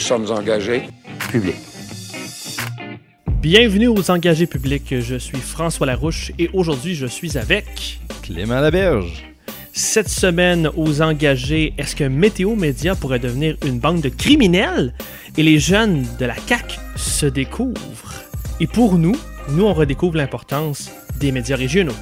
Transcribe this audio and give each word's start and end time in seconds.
Nous 0.00 0.06
sommes 0.06 0.30
engagés. 0.30 0.84
public. 1.30 1.56
Bienvenue 3.42 3.88
aux 3.88 4.10
engagés 4.10 4.46
publics. 4.46 4.98
Je 4.98 5.16
suis 5.16 5.36
François 5.36 5.86
Larouche 5.86 6.32
et 6.38 6.48
aujourd'hui 6.54 6.94
je 6.94 7.04
suis 7.04 7.36
avec. 7.36 8.00
Clément 8.22 8.60
Laberge. 8.60 9.26
Cette 9.74 10.08
semaine 10.08 10.70
aux 10.74 11.02
engagés, 11.02 11.74
est-ce 11.76 11.94
que 11.94 12.04
Météo 12.04 12.56
Média 12.56 12.94
pourrait 12.94 13.18
devenir 13.18 13.58
une 13.66 13.78
bande 13.78 14.00
de 14.00 14.08
criminels? 14.08 14.94
Et 15.36 15.42
les 15.42 15.58
jeunes 15.58 16.06
de 16.18 16.24
la 16.24 16.34
CAC 16.34 16.80
se 16.96 17.26
découvrent? 17.26 18.14
Et 18.58 18.66
pour 18.66 18.96
nous, 18.96 19.16
nous 19.50 19.64
on 19.64 19.74
redécouvre 19.74 20.16
l'importance 20.16 20.90
des 21.18 21.30
médias 21.30 21.56
régionaux. 21.56 21.92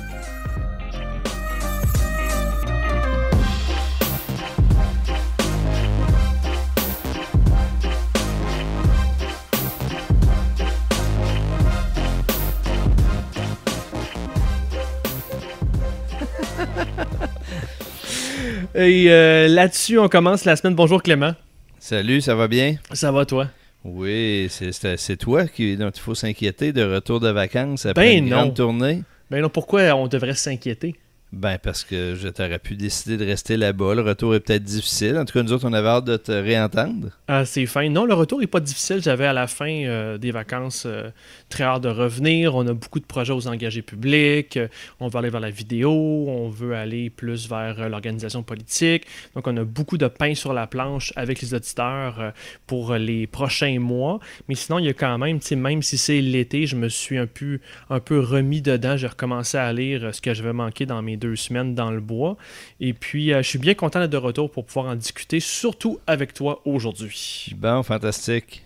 Et 18.78 19.06
euh, 19.10 19.48
là-dessus, 19.48 19.98
on 19.98 20.08
commence 20.08 20.44
la 20.44 20.54
semaine. 20.54 20.76
Bonjour 20.76 21.02
Clément. 21.02 21.34
Salut, 21.80 22.20
ça 22.20 22.36
va 22.36 22.46
bien? 22.46 22.76
Ça 22.92 23.10
va 23.10 23.24
toi? 23.24 23.48
Oui, 23.84 24.46
c'est- 24.50 24.70
toi 25.16 25.46
qui, 25.46 25.76
dont 25.76 25.90
il 25.90 26.00
faut 26.00 26.14
s'inquiéter 26.14 26.72
de 26.72 26.84
retour 26.84 27.18
de 27.18 27.28
vacances 27.28 27.86
après 27.86 28.04
Ben 28.04 28.18
une 28.18 28.30
non. 28.30 28.36
grande 28.36 28.54
tournée? 28.54 29.02
Ben 29.32 29.40
non, 29.42 29.48
pourquoi 29.48 29.82
on 29.94 30.06
devrait 30.06 30.34
s'inquiéter? 30.34 30.94
Ben 31.32 31.58
parce 31.62 31.84
que 31.84 32.14
je 32.14 32.26
t'aurais 32.28 32.58
pu 32.58 32.74
décider 32.74 33.18
de 33.18 33.24
rester 33.26 33.58
là-bas. 33.58 33.94
Le 33.94 34.00
retour 34.00 34.34
est 34.34 34.40
peut-être 34.40 34.62
difficile. 34.62 35.18
En 35.18 35.26
tout 35.26 35.34
cas, 35.34 35.42
nous 35.42 35.52
autres, 35.52 35.68
on 35.68 35.74
avait 35.74 35.88
hâte 35.88 36.06
de 36.06 36.16
te 36.16 36.32
réentendre. 36.32 37.10
Ah, 37.28 37.44
c'est 37.44 37.66
fin. 37.66 37.86
Non, 37.90 38.06
le 38.06 38.14
retour 38.14 38.40
n'est 38.40 38.46
pas 38.46 38.60
difficile. 38.60 39.02
J'avais 39.02 39.26
à 39.26 39.34
la 39.34 39.46
fin 39.46 39.68
euh, 39.68 40.16
des 40.16 40.30
vacances 40.30 40.84
euh, 40.86 41.10
très 41.50 41.64
hâte 41.64 41.82
de 41.82 41.90
revenir. 41.90 42.54
On 42.54 42.66
a 42.66 42.72
beaucoup 42.72 42.98
de 42.98 43.04
projets 43.04 43.34
aux 43.34 43.46
engagés 43.46 43.82
publics. 43.82 44.56
Euh, 44.56 44.68
on 45.00 45.08
veut 45.08 45.18
aller 45.18 45.28
vers 45.28 45.40
la 45.40 45.50
vidéo. 45.50 45.90
On 45.92 46.48
veut 46.48 46.74
aller 46.74 47.10
plus 47.10 47.46
vers 47.46 47.90
l'organisation 47.90 48.42
politique. 48.42 49.04
Donc, 49.34 49.46
on 49.46 49.56
a 49.58 49.64
beaucoup 49.64 49.98
de 49.98 50.08
pain 50.08 50.34
sur 50.34 50.54
la 50.54 50.66
planche 50.66 51.12
avec 51.14 51.42
les 51.42 51.52
auditeurs 51.52 52.32
pour 52.66 52.94
les 52.94 53.26
prochains 53.26 53.78
mois. 53.78 54.18
Mais 54.48 54.54
sinon, 54.54 54.78
il 54.78 54.86
y 54.86 54.88
a 54.88 54.94
quand 54.94 55.18
même, 55.18 55.40
même 55.56 55.82
si 55.82 55.98
c'est 55.98 56.22
l'été, 56.22 56.66
je 56.66 56.76
me 56.76 56.88
suis 56.88 57.18
un 57.18 57.26
peu, 57.26 57.60
un 57.90 58.00
peu 58.00 58.18
remis 58.18 58.62
dedans. 58.62 58.96
J'ai 58.96 59.08
recommencé 59.08 59.58
à 59.58 59.70
lire 59.74 60.14
ce 60.14 60.22
que 60.22 60.32
j'avais 60.32 60.54
manqué 60.54 60.86
dans 60.86 61.02
mes 61.02 61.17
deux 61.18 61.36
semaines 61.36 61.74
dans 61.74 61.90
le 61.90 62.00
bois. 62.00 62.36
Et 62.80 62.92
puis, 62.94 63.32
euh, 63.32 63.42
je 63.42 63.48
suis 63.48 63.58
bien 63.58 63.74
content 63.74 64.00
d'être 64.00 64.10
de 64.10 64.16
retour 64.16 64.50
pour 64.50 64.64
pouvoir 64.64 64.86
en 64.86 64.94
discuter, 64.96 65.40
surtout 65.40 65.98
avec 66.06 66.32
toi 66.32 66.62
aujourd'hui. 66.64 67.52
Bon, 67.56 67.82
fantastique. 67.82 68.62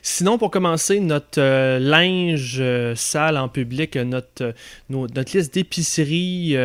Sinon, 0.00 0.38
pour 0.38 0.50
commencer, 0.50 1.00
notre 1.00 1.38
euh, 1.38 1.78
linge 1.78 2.56
euh, 2.60 2.94
sale 2.94 3.36
en 3.36 3.48
public, 3.48 3.96
notre, 3.96 4.42
euh, 4.42 4.52
nos- 4.88 5.06
notre 5.08 5.36
liste 5.36 5.52
d'épicerie 5.52 6.56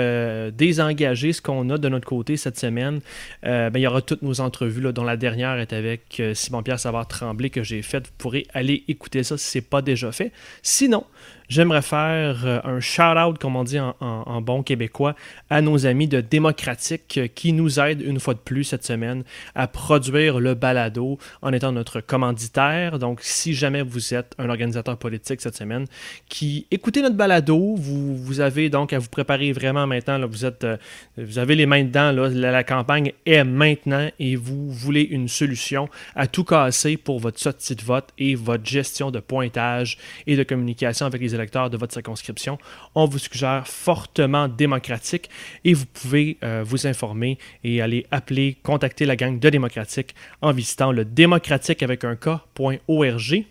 désengagée, 0.54 1.34
ce 1.34 1.42
qu'on 1.42 1.70
a 1.72 1.78
de 1.78 1.90
notre 1.90 2.08
côté 2.08 2.38
cette 2.38 2.58
semaine, 2.58 3.02
ben, 3.44 3.72
il 3.76 3.82
y 3.82 3.88
aura 3.88 4.02
toutes 4.02 4.22
nos 4.22 4.40
entrevues, 4.40 4.82
là, 4.82 4.92
dont 4.94 5.04
la 5.04 5.18
dernière 5.18 5.58
est 5.60 5.74
avec 5.74 6.22
Simon-Pierre 6.34 6.80
Savard-Tremblay 6.80 7.50
que 7.50 7.64
j'ai 7.64 7.82
faite. 7.82 8.08
Vous 8.08 8.14
pourrez 8.18 8.46
aller 8.54 8.84
écouter 8.88 9.24
ça 9.24 9.38
si 9.38 9.46
ce 9.46 9.58
n'est 9.58 9.64
pas 9.64 9.82
déjà 9.82 10.12
fait. 10.12 10.32
Sinon, 10.62 11.06
j'aimerais 11.52 11.82
faire 11.82 12.46
euh, 12.46 12.60
un 12.64 12.80
shout-out, 12.80 13.38
comme 13.38 13.58
on 13.58 13.66
dit 13.66 13.78
en, 13.80 14.42
bon 14.42 14.64
québécois, 14.64 15.16
à 15.50 15.62
nos 15.62 15.86
amis 15.86 16.08
de 16.08 16.22
Démocratique 16.22 17.18
euh, 17.18 17.28
qui 17.28 17.52
nous 17.52 17.78
aident 17.80 18.02
une 18.02 18.22
fois 18.22 18.34
de 18.34 18.40
plus 18.40 18.64
cette 18.64 18.86
semaine 18.86 19.24
à 19.54 19.68
produire 19.68 20.40
le 20.40 20.54
balado 20.54 21.20
en 21.42 21.52
étant 21.52 21.74
notre 21.74 22.00
commanditaire. 22.00 23.00
Donc, 23.00 23.20
si 23.22 23.54
jamais 23.54 23.82
vous 23.82 24.14
êtes 24.14 24.34
un 24.38 24.50
organisateur 24.50 24.96
politique 24.98 25.42
cette 25.42 25.58
semaine 25.58 25.88
qui 26.30 26.68
écoutez 26.72 27.02
notre 27.02 27.18
balado, 27.18 27.76
vous, 27.76 28.40
avez 28.40 28.70
donc 28.70 28.94
à 28.94 29.00
vous 29.00 29.10
préparer 29.10 29.52
vraiment 29.52 29.86
maintenant. 29.86 30.18
Là, 30.18 30.28
vous, 30.28 30.46
êtes, 30.46 30.64
euh, 30.64 30.78
vous 31.18 31.38
avez 31.38 31.56
les 31.56 31.66
mains 31.66 31.84
dedans. 31.84 32.14
La 32.14 32.64
campagne 32.64 33.12
est 33.26 33.44
maintenant 33.44 34.10
et 34.20 34.38
vous 34.38 34.72
voulez 34.72 35.02
une 35.02 35.28
solution 35.28 35.90
à 36.16 36.28
tout 36.28 36.46
casser 36.46 36.96
pour 36.96 37.20
votre 37.20 37.40
sortie 37.40 37.76
de 37.76 37.82
vote 37.82 38.08
et 38.18 38.36
votre 38.36 38.66
gestion 38.66 39.12
de 39.12 39.20
pointage 39.20 39.98
et 40.28 40.38
de 40.38 40.44
communication 40.44 41.06
avec 41.06 41.20
les 41.20 41.36
électeurs 41.36 41.41
de 41.46 41.78
votre 41.78 41.94
circonscription. 41.94 42.58
On 42.96 43.06
vous 43.06 43.20
suggère 43.20 43.68
fortement 43.68 44.48
démocratique 44.48 45.30
et 45.64 45.74
vous 45.74 45.86
pouvez 45.86 46.38
euh, 46.44 46.64
vous 46.66 46.88
informer 46.88 47.38
et 47.64 47.82
aller 47.82 48.06
appeler, 48.12 48.58
contacter 48.64 49.06
la 49.06 49.16
gang 49.16 49.40
de 49.40 49.50
démocratique 49.50 50.16
en 50.42 50.52
visitant 50.52 50.92
le 50.92 51.06
démocratique 51.06 51.84
avec 51.84 52.04
un 52.04 52.16
K.org. 52.16 53.46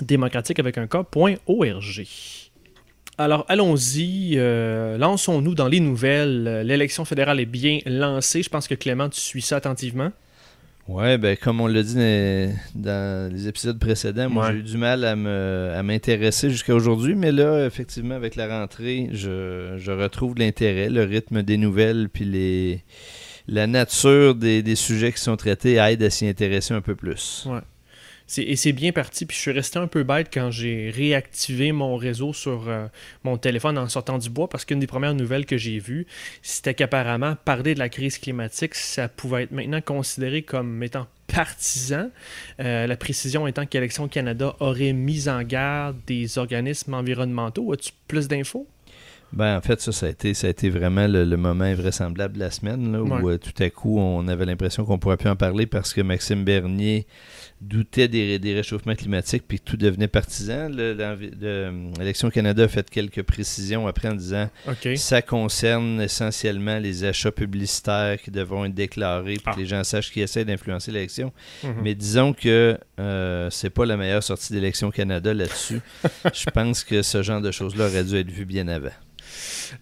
Démocratique 0.00 0.58
avec 0.58 0.78
un 0.78 0.86
K.org. 0.86 2.06
Alors 3.18 3.44
allons-y, 3.48 4.34
euh, 4.36 4.96
lançons-nous 4.98 5.54
dans 5.54 5.68
les 5.68 5.80
nouvelles. 5.80 6.62
L'élection 6.64 7.04
fédérale 7.04 7.40
est 7.40 7.46
bien 7.46 7.78
lancée. 7.84 8.42
Je 8.42 8.48
pense 8.48 8.66
que 8.66 8.74
Clément, 8.74 9.08
tu 9.08 9.20
suis 9.20 9.42
ça 9.42 9.56
attentivement. 9.56 10.10
Ouais, 10.88 11.16
ben 11.16 11.36
comme 11.36 11.60
on 11.60 11.68
l'a 11.68 11.82
dit 11.82 11.94
dans, 11.94 12.54
dans 12.74 13.32
les 13.32 13.46
épisodes 13.46 13.78
précédents, 13.78 14.28
moi 14.28 14.46
Ouais. 14.46 14.52
j'ai 14.52 14.58
eu 14.58 14.62
du 14.62 14.76
mal 14.78 15.04
à 15.04 15.14
me- 15.14 15.72
à 15.76 15.82
m'intéresser 15.84 16.50
jusqu'à 16.50 16.74
aujourd'hui, 16.74 17.14
mais 17.14 17.30
là, 17.30 17.64
effectivement, 17.66 18.16
avec 18.16 18.34
la 18.34 18.48
rentrée, 18.60 19.08
je, 19.12 19.74
je 19.78 19.92
retrouve 19.92 20.34
l'intérêt, 20.36 20.90
le 20.90 21.04
rythme 21.04 21.42
des 21.44 21.56
nouvelles, 21.56 22.08
puis 22.12 22.24
les, 22.24 22.82
la 23.46 23.68
nature 23.68 24.34
des, 24.34 24.62
des 24.62 24.74
sujets 24.76 25.12
qui 25.12 25.20
sont 25.20 25.36
traités 25.36 25.74
aide 25.76 26.02
à 26.02 26.10
s'y 26.10 26.26
intéresser 26.26 26.74
un 26.74 26.80
peu 26.80 26.96
plus. 26.96 27.46
Ouais. 27.48 27.60
C'est- 28.32 28.44
et 28.44 28.56
c'est 28.56 28.72
bien 28.72 28.92
parti. 28.92 29.26
Puis 29.26 29.36
je 29.36 29.42
suis 29.42 29.50
resté 29.52 29.78
un 29.78 29.86
peu 29.86 30.04
bête 30.04 30.28
quand 30.32 30.50
j'ai 30.50 30.88
réactivé 30.88 31.70
mon 31.72 31.96
réseau 31.96 32.32
sur 32.32 32.64
euh, 32.66 32.86
mon 33.24 33.36
téléphone 33.36 33.76
en 33.76 33.88
sortant 33.90 34.16
du 34.16 34.30
bois 34.30 34.48
parce 34.48 34.64
qu'une 34.64 34.78
des 34.80 34.86
premières 34.86 35.12
nouvelles 35.12 35.44
que 35.44 35.58
j'ai 35.58 35.78
vues, 35.78 36.06
c'était 36.40 36.72
qu'apparemment, 36.72 37.36
parler 37.44 37.74
de 37.74 37.78
la 37.78 37.90
crise 37.90 38.16
climatique, 38.16 38.74
ça 38.74 39.08
pouvait 39.08 39.42
être 39.42 39.50
maintenant 39.52 39.82
considéré 39.82 40.40
comme 40.40 40.82
étant 40.82 41.06
partisan. 41.26 42.08
Euh, 42.60 42.86
la 42.86 42.96
précision 42.96 43.46
étant 43.46 43.66
qu'Élection 43.66 44.08
Canada 44.08 44.56
aurait 44.60 44.94
mis 44.94 45.28
en 45.28 45.42
garde 45.42 45.96
des 46.06 46.38
organismes 46.38 46.94
environnementaux. 46.94 47.70
As-tu 47.74 47.90
plus 48.08 48.28
d'infos? 48.28 48.66
Ben, 49.34 49.56
en 49.56 49.60
fait, 49.62 49.80
ça, 49.80 49.92
ça 49.92 50.06
a 50.06 50.08
été, 50.10 50.32
ça 50.34 50.46
a 50.46 50.50
été 50.50 50.68
vraiment 50.70 51.06
le, 51.06 51.24
le 51.24 51.36
moment 51.38 51.64
invraisemblable 51.64 52.34
de 52.34 52.40
la 52.40 52.50
semaine, 52.50 52.92
là, 52.92 53.02
où 53.02 53.08
Ouais. 53.26 53.34
euh, 53.34 53.38
tout 53.38 53.62
à 53.62 53.70
coup, 53.70 53.98
on 53.98 54.28
avait 54.28 54.44
l'impression 54.44 54.84
qu'on 54.84 54.98
pourrait 54.98 55.16
plus 55.16 55.30
en 55.30 55.36
parler 55.36 55.64
parce 55.66 55.94
que 55.94 56.00
Maxime 56.02 56.44
Bernier 56.44 57.06
doutait 57.62 58.08
des, 58.08 58.38
des 58.38 58.54
réchauffements 58.54 58.94
climatiques 58.96 59.44
puis 59.46 59.58
que 59.60 59.64
tout 59.64 59.76
devenait 59.76 60.08
partisan. 60.08 60.68
Le- 60.68 60.96
euh, 61.42 61.90
L'élection 61.98 62.28
Canada 62.30 62.64
a 62.64 62.68
fait 62.68 62.90
quelques 62.90 63.22
précisions 63.22 63.86
après 63.86 64.08
en 64.08 64.14
disant 64.14 64.50
OK. 64.68 64.88
ça 64.96 65.22
concerne 65.22 66.00
essentiellement 66.00 66.78
les 66.78 67.04
achats 67.04 67.30
publicitaires 67.30 68.20
qui 68.20 68.30
devront 68.30 68.64
être 68.64 68.74
déclarés 68.74 69.34
pour 69.36 69.52
Ah. 69.52 69.54
que 69.54 69.60
les 69.60 69.66
gens 69.66 69.84
sachent 69.84 70.10
qui 70.10 70.20
essaient 70.20 70.44
d'influencer 70.44 70.90
l'élection. 70.90 71.32
Mhm. 71.62 71.74
Mais 71.84 71.94
disons 71.94 72.32
que 72.32 72.76
euh, 72.98 73.48
c'est 73.50 73.70
pas 73.70 73.86
la 73.86 73.96
meilleure 73.96 74.22
sortie 74.22 74.52
d'Élection 74.52 74.90
Canada 74.90 75.32
là-dessus. 75.32 75.80
Je 76.34 76.50
pense 76.50 76.82
que 76.84 77.02
ce 77.02 77.22
genre 77.22 77.40
de 77.40 77.50
choses-là 77.52 77.86
aurait 77.86 78.04
dû 78.04 78.16
être 78.16 78.30
vu 78.30 78.44
bien 78.44 78.66
avant. 78.68 78.90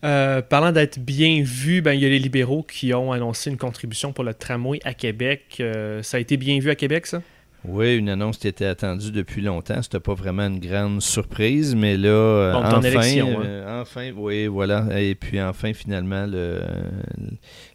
Euh, 0.04 0.42
parlant 0.42 0.70
d'être 0.72 0.98
bien 1.00 1.42
vu, 1.42 1.82
ben, 1.82 1.92
il 1.92 2.00
y 2.00 2.06
a 2.06 2.08
les 2.08 2.18
libéraux 2.18 2.62
qui 2.62 2.94
ont 2.94 3.10
annoncé 3.12 3.50
une 3.50 3.56
contribution 3.56 4.12
pour 4.12 4.22
le 4.24 4.34
tramway 4.34 4.78
à 4.84 4.94
Québec. 4.94 5.56
Euh, 5.60 6.02
ça 6.02 6.18
a 6.18 6.20
été 6.20 6.36
bien 6.36 6.58
vu 6.60 6.70
à 6.70 6.74
Québec, 6.74 7.06
ça? 7.06 7.22
Oui, 7.68 7.96
une 7.96 8.08
annonce 8.08 8.38
qui 8.38 8.48
était 8.48 8.64
attendue 8.64 9.12
depuis 9.12 9.42
longtemps. 9.42 9.82
C'était 9.82 10.00
pas 10.00 10.14
vraiment 10.14 10.46
une 10.46 10.60
grande 10.60 11.02
surprise, 11.02 11.74
mais 11.74 11.96
là, 11.96 12.08
euh, 12.08 12.52
Bon, 12.52 12.58
enfin, 12.60 12.80
élection, 12.80 13.40
hein. 13.40 13.44
euh, 13.44 13.82
enfin, 13.82 14.10
oui, 14.16 14.46
voilà. 14.46 14.86
Et 14.98 15.14
puis 15.14 15.40
enfin, 15.42 15.74
finalement, 15.74 16.26
le, 16.26 16.60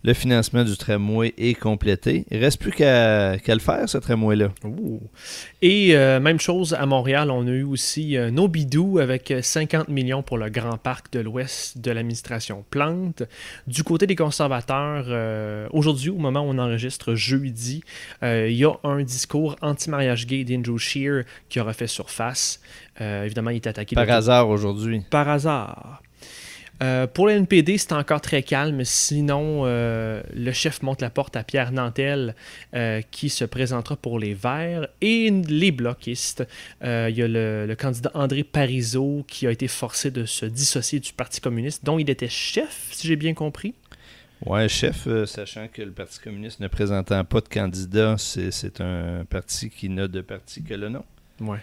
le 0.05 0.13
financement 0.13 0.63
du 0.63 0.77
tramway 0.77 1.33
est 1.35 1.55
complété. 1.55 2.25
Il 2.29 2.37
reste 2.37 2.61
plus 2.61 2.71
qu'à 2.71 3.33
le 3.35 3.59
faire, 3.59 3.89
ce 3.89 3.97
tramway-là. 3.97 4.49
Et 5.63 5.95
euh, 5.95 6.19
même 6.19 6.39
chose 6.39 6.75
à 6.75 6.85
Montréal, 6.85 7.31
on 7.31 7.47
a 7.47 7.49
eu 7.49 7.63
aussi 7.63 8.15
euh, 8.15 8.29
nos 8.29 8.47
bidous 8.47 8.99
avec 8.99 9.31
euh, 9.31 9.41
50 9.41 9.89
millions 9.89 10.21
pour 10.21 10.37
le 10.37 10.49
Grand 10.49 10.77
Parc 10.77 11.11
de 11.11 11.21
l'Ouest 11.21 11.79
de 11.79 11.89
l'administration 11.89 12.63
Plante. 12.69 13.23
Du 13.65 13.83
côté 13.83 14.05
des 14.05 14.15
conservateurs, 14.15 15.05
euh, 15.07 15.67
aujourd'hui, 15.71 16.11
au 16.11 16.19
moment 16.19 16.41
où 16.41 16.51
on 16.51 16.59
enregistre 16.59 17.15
jeudi, 17.15 17.83
euh, 18.21 18.47
il 18.47 18.57
y 18.57 18.65
a 18.65 18.73
un 18.83 19.01
discours 19.01 19.55
anti-mariage 19.63 20.27
gay 20.27 20.43
d'Andrew 20.43 20.77
Shear 20.77 21.23
qui 21.49 21.59
aura 21.59 21.73
fait 21.73 21.87
surface. 21.87 22.61
évidemment, 22.99 23.49
il 23.49 23.55
est 23.55 23.67
attaqué. 23.67 23.95
Par 23.95 24.09
hasard 24.11 24.49
aujourd'hui. 24.49 25.01
Par 25.09 25.27
hasard. 25.27 26.03
Euh, 26.83 27.07
pour 27.07 27.27
le 27.27 27.33
NPD, 27.33 27.77
c'est 27.77 27.93
encore 27.93 28.21
très 28.21 28.43
calme. 28.43 28.83
Sinon, 28.83 29.61
euh, 29.65 30.21
le 30.33 30.51
chef 30.51 30.81
monte 30.81 31.01
la 31.01 31.09
porte 31.09 31.35
à 31.35 31.43
Pierre 31.43 31.71
Nantel, 31.71 32.35
euh, 32.73 33.01
qui 33.11 33.29
se 33.29 33.45
présentera 33.45 33.95
pour 33.95 34.19
les 34.19 34.33
Verts 34.33 34.87
et 35.01 35.29
les 35.31 35.71
bloquistes. 35.71 36.45
Il 36.81 36.87
y 36.87 37.21
a 37.21 37.27
le, 37.27 37.75
candidat 37.77 38.11
André 38.13 38.43
Parizeau 38.43 39.23
qui 39.27 39.47
a 39.47 39.51
été 39.51 39.67
forcé 39.67 40.11
de 40.11 40.25
se 40.25 40.45
dissocier 40.45 40.99
du 40.99 41.13
Parti 41.13 41.41
communiste, 41.41 41.85
dont 41.85 41.99
il 41.99 42.09
était 42.09 42.29
chef, 42.29 42.89
si 42.91 43.07
j'ai 43.07 43.15
bien 43.15 43.33
compris. 43.33 43.73
Ouais, 44.45 44.67
chef, 44.67 45.07
sachant 45.25 45.67
que 45.71 45.81
le 45.81 45.91
Parti 45.91 46.19
communiste 46.19 46.59
ne 46.59 46.67
présentant 46.67 47.23
pas 47.23 47.41
de 47.41 47.47
candidat, 47.47 48.15
c'est 48.17 48.81
un 48.81 49.25
parti 49.29 49.69
qui 49.69 49.89
n'a 49.89 50.07
de 50.07 50.21
parti 50.21 50.61
que 50.61 50.73
le 50.73 50.89
nom. 50.89 51.03
Ouais. 51.39 51.59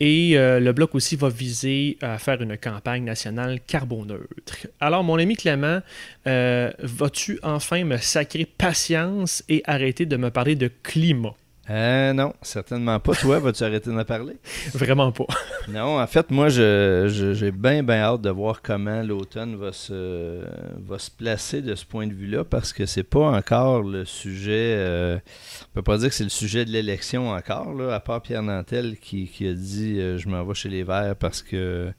Et 0.00 0.36
euh, 0.36 0.58
le 0.60 0.72
bloc 0.72 0.94
aussi 0.94 1.16
va 1.16 1.28
viser 1.28 1.98
à 2.02 2.18
faire 2.18 2.42
une 2.42 2.56
campagne 2.56 3.04
nationale 3.04 3.60
carboneutre. 3.66 4.66
Alors, 4.80 5.04
mon 5.04 5.18
ami 5.18 5.36
Clément, 5.36 5.80
euh, 6.26 6.72
vas-tu 6.80 7.38
enfin 7.42 7.84
me 7.84 7.96
sacrer 7.98 8.44
patience 8.44 9.44
et 9.48 9.62
arrêter 9.66 10.06
de 10.06 10.16
me 10.16 10.30
parler 10.30 10.56
de 10.56 10.70
climat? 10.82 11.34
Euh, 11.70 12.12
non, 12.12 12.34
certainement 12.42 13.00
pas. 13.00 13.14
Toi, 13.14 13.38
vas-tu 13.38 13.64
arrêter 13.64 13.90
d'en 13.90 14.04
parler? 14.04 14.36
Vraiment 14.74 15.12
pas. 15.12 15.24
non, 15.68 15.98
en 15.98 16.06
fait, 16.06 16.30
moi, 16.30 16.50
j'ai 16.50 17.50
bien, 17.52 17.82
bien 17.82 18.02
hâte 18.02 18.20
de 18.20 18.30
voir 18.30 18.60
comment 18.60 19.02
l'automne 19.02 19.56
va 19.56 19.72
se, 19.72 20.44
va 20.78 20.98
se 20.98 21.10
placer 21.10 21.62
de 21.62 21.74
ce 21.74 21.86
point 21.86 22.06
de 22.06 22.12
vue-là, 22.12 22.44
parce 22.44 22.72
que 22.74 22.84
c'est 22.84 23.02
pas 23.02 23.30
encore 23.30 23.82
le 23.82 24.04
sujet. 24.04 24.74
Euh, 24.76 25.18
on 25.62 25.74
peut 25.74 25.82
pas 25.82 25.96
dire 25.96 26.10
que 26.10 26.14
c'est 26.14 26.24
le 26.24 26.30
sujet 26.30 26.66
de 26.66 26.70
l'élection 26.70 27.30
encore, 27.30 27.72
là, 27.72 27.94
à 27.94 28.00
part 28.00 28.20
Pierre 28.20 28.42
Nantel 28.42 28.98
qui, 28.98 29.30
a 29.48 29.54
dit 29.54 29.98
euh, 29.98 30.18
Je 30.18 30.28
m'en 30.28 30.44
vais 30.44 30.54
chez 30.54 30.68
les 30.68 30.82
Verts 30.82 31.16
parce 31.16 31.42
que 31.42 31.90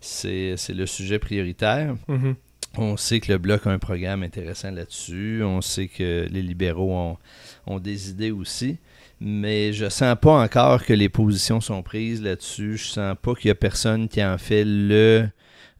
c'est 0.00 0.56
le 0.70 0.86
sujet 0.86 1.20
prioritaire. 1.20 1.94
Mm-hmm. 2.08 2.34
On 2.76 2.96
sait 2.96 3.20
que 3.20 3.30
le 3.30 3.38
Bloc 3.38 3.68
a 3.68 3.70
un 3.70 3.78
programme 3.78 4.24
intéressant 4.24 4.72
là-dessus. 4.72 5.42
On 5.44 5.60
sait 5.60 5.86
que 5.86 6.26
les 6.28 6.42
libéraux 6.42 6.92
ont, 6.92 7.16
ont 7.66 7.78
des 7.78 8.10
idées 8.10 8.32
aussi 8.32 8.78
mais 9.20 9.72
je 9.72 9.88
sens 9.88 10.16
pas 10.20 10.42
encore 10.42 10.84
que 10.84 10.92
les 10.92 11.08
positions 11.08 11.60
sont 11.60 11.82
prises 11.82 12.22
là-dessus. 12.22 12.76
Je 12.76 12.84
sens 12.84 13.16
pas 13.20 13.34
qu'il 13.34 13.48
y 13.48 13.50
a 13.50 13.54
personne 13.54 14.08
qui 14.08 14.22
en 14.24 14.38
fait 14.38 14.64
le 14.64 15.28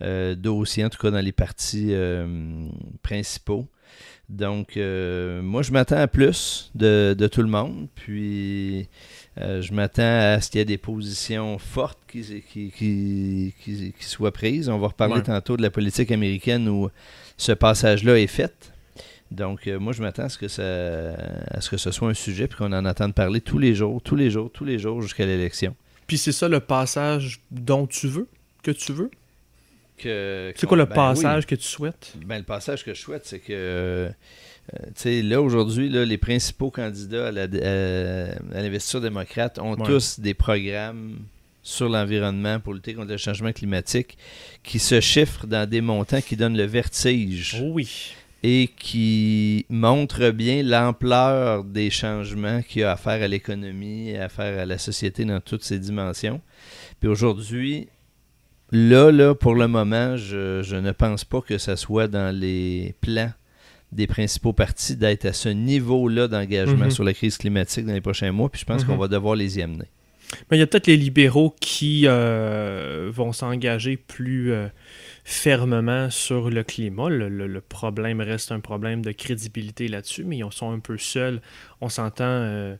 euh, 0.03 0.35
dossier, 0.35 0.85
en 0.85 0.89
tout 0.89 0.99
cas 0.99 1.11
dans 1.11 1.21
les 1.21 1.33
partis 1.33 1.89
euh, 1.91 2.69
principaux. 3.03 3.67
Donc, 4.29 4.77
euh, 4.77 5.43
moi, 5.43 5.63
je 5.63 5.71
m'attends 5.71 5.99
à 5.99 6.09
plus 6.09 6.71
de, 6.75 7.15
tout 7.31 7.43
le 7.43 7.49
monde. 7.49 7.89
Puis, 7.95 8.89
je 9.37 9.73
m'attends 9.73 10.03
à 10.03 10.41
ce 10.41 10.51
qu'il 10.51 10.59
y 10.59 10.63
ait 10.63 10.65
des 10.65 10.79
positions 10.79 11.59
fortes 11.59 11.99
qui, 12.09 12.43
qui, 12.51 13.55
qui, 13.61 13.95
soient 14.01 14.33
prises. 14.33 14.69
On 14.69 14.79
va 14.79 14.89
reparler 14.89 15.23
tantôt 15.23 15.57
de 15.57 15.63
la 15.63 15.71
politique 15.71 16.11
américaine 16.11 16.69
où 16.69 16.89
ce 17.37 17.53
passage-là 17.53 18.19
est 18.19 18.27
fait. 18.27 18.74
Donc, 19.35 19.67
euh, 19.67 19.79
moi, 19.79 19.93
je 19.93 20.03
m'attends 20.03 20.25
à 20.25 20.29
ce 20.29 20.39
que 20.39 20.49
ça, 20.49 20.63
à 21.51 21.61
ce 21.61 21.69
que 21.69 21.77
ce 21.77 21.91
soit 21.91 22.09
un 22.09 22.15
sujet 22.15 22.47
puis 22.47 22.59
qu'on 22.59 22.73
en 22.73 22.87
entende 22.87 23.15
parler 23.15 23.41
tous 23.41 23.59
les 23.59 23.75
jours, 23.75 24.01
tous 24.03 24.17
les 24.17 24.31
jours, 24.31 24.51
tous 24.53 24.65
les 24.65 24.79
jours 24.79 25.03
jusqu'à 25.03 25.27
l'élection. 25.27 25.75
Puis 26.07 26.19
c'est 26.19 26.33
ça 26.33 26.49
le 26.49 26.61
passage 26.61 27.41
dont 27.51 27.87
tu 27.87 28.09
veux, 28.09 28.29
que 28.63 28.71
tu 28.71 28.93
veux? 28.93 29.11
Que, 29.97 30.53
c'est 30.57 30.67
quoi 30.67 30.77
le 30.77 30.87
ben 30.87 30.95
passage 30.95 31.47
que 31.47 31.55
tu 31.55 31.67
souhaites? 31.67 32.15
Ben, 32.27 32.39
le 32.39 32.45
passage 32.45 32.85
que 32.85 32.95
je 32.95 33.01
souhaite, 33.01 33.27
c'est 33.27 33.39
que, 33.39 33.53
euh, 33.53 34.09
tu 34.69 34.93
sais, 34.97 35.23
là, 35.23 35.41
aujourd'hui, 35.41 35.89
les 35.89 36.19
principaux 36.19 36.71
candidats 36.71 37.29
à, 37.29 37.33
l'investiture 37.33 39.01
démocrate 39.01 39.59
ont 39.59 39.77
tous 39.77 40.19
des 40.19 40.35
programmes 40.35 41.19
sur 41.63 41.89
l'environnement 41.89 42.61
pour 42.61 42.75
lutter 42.75 42.93
contre 42.95 43.11
le 43.11 43.17
changement 43.17 43.53
climatique 43.53 44.19
qui 44.63 44.79
se 44.79 45.01
chiffrent 45.01 45.47
dans 45.47 45.69
des 45.69 45.81
montants 45.81 46.21
qui 46.21 46.37
donnent 46.37 46.57
le 46.57 46.65
vertige. 46.65 47.57
Oh 47.63 47.71
oui 47.73 48.15
et 48.47 48.69
qui 48.77 49.65
montre 49.71 50.29
bien 50.29 50.63
l'ampleur 50.63 51.65
des 51.65 51.89
changements 51.89 52.61
qu'il 52.61 52.83
y 52.83 52.85
a 52.85 52.93
à 52.93 52.97
faire 52.97 53.23
à 53.23 53.27
l'économie, 53.27 54.15
à 54.17 54.29
faire 54.29 54.61
à 54.61 54.67
la 54.67 54.77
société 54.77 55.25
dans 55.25 55.41
toutes 55.41 55.65
ses 55.65 55.79
dimensions. 55.79 56.43
Puis 57.01 57.09
aujourd'hui, 57.09 57.89
là, 58.71 59.11
là, 59.11 59.35
pour 59.35 59.55
le 59.55 59.67
moment, 59.67 60.19
je, 60.19 60.77
ne 60.77 60.93
pense 60.93 61.25
pas 61.25 61.41
que 61.41 61.57
ce 61.57 61.75
soit 61.75 62.07
dans 62.07 62.39
les 62.39 62.95
plans 63.01 63.33
des 63.93 64.07
principaux 64.07 64.53
partis 64.53 64.97
d'être 64.97 65.25
à 65.25 65.33
ce 65.33 65.49
niveau-là 65.49 66.29
d'engagement 66.29 66.85
mhm. 66.85 66.91
sur 66.91 67.05
la 67.05 67.15
crise 67.15 67.39
climatique 67.39 67.87
dans 67.87 67.95
les 67.95 68.03
prochains 68.03 68.33
mois, 68.33 68.51
puis 68.51 68.61
je 68.61 68.67
pense 68.67 68.85
qu'on 68.85 68.93
mhm. 68.93 69.01
va 69.01 69.09
devoir 69.09 69.37
les 69.37 69.59
y 69.59 69.63
amener. 69.63 69.87
Mais 70.51 70.59
il 70.59 70.61
y 70.61 70.63
a 70.63 70.67
peut-être 70.67 70.89
les 70.89 70.99
libéraux 70.99 71.55
qui 71.61 72.03
euh, 72.05 73.11
vont 73.11 73.33
s'engager 73.33 73.97
plus... 73.97 74.53
Euh, 74.53 74.69
fermement 75.25 76.11
sur 76.11 76.51
le 76.51 76.63
climat. 76.63 77.09
Le, 77.09 77.61
problème 77.61 78.21
reste 78.21 78.53
un 78.53 78.61
problème 78.61 79.03
de 79.03 79.11
crédibilité 79.13 79.89
là-dessus, 79.89 80.25
mais 80.25 80.39
ils 80.39 80.53
sont 80.53 80.71
un 80.71 80.79
peu 80.79 80.99
seuls. 80.99 81.41
On 81.81 81.89
s'entend. 81.89 82.25
Euh, 82.25 82.77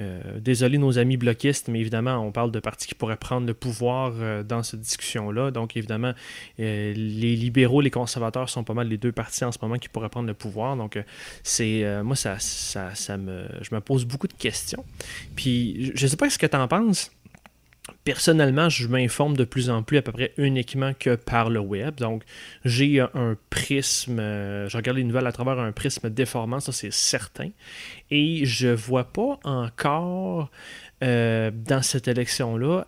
euh, 0.00 0.38
désolé 0.38 0.78
nos 0.78 0.96
amis 1.00 1.16
bloquistes, 1.16 1.66
mais 1.66 1.80
évidemment, 1.80 2.18
on 2.18 2.30
parle 2.30 2.52
de 2.52 2.60
partis 2.60 2.86
qui 2.86 2.94
pourraient 2.94 3.16
prendre 3.16 3.48
le 3.48 3.52
pouvoir 3.52 4.12
euh, 4.14 4.44
dans 4.44 4.62
cette 4.62 4.78
discussion-là. 4.78 5.50
Donc, 5.50 5.76
évidemment, 5.76 6.12
les 6.56 6.94
libéraux, 6.94 7.80
les 7.80 7.90
conservateurs 7.90 8.48
sont 8.48 8.62
pas 8.62 8.74
mal 8.74 8.86
les 8.86 8.96
deux 8.96 9.10
partis 9.10 9.42
en 9.42 9.50
ce 9.50 9.58
moment 9.60 9.74
qui 9.74 9.88
pourraient 9.88 10.08
prendre 10.08 10.28
le 10.28 10.34
pouvoir. 10.34 10.76
Donc, 10.76 11.02
c'est 11.42 11.84
moi, 12.04 12.14
ça, 12.14 12.38
ça, 12.38 13.16
me, 13.16 13.48
je 13.60 13.74
me 13.74 13.80
pose 13.80 14.04
beaucoup 14.04 14.28
de 14.28 14.34
questions. 14.34 14.84
Puis, 15.34 15.90
je 15.96 16.04
ne 16.04 16.08
sais 16.08 16.16
pas 16.16 16.30
ce 16.30 16.38
que 16.38 16.46
tu 16.46 16.56
en 16.56 16.68
penses. 16.68 17.10
Personnellement, 18.08 18.70
je 18.70 18.88
m'informe 18.88 19.36
de 19.36 19.44
plus 19.44 19.68
en 19.68 19.82
plus 19.82 19.98
à 19.98 20.02
peu 20.02 20.12
près 20.12 20.32
uniquement 20.38 20.94
que 20.98 21.14
par 21.14 21.50
le 21.50 21.60
web. 21.60 21.96
Donc, 21.96 22.22
j'ai 22.64 23.00
un 23.00 23.36
prisme, 23.50 24.18
euh, 24.18 24.66
je 24.66 24.78
regarde 24.78 24.96
les 24.96 25.04
nouvelles 25.04 25.26
à 25.26 25.32
travers 25.32 25.58
un 25.58 25.72
prisme 25.72 26.08
déformant, 26.08 26.58
ça 26.58 26.72
c'est 26.72 26.90
certain. 26.90 27.50
Et 28.10 28.46
je 28.46 28.68
vois 28.68 29.04
pas 29.04 29.38
encore 29.44 30.50
euh, 31.04 31.50
dans 31.52 31.82
cette 31.82 32.08
élection-là 32.08 32.86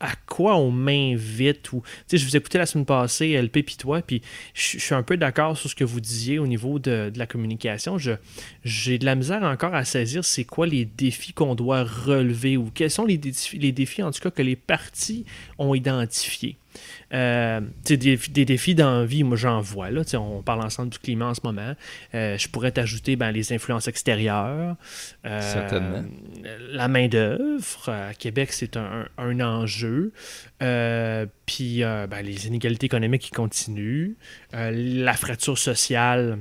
à 0.00 0.14
quoi 0.26 0.56
on 0.56 0.70
m'invite 0.70 1.72
ou 1.72 1.82
tu 1.82 1.90
sais 2.06 2.18
je 2.18 2.26
vous 2.26 2.36
ai 2.36 2.38
écouté 2.38 2.58
la 2.58 2.66
semaine 2.66 2.86
passée 2.86 3.40
LP 3.40 3.64
puis 3.64 3.76
puis 4.06 4.22
je 4.54 4.78
suis 4.78 4.94
un 4.94 5.02
peu 5.02 5.16
d'accord 5.16 5.56
sur 5.56 5.70
ce 5.70 5.74
que 5.74 5.84
vous 5.84 6.00
disiez 6.00 6.38
au 6.38 6.46
niveau 6.46 6.78
de, 6.78 7.12
la 7.16 7.26
communication. 7.26 7.98
Je 7.98 8.12
j'ai 8.64 8.98
de 8.98 9.04
la 9.04 9.14
misère 9.14 9.42
encore 9.42 9.74
à 9.74 9.84
saisir 9.84 10.24
c'est 10.24 10.44
quoi 10.44 10.66
les 10.66 10.84
défis 10.84 11.32
qu'on 11.32 11.54
doit 11.54 11.84
relever 11.84 12.56
ou 12.56 12.70
quels 12.72 12.90
sont 12.90 13.04
les 13.04 13.18
défis, 13.18 13.58
les 13.58 13.72
défis 13.72 14.02
en 14.02 14.10
tout 14.10 14.20
cas 14.20 14.30
que 14.30 14.42
les 14.42 14.56
partis 14.56 15.24
ont 15.58 15.74
identifiés 15.74 16.56
euh, 17.14 17.60
des, 17.84 17.96
des, 18.16 18.44
défis 18.44 18.74
dans 18.74 19.00
la 19.00 19.04
vie, 19.04 19.24
moi 19.24 19.36
j'en 19.36 19.60
vois. 19.60 19.90
Là, 19.90 20.02
on 20.14 20.42
parle 20.42 20.62
ensemble 20.62 20.90
du 20.90 20.98
climat 20.98 21.26
en 21.26 21.34
ce 21.34 21.40
moment. 21.44 21.74
Euh, 22.14 22.36
je 22.36 22.48
pourrais 22.48 22.72
t'ajouter 22.72 23.16
ben, 23.16 23.30
les 23.30 23.52
influences 23.52 23.88
extérieures. 23.88 24.76
Euh, 25.24 26.02
la 26.70 26.88
main-d'œuvre. 26.88 27.88
À 27.88 28.14
Québec, 28.14 28.52
c'est 28.52 28.76
un, 28.76 29.06
un, 29.16 29.40
enjeu. 29.40 30.12
Puis 30.58 31.80
ben, 31.82 32.22
les 32.22 32.46
inégalités 32.46 32.86
économiques 32.86 33.22
qui 33.22 33.30
continuent. 33.30 34.14
la 34.52 35.14
fracture 35.14 35.58
sociale 35.58 36.38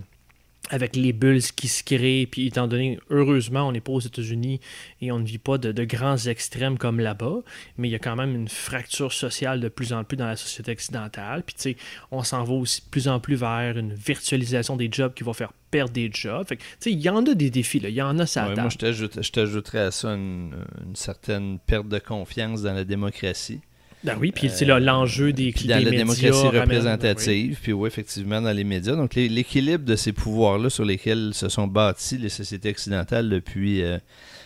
avec 0.70 0.96
les 0.96 1.14
bulles 1.14 1.42
qui 1.42 1.68
se 1.68 1.84
créent, 1.84 2.26
puis 2.26 2.48
étant 2.48 2.68
donné, 2.68 3.00
heureusement, 3.10 3.68
on 3.68 3.72
n'est 3.72 3.82
pas 3.82 3.94
aux 3.94 4.00
États-Unis 4.00 4.60
et 5.02 5.12
on 5.12 5.20
ne 5.20 5.26
vit 5.26 5.38
pas 5.38 5.58
de, 5.58 5.86
grands 5.86 6.18
extrêmes 6.18 6.78
comme 6.78 7.00
là-bas, 7.00 7.40
mais 7.78 7.88
il 7.88 7.92
y 7.92 7.96
a 7.96 8.00
quand 8.00 8.16
même 8.16 8.36
une 8.36 8.48
fracture 8.48 9.14
sociale 9.14 9.60
de 9.60 9.70
plus 9.70 9.94
en 9.94 10.04
plus 10.04 10.18
dans 10.18 10.26
la 10.26 10.36
société 10.36 10.72
occidentale. 10.72 11.44
Puis, 11.44 11.56
tu 11.56 11.62
sais, 11.62 11.78
on 12.12 12.24
s'en 12.24 12.44
va 12.44 12.54
aussi 12.54 12.82
de 12.82 12.90
plus 12.90 13.08
en 13.08 13.20
plus 13.20 13.36
vers 13.36 13.78
une 13.78 13.94
virtualisation 13.94 14.76
des 14.76 14.90
jobs 14.92 15.14
qui 15.14 15.24
va 15.24 15.34
faire 15.34 15.54
perdre 15.72 15.92
des 15.92 16.10
jobs. 16.12 16.48
Fait 16.48 16.58
tu 16.58 16.64
sais, 16.80 16.92
il 16.92 17.00
y 17.00 17.10
en 17.10 17.26
a 17.26 17.34
des 17.34 17.50
défis, 17.50 17.80
là. 17.80 17.90
Il 17.90 17.96
y 17.96 18.02
en 18.02 18.20
a 18.20 18.26
ça. 18.26 18.50
moi, 18.56 18.70
je 18.70 19.30
t'ajouterais 19.30 19.80
à 19.80 19.92
ça 19.92 20.10
une 20.10 20.54
certaine 20.94 21.60
perte 21.60 21.88
de 21.88 22.00
confiance 22.00 22.62
dans 22.62 22.74
la 22.74 22.84
démocratie. 22.84 23.62
Ben 24.08 24.18
oui, 24.20 24.32
puis 24.32 24.50
c'est 24.50 24.66
l'enjeu 24.66 25.34
des, 25.34 25.52
des 25.52 25.68
Dans 25.68 25.84
la 25.84 25.92
démocratie 25.92 26.30
représentative, 26.30 27.60
puis 27.62 27.74
oui, 27.74 27.88
effectivement, 27.88 28.42
dans 28.42 28.52
les 28.52 28.64
médias. 28.64 28.96
Donc, 28.96 29.16
l'équilibre 29.16 29.84
de 29.84 29.96
ces 29.96 30.14
pouvoirs-là 30.14 30.70
sur 30.70 30.86
lesquels 30.86 31.32
se 31.34 31.50
sont 31.50 31.68
bâties 31.68 32.18
les 32.18 32.30
sociétés 32.30 32.70
occidentales 32.70 33.30
depuis, 33.30 33.84
euh, 33.84 33.98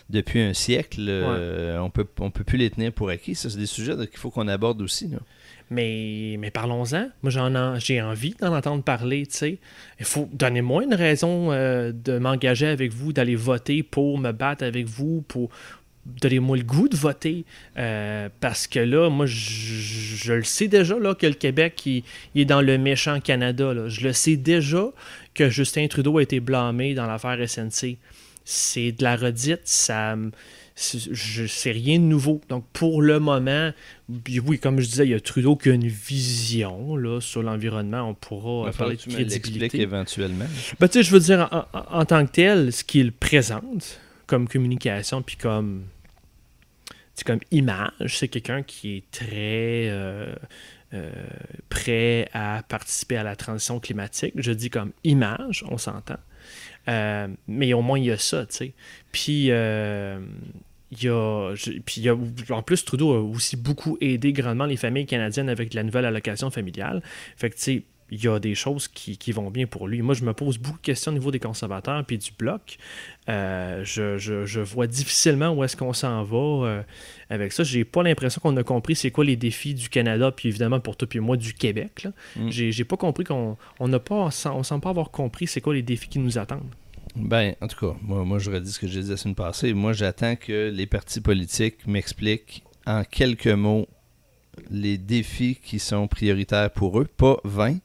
depuis 0.09 0.41
un 0.41 0.53
siècle, 0.53 1.05
euh, 1.07 1.77
on 1.79 1.89
peut, 1.89 2.07
on 2.19 2.31
peut 2.31 2.43
plus 2.43 2.57
les 2.57 2.71
tenir 2.71 2.91
pour 2.91 3.09
acquis. 3.09 3.35
Ça, 3.35 3.49
c'est 3.49 3.59
des 3.59 3.67
sujets 3.67 3.95
qu'il 3.95 4.17
faut 4.17 4.31
qu'on 4.31 4.47
aborde 4.47 4.81
aussi. 4.81 5.07
Là. 5.07 5.19
Mais, 5.71 6.35
mais 6.37 6.51
parlons-en. 6.51 7.07
Moi, 7.23 7.29
j'en 7.29 7.79
j'ai 7.79 8.01
envie 8.01 8.35
d'en 8.37 8.53
entendre 8.53 8.83
parler, 8.83 9.25
tu 9.25 9.37
sais. 9.37 9.57
Il 9.99 10.05
faut 10.05 10.27
donner 10.33 10.61
moi 10.61 10.83
une 10.83 10.93
raison 10.93 11.53
euh, 11.53 11.93
de 11.93 12.17
m'engager 12.17 12.67
avec 12.67 12.91
vous, 12.91 13.13
d'aller 13.13 13.37
voter 13.37 13.81
pour 13.81 14.17
me 14.17 14.33
battre 14.33 14.65
avec 14.65 14.85
vous, 14.87 15.21
pour, 15.21 15.49
donnez-moi 16.05 16.57
le 16.57 16.63
goût 16.63 16.87
de 16.87 16.95
voter. 16.95 17.45
Euh, 17.77 18.29
parce 18.39 18.67
que 18.67 18.79
là, 18.79 19.09
moi, 19.09 19.25
je, 19.25 20.33
le 20.33 20.43
sais 20.43 20.67
déjà 20.67 20.97
là, 20.97 21.15
que 21.15 21.27
le 21.27 21.33
Québec 21.33 21.85
il, 21.85 22.03
est 22.35 22.45
dans 22.45 22.61
le 22.61 22.77
méchant 22.77 23.19
Canada. 23.19 23.73
Je 23.87 24.01
le 24.01 24.13
sais 24.13 24.37
déjà 24.37 24.91
que 25.33 25.49
Justin 25.49 25.87
Trudeau 25.87 26.17
a 26.17 26.23
été 26.23 26.39
blâmé 26.39 26.93
dans 26.93 27.07
l'affaire 27.07 27.37
SNC. 27.47 27.97
C'est 28.43 28.91
de 28.91 29.03
la 29.03 29.15
redite, 29.15 29.61
ça, 29.65 30.15
c'est 30.75 31.71
rien 31.71 31.99
de 31.99 32.05
nouveau. 32.05 32.41
Donc, 32.49 32.65
pour 32.73 33.01
le 33.01 33.19
moment, 33.19 33.71
oui, 34.09 34.59
comme 34.59 34.79
je 34.79 34.87
disais, 34.87 35.05
il 35.05 35.11
y 35.11 35.13
a 35.13 35.19
Trudeau 35.19 35.55
qui 35.55 35.69
a 35.69 35.73
une 35.73 35.87
vision 35.87 36.95
là, 36.95 37.21
sur 37.21 37.43
l'environnement. 37.43 38.09
On 38.09 38.13
pourra 38.13 38.71
parler 38.71 38.95
de 38.95 39.01
crédibilité. 39.01 39.81
éventuellement? 39.81 40.45
Ben, 40.79 40.87
tu 40.87 40.93
sais, 40.93 41.03
je 41.03 41.11
veux 41.11 41.19
dire, 41.19 41.67
en, 41.73 42.05
tant 42.05 42.25
que 42.25 42.31
tel, 42.31 42.73
ce 42.73 42.83
qu'il 42.83 43.11
présente 43.11 43.99
comme 44.31 44.47
communication, 44.47 45.21
puis 45.21 45.35
comme, 45.35 45.83
comme 47.25 47.41
image, 47.51 48.17
c'est 48.17 48.29
quelqu'un 48.29 48.63
qui 48.63 48.97
est 48.97 49.11
très... 49.11 49.89
Euh, 49.89 50.33
euh, 50.93 51.11
prêt 51.67 52.29
à 52.33 52.63
participer 52.67 53.17
à 53.17 53.23
la 53.23 53.35
transition 53.35 53.81
climatique. 53.81 54.33
Je 54.37 54.53
dis 54.53 54.69
comme 54.69 54.91
image, 55.03 55.65
on 55.69 55.77
s'entend. 55.77 56.17
Euh, 56.87 57.27
mais 57.47 57.73
au 57.73 57.81
moins, 57.81 57.99
il 57.99 58.05
y 58.05 58.11
a 58.11 58.17
ça, 58.17 58.45
tu 58.45 58.55
sais. 58.55 58.73
Puis, 59.11 59.47
il 59.47 61.03
y 61.03 61.07
a, 61.09 61.53
puis 61.85 62.09
en 62.49 62.61
plus, 62.61 62.85
Trudeau 62.85 63.13
a 63.13 63.21
aussi 63.21 63.57
beaucoup 63.57 63.97
aidé 63.99 64.31
grandement 64.31 64.65
les 64.65 64.77
familles 64.77 65.05
canadiennes 65.05 65.49
avec 65.49 65.73
la 65.73 65.83
nouvelle 65.83 66.05
allocation 66.05 66.51
familiale. 66.51 67.01
Fait 67.35 67.49
que, 67.49 67.55
tu 67.55 67.61
sais, 67.61 67.83
il 68.11 68.21
y 68.21 68.27
a 68.27 68.39
des 68.39 68.55
choses 68.55 68.89
qui, 68.89 69.31
vont 69.31 69.49
bien 69.49 69.65
pour 69.65 69.87
lui. 69.87 70.01
Moi, 70.01 70.13
je 70.13 70.25
me 70.25 70.33
pose 70.33 70.57
beaucoup 70.57 70.77
de 70.77 70.83
questions 70.83 71.11
au 71.11 71.15
niveau 71.15 71.31
des 71.31 71.39
conservateurs 71.39 72.03
puis 72.05 72.17
du 72.17 72.31
bloc. 72.37 72.77
Euh, 73.29 73.83
je, 73.85 74.59
vois 74.59 74.87
difficilement 74.87 75.51
où 75.51 75.63
est-ce 75.63 75.77
qu'on 75.77 75.93
s'en 75.93 76.23
va 76.23 76.37
euh, 76.37 76.83
avec 77.29 77.53
ça. 77.53 77.63
J'ai 77.63 77.85
pas 77.85 78.03
l'impression 78.03 78.41
qu'on 78.41 78.55
a 78.57 78.63
compris 78.63 78.95
c'est 78.95 79.11
quoi 79.11 79.23
les 79.23 79.37
défis 79.37 79.73
du 79.73 79.87
Canada, 79.87 80.31
puis 80.31 80.49
évidemment 80.49 80.81
pour 80.81 80.97
toi 80.97 81.07
puis 81.07 81.19
moi 81.19 81.37
du 81.37 81.53
Québec. 81.53 82.07
Mm. 82.35 82.49
J'ai 82.49 82.83
pas 82.83 82.97
compris 82.97 83.23
qu'on 83.23 83.57
on 83.79 83.87
n'a 83.87 83.99
pas, 83.99 84.29
on 84.45 84.63
semble 84.63 84.81
pas 84.81 84.89
avoir 84.89 85.11
compris 85.11 85.47
c'est 85.47 85.61
quoi 85.61 85.73
les 85.73 85.81
défis 85.81 86.09
qui 86.09 86.19
nous 86.19 86.37
attendent. 86.37 86.75
Ben, 87.15 87.55
en 87.61 87.67
tout 87.67 87.79
cas, 87.79 87.97
moi, 88.01 88.25
moi 88.25 88.39
j'aurais 88.39 88.61
dit 88.61 88.71
ce 88.71 88.79
que 88.79 88.87
j'ai 88.87 89.01
dit 89.01 89.09
la 89.09 89.17
semaine 89.17 89.35
passée. 89.35 89.73
Moi, 89.73 89.93
j'attends 89.93 90.35
que 90.35 90.69
les 90.69 90.85
partis 90.85 91.21
politiques 91.21 91.87
m'expliquent 91.87 92.63
en 92.85 93.03
quelques 93.05 93.47
mots 93.47 93.87
les 94.69 94.97
défis 94.97 95.57
qui 95.63 95.79
sont 95.79 96.07
prioritaires 96.07 96.71
pour 96.71 96.99
eux, 96.99 97.05
pas 97.05 97.39
20, 97.45 97.77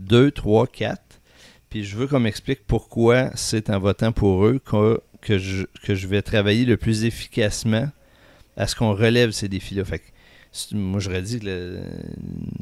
2, 0.00 0.30
3, 0.30 0.66
4. 0.66 1.00
Puis 1.70 1.84
je 1.84 1.96
veux 1.96 2.06
qu'on 2.06 2.20
m'explique 2.20 2.60
pourquoi 2.66 3.30
c'est 3.34 3.70
en 3.70 3.78
votant 3.78 4.12
pour 4.12 4.46
eux 4.46 4.58
que, 4.58 5.00
que, 5.20 5.38
je, 5.38 5.64
que 5.82 5.94
je 5.94 6.06
vais 6.06 6.22
travailler 6.22 6.64
le 6.64 6.76
plus 6.76 7.04
efficacement 7.04 7.88
à 8.56 8.66
ce 8.66 8.74
qu'on 8.74 8.94
relève 8.94 9.30
ces 9.30 9.48
défis-là. 9.48 9.84
Fait 9.84 10.02
moi, 10.72 10.98
j'aurais 10.98 11.22
dit 11.22 11.38
que 11.38 11.46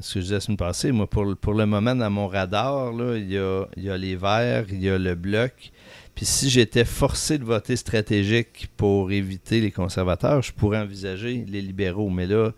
ce 0.00 0.14
que 0.14 0.20
je 0.20 0.24
disais 0.24 0.34
la 0.34 0.40
semaine 0.40 0.56
passée, 0.56 0.92
moi, 0.92 1.08
pour, 1.08 1.36
pour 1.36 1.54
le 1.54 1.66
moment, 1.66 1.94
dans 1.94 2.10
mon 2.10 2.26
radar, 2.26 2.92
là, 2.92 3.16
il, 3.16 3.30
y 3.30 3.38
a, 3.38 3.64
il 3.76 3.84
y 3.84 3.90
a 3.90 3.96
les 3.96 4.16
verts, 4.16 4.66
il 4.70 4.82
y 4.82 4.90
a 4.90 4.98
le 4.98 5.14
bloc. 5.14 5.70
Puis 6.14 6.26
si 6.26 6.50
j'étais 6.50 6.84
forcé 6.84 7.38
de 7.38 7.44
voter 7.44 7.76
stratégique 7.76 8.68
pour 8.76 9.12
éviter 9.12 9.60
les 9.60 9.70
conservateurs, 9.70 10.42
je 10.42 10.52
pourrais 10.52 10.78
envisager 10.78 11.44
les 11.46 11.62
libéraux. 11.62 12.10
Mais 12.10 12.26
là, 12.26 12.52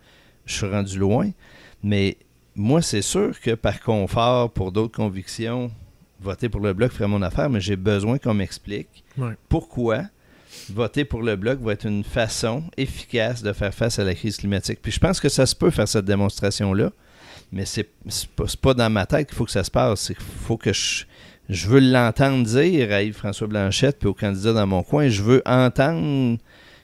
je 0.45 0.55
suis 0.55 0.65
rendu 0.65 0.97
loin. 0.97 1.29
Mais 1.83 2.17
moi, 2.59 2.81
c'est 2.81 3.01
sûr 3.01 3.39
que 3.39 3.51
par 3.51 3.79
confort, 3.79 4.51
pour 4.51 4.73
d'autres 4.73 4.95
convictions, 4.95 5.71
voter 6.19 6.49
pour 6.49 6.59
le 6.59 6.73
bloc 6.73 6.91
ferait 6.91 7.07
mon 7.07 7.21
affaire, 7.21 7.49
mais 7.49 7.61
j'ai 7.61 7.77
besoin 7.77 8.17
qu'on 8.17 8.33
m'explique 8.33 9.05
pourquoi 9.47 10.03
voter 10.69 11.05
pour 11.05 11.21
le 11.21 11.37
bloc 11.37 11.61
va 11.61 11.71
être 11.71 11.85
une 11.85 12.03
façon 12.03 12.63
efficace 12.75 13.43
de 13.43 13.53
faire 13.53 13.73
face 13.73 13.97
à 13.97 14.03
la 14.03 14.13
crise 14.13 14.35
climatique. 14.37 14.79
Puis 14.81 14.91
je 14.91 14.99
pense 14.99 15.21
que 15.21 15.29
ça 15.29 15.45
se 15.45 15.55
peut 15.55 15.69
faire 15.69 15.87
cette 15.87 16.03
démonstration-là, 16.03 16.91
mais 17.53 17.63
c'est 17.63 17.89
pas, 18.35 18.43
pas 18.61 18.73
dans 18.73 18.89
ma 18.89 19.05
tête 19.05 19.27
qu'il 19.27 19.37
faut 19.37 19.45
que 19.45 19.51
ça 19.51 19.63
se 19.63 19.71
passe. 19.71 20.01
C'est 20.01 20.15
qu'il 20.15 20.25
faut 20.25 20.57
que 20.57 20.73
je, 20.73 21.05
je 21.47 21.67
veux 21.69 21.79
l'entendre 21.79 22.45
dire 22.45 22.91
à 22.91 23.03
Yves-François 23.03 23.47
Blanchette 23.47 23.99
puis 23.99 24.09
aux 24.09 24.13
candidats 24.13 24.53
dans 24.53 24.67
mon 24.67 24.83
coin. 24.83 25.07
Je 25.07 25.23
veux 25.23 25.41
entendre 25.45 26.37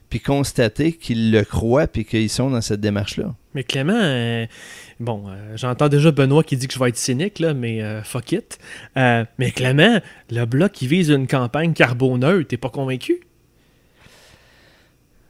puis 0.09 0.19
constater 0.19 0.93
qu'ils 0.93 1.31
le 1.31 1.43
croient 1.43 1.87
puis 1.87 2.05
qu'ils 2.05 2.29
sont 2.29 2.49
dans 2.49 2.61
cette 2.61 2.81
démarche-là. 2.81 3.35
Mais 3.53 3.63
Clément, 3.63 3.93
euh, 3.95 4.45
bon, 4.99 5.25
euh, 5.29 5.55
j'entends 5.55 5.87
déjà 5.87 6.11
Benoît 6.11 6.43
qui 6.43 6.57
dit 6.57 6.67
que 6.67 6.73
je 6.73 6.79
vais 6.79 6.89
être 6.89 6.97
cynique, 6.97 7.39
là, 7.39 7.53
mais 7.53 7.81
euh, 7.81 8.03
fuck 8.03 8.31
it. 8.33 8.59
mais 8.95 9.51
Clément, 9.55 9.99
le 10.29 10.45
bloc 10.45 10.71
qui 10.71 10.87
vise 10.87 11.09
une 11.09 11.27
campagne 11.27 11.73
carboneutre, 11.73 12.47
t'es 12.47 12.57
pas 12.57 12.69
convaincu? 12.69 13.21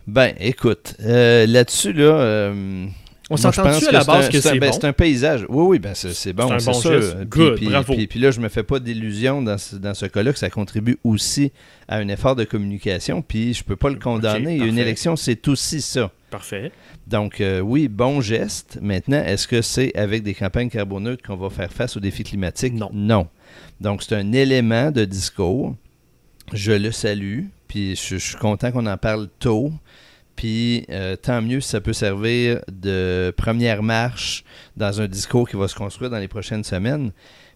Ben, 0.07 0.33
écoute, 0.39 0.95
là-dessus, 0.99 1.93
là 1.93 2.53
on 3.29 3.37
s'entend-tu 3.37 3.87
à 3.87 3.91
la 3.91 4.03
base 4.03 4.29
que 4.29 4.39
c'est 4.39 4.59
ben, 4.59 4.69
bon? 4.69 4.77
C'est 4.79 4.85
un 4.85 4.93
paysage. 4.93 5.45
Oui, 5.49 5.65
oui, 5.67 5.79
ben 5.79 5.93
c'est 5.95 6.33
bon, 6.33 6.59
c'est 6.59 6.73
sûr. 6.73 7.25
Good, 7.25 7.55
puis. 7.55 8.07
Puis, 8.07 8.19
là, 8.19 8.31
je 8.31 8.39
me 8.39 8.49
fais 8.49 8.63
pas 8.63 8.79
d'illusion 8.79 9.41
dans 9.41 9.57
ce, 9.57 9.75
dans 9.75 9.93
ce 9.93 10.05
cas-là 10.05 10.31
que 10.31 10.39
ça 10.39 10.49
contribue 10.49 10.97
aussi 11.03 11.51
à 11.87 11.97
un 11.97 12.07
effort 12.07 12.35
de 12.35 12.43
communication, 12.43 13.21
puis 13.21 13.53
je 13.53 13.63
peux 13.63 13.75
pas 13.75 13.89
le 13.89 13.97
condamner. 13.97 14.57
Une 14.57 14.77
élection, 14.77 15.15
c'est 15.15 15.47
aussi 15.47 15.81
ça. 15.81 16.11
Parfait. 16.31 16.71
Donc, 17.07 17.39
euh, 17.39 17.59
oui, 17.61 17.87
bon 17.87 18.19
geste. 18.19 18.79
Maintenant, 18.81 19.23
est-ce 19.23 19.47
que 19.47 19.61
c'est 19.61 19.95
avec 19.95 20.23
des 20.23 20.33
campagnes 20.33 20.69
carboneutres 20.69 21.23
qu'on 21.25 21.37
va 21.37 21.49
faire 21.49 21.71
face 21.71 21.95
aux 21.95 21.99
défis 21.99 22.23
climatiques? 22.23 22.73
Non. 22.73 22.89
Non. 22.91 23.27
Donc, 23.79 24.03
c'est 24.03 24.15
un 24.15 24.33
élément 24.33 24.91
de 24.91 25.05
discours. 25.05 25.75
Je 26.51 26.73
le 26.73 26.91
salue, 26.91 27.43
puis 27.67 27.95
je 27.95 28.17
suis 28.17 28.35
content 28.35 28.71
qu'on 28.71 28.85
en 28.85 28.97
parle 28.97 29.29
tôt. 29.39 29.71
Puis 30.35 30.85
euh, 30.89 31.15
tant 31.15 31.41
mieux 31.41 31.61
si 31.61 31.69
ça 31.69 31.81
peut 31.81 31.93
servir 31.93 32.61
de 32.71 33.33
première 33.37 33.83
marche 33.83 34.43
dans 34.75 35.01
un 35.01 35.07
discours 35.07 35.47
qui 35.47 35.55
va 35.55 35.67
se 35.67 35.75
construire 35.75 36.09
dans 36.09 36.19
les 36.19 36.27
prochaines 36.27 36.63
semaines. 36.63 37.11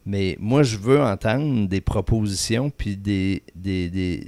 Mais 0.05 0.37
moi, 0.39 0.63
je 0.63 0.77
veux 0.77 1.01
entendre 1.01 1.67
des 1.67 1.81
propositions, 1.81 2.69
puis 2.69 2.95
des, 2.95 3.43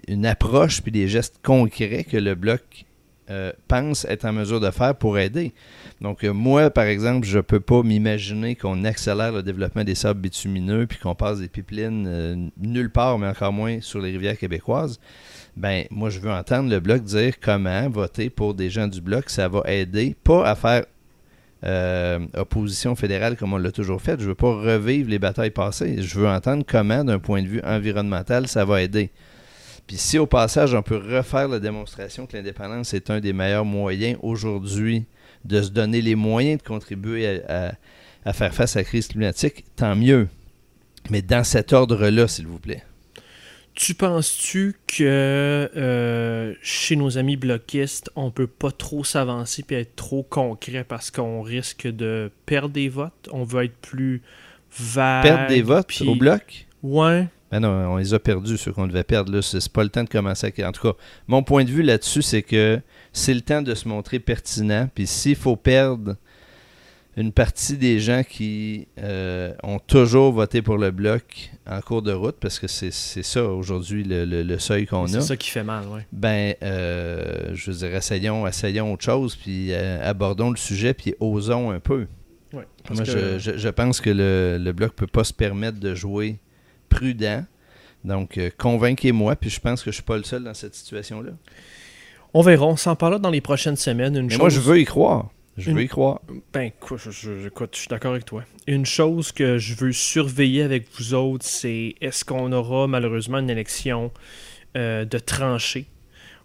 une 0.08 0.26
approche, 0.26 0.82
puis 0.82 0.92
des 0.92 1.08
gestes 1.08 1.40
concrets 1.42 2.04
que 2.04 2.18
le 2.18 2.36
Bloc 2.36 2.86
euh, 3.30 3.54
pense 3.70 4.06
être 4.06 4.26
en 4.26 4.34
mesure 4.34 4.60
de 4.60 4.70
faire 4.70 4.96
pour 4.96 5.18
aider. 5.18 5.54
Donc, 6.02 6.24
euh, 6.26 6.34
moi, 6.34 6.70
par 6.70 6.84
exemple, 6.84 7.26
je 7.26 7.38
ne 7.38 7.42
peux 7.42 7.62
pas 7.62 7.84
m'imaginer 7.84 8.56
qu'on 8.56 8.84
accélère 8.84 9.32
le 9.32 9.44
développement 9.44 9.86
des 9.86 9.96
sables 9.96 10.20
bitumineux, 10.20 10.88
puis 10.88 11.00
qu'on 11.00 11.16
passe 11.16 11.40
des 11.40 11.48
pipelines 11.48 12.52
nulle 12.58 12.90
part, 12.90 13.18
mais 13.18 13.28
encore 13.28 13.54
moins 13.54 13.80
sur 13.80 14.02
les 14.02 14.12
rivières 14.12 14.38
québécoises 14.38 15.00
ben 15.56 15.86
moi 15.92 16.10
je 16.10 16.20
veux 16.20 16.32
entendre 16.32 16.70
le 16.70 16.80
bloc 16.80 17.04
dire 17.04 17.40
comment 17.40 17.90
voter 17.90 18.30
pour 18.30 18.54
des 18.54 18.70
gens 18.70 18.88
du 18.88 19.02
bloc, 19.02 19.30
ça 19.30 19.48
va 19.48 19.64
aider, 19.66 20.16
pas 20.24 20.48
à 20.48 20.56
faire 20.56 20.86
euh, 21.64 22.20
opposition 22.36 22.96
fédérale 22.96 23.38
comme 23.38 23.54
on 23.54 23.58
l'a 23.58 23.72
toujours 23.72 24.02
fait. 24.02 24.20
Je 24.20 24.28
veux 24.28 24.36
pas 24.36 24.54
revivre 24.54 25.10
les 25.10 25.20
batailles 25.20 25.52
passées. 25.52 26.02
Je 26.02 26.20
veux 26.20 26.28
entendre 26.28 26.66
comment, 26.68 27.04
d'un 27.04 27.20
point 27.20 27.44
de 27.44 27.48
vue 27.48 27.62
environnemental, 27.64 28.48
ça 28.48 28.66
va 28.66 28.82
aider. 28.82 29.12
Puis 29.86 29.98
si 29.98 30.18
au 30.18 30.26
passage 30.26 30.74
on 30.74 30.82
peut 30.82 30.98
refaire 30.98 31.48
la 31.48 31.60
démonstration 31.60 32.26
que 32.26 32.36
l'indépendance 32.36 32.94
est 32.94 33.10
un 33.10 33.20
des 33.20 33.34
meilleurs 33.34 33.66
moyens 33.66 34.18
aujourd'hui 34.22 35.06
de 35.46 35.62
se 35.62 35.70
donner 35.70 36.02
les 36.02 36.16
moyens 36.16 36.62
de 36.62 36.68
contribuer 36.68 37.42
à, 37.48 37.74
à 38.26 38.34
faire 38.34 38.54
face 38.54 38.76
à 38.76 38.80
la 38.80 38.84
crise 38.84 39.08
climatique, 39.08 39.66
tant 39.76 39.96
mieux. 39.96 40.28
Mais 41.10 41.22
dans 41.22 41.44
cet 41.44 41.74
ordre-là, 41.74 42.28
s'il 42.28 42.48
vous 42.48 42.60
plaît. 42.60 42.84
Tu 43.74 43.94
penses-tu 43.94 44.76
que 44.86 45.04
euh, 45.76 46.54
chez 46.62 46.96
nos 46.96 47.18
amis 47.18 47.38
bloquistes, 47.38 48.12
on 48.16 48.30
peut 48.30 48.48
pas 48.48 48.72
trop 48.72 49.04
s'avancer 49.04 49.64
et 49.70 49.76
être 49.76 49.96
trop 49.96 50.24
concret 50.24 50.84
parce 50.84 51.10
qu'on 51.10 51.42
risque 51.42 51.88
de 51.88 52.30
perdre 52.46 52.70
des 52.70 52.90
votes? 52.90 53.30
On 53.32 53.44
veut 53.44 53.64
être 53.66 53.78
plus 53.78 54.22
vague. 54.78 55.24
Perdre 55.24 55.48
des 55.48 55.62
votes 55.62 56.02
au 56.02 56.16
bloc? 56.16 56.68
Ouais. 56.84 57.28
Ben 57.50 57.60
non, 57.60 57.70
on 57.70 57.98
les 57.98 58.14
a 58.14 58.20
perdus, 58.20 58.58
ceux 58.58 58.72
qu'on 58.72 58.88
devait 58.88 59.04
perdre. 59.04 59.32
Là, 59.34 59.42
c'est 59.42 59.72
pas 59.72 59.84
le 59.84 59.90
temps 59.90 60.04
de 60.04 60.10
commencer 60.10 60.54
à... 60.58 60.70
En 60.70 60.72
tout 60.72 60.82
cas, 60.82 60.98
mon 61.28 61.44
point 61.44 61.64
de 61.64 61.70
vue 61.70 61.84
là-dessus, 61.84 62.22
c'est 62.22 62.44
que 62.44 62.80
c'est 63.14 63.34
le 63.34 63.42
temps 63.42 63.62
de 63.62 63.74
se 63.74 63.88
montrer 63.88 64.20
pertinent. 64.20 64.90
Puis 64.94 65.08
s'il 65.08 65.36
faut 65.36 65.56
perdre 65.56 66.16
une 67.18 67.34
partie 67.34 67.78
des 67.78 68.00
gens 68.00 68.24
qui 68.24 68.88
euh, 68.98 69.54
ont 69.64 69.80
toujours 69.80 70.32
voté 70.32 70.62
pour 70.62 70.78
le 70.78 70.92
bloc 70.92 71.52
en 71.68 71.82
cours 71.82 72.02
de 72.02 72.14
route, 72.14 72.38
parce 72.40 72.58
que 72.58 72.68
c'est 72.68 72.92
ça 72.92 73.44
aujourd'hui 73.44 74.04
le, 74.08 74.58
seuil 74.60 74.86
qu'on 74.86 75.04
a. 75.06 75.08
C'est 75.08 75.22
ça 75.22 75.38
qui 75.38 75.50
fait 75.50 75.64
mal, 75.64 75.86
oui. 75.90 76.02
Ben, 76.14 76.56
euh, 76.64 77.52
je 77.54 77.72
veux 77.72 77.78
dire, 77.78 77.96
essayons, 77.96 78.48
essayons 78.48 78.94
autre 78.94 79.04
chose, 79.04 79.36
puis 79.36 79.74
euh, 79.74 80.00
abordons 80.10 80.52
le 80.52 80.58
sujet, 80.58 80.94
puis 80.94 81.14
osons 81.20 81.72
un 81.72 81.80
peu. 81.80 82.08
Ouais, 82.54 82.68
Moi, 82.90 83.04
je, 83.04 83.40
je, 83.40 83.70
pense 83.70 84.02
que 84.02 84.10
le, 84.10 84.58
le 84.58 84.72
bloc 84.72 84.92
ne 84.92 84.96
peut 84.96 85.08
pas 85.08 85.24
se 85.24 85.34
permettre 85.34 85.80
de 85.80 85.96
jouer 85.96 86.40
prudent. 86.90 87.46
Donc, 88.04 88.40
convainquez-moi, 88.58 89.36
puis 89.36 89.50
je 89.50 89.60
pense 89.60 89.82
que 89.82 89.86
je 89.86 89.90
ne 89.90 89.94
suis 89.96 90.04
pas 90.04 90.18
le 90.18 90.24
seul 90.24 90.44
dans 90.44 90.54
cette 90.54 90.76
situation-là. 90.76 91.32
On 92.34 92.42
verra, 92.42 92.66
on 92.66 92.78
s'en 92.78 92.96
parlera 92.96 93.20
dans 93.20 93.30
les 93.30 93.42
prochaines 93.42 93.76
semaines. 93.76 94.16
Une 94.16 94.28
Mais 94.28 94.38
moi, 94.38 94.50
je 94.50 94.60
veux 94.60 94.80
y 94.80 94.86
croire. 94.86 95.30
Je 95.58 95.72
veux 95.72 95.84
y 95.84 95.88
croire. 95.88 96.22
Ben, 96.54 96.62
écoute, 96.62 97.00
je, 97.04 97.12
je, 97.12 97.50
suis 97.74 97.88
d'accord 97.88 98.12
avec 98.12 98.26
toi. 98.26 98.44
Une 98.68 98.86
chose 98.86 99.32
que 99.32 99.58
je 99.58 99.76
veux 99.76 99.92
surveiller 99.92 100.64
avec 100.64 100.88
vous 100.98 101.14
autres, 101.14 101.46
c'est 101.46 101.96
est-ce 102.02 102.24
qu'on 102.24 102.52
aura 102.52 102.88
malheureusement 102.88 103.40
une 103.40 103.50
élection 103.50 104.12
euh, 104.78 105.04
de 105.04 105.20
tranchée 105.20 105.88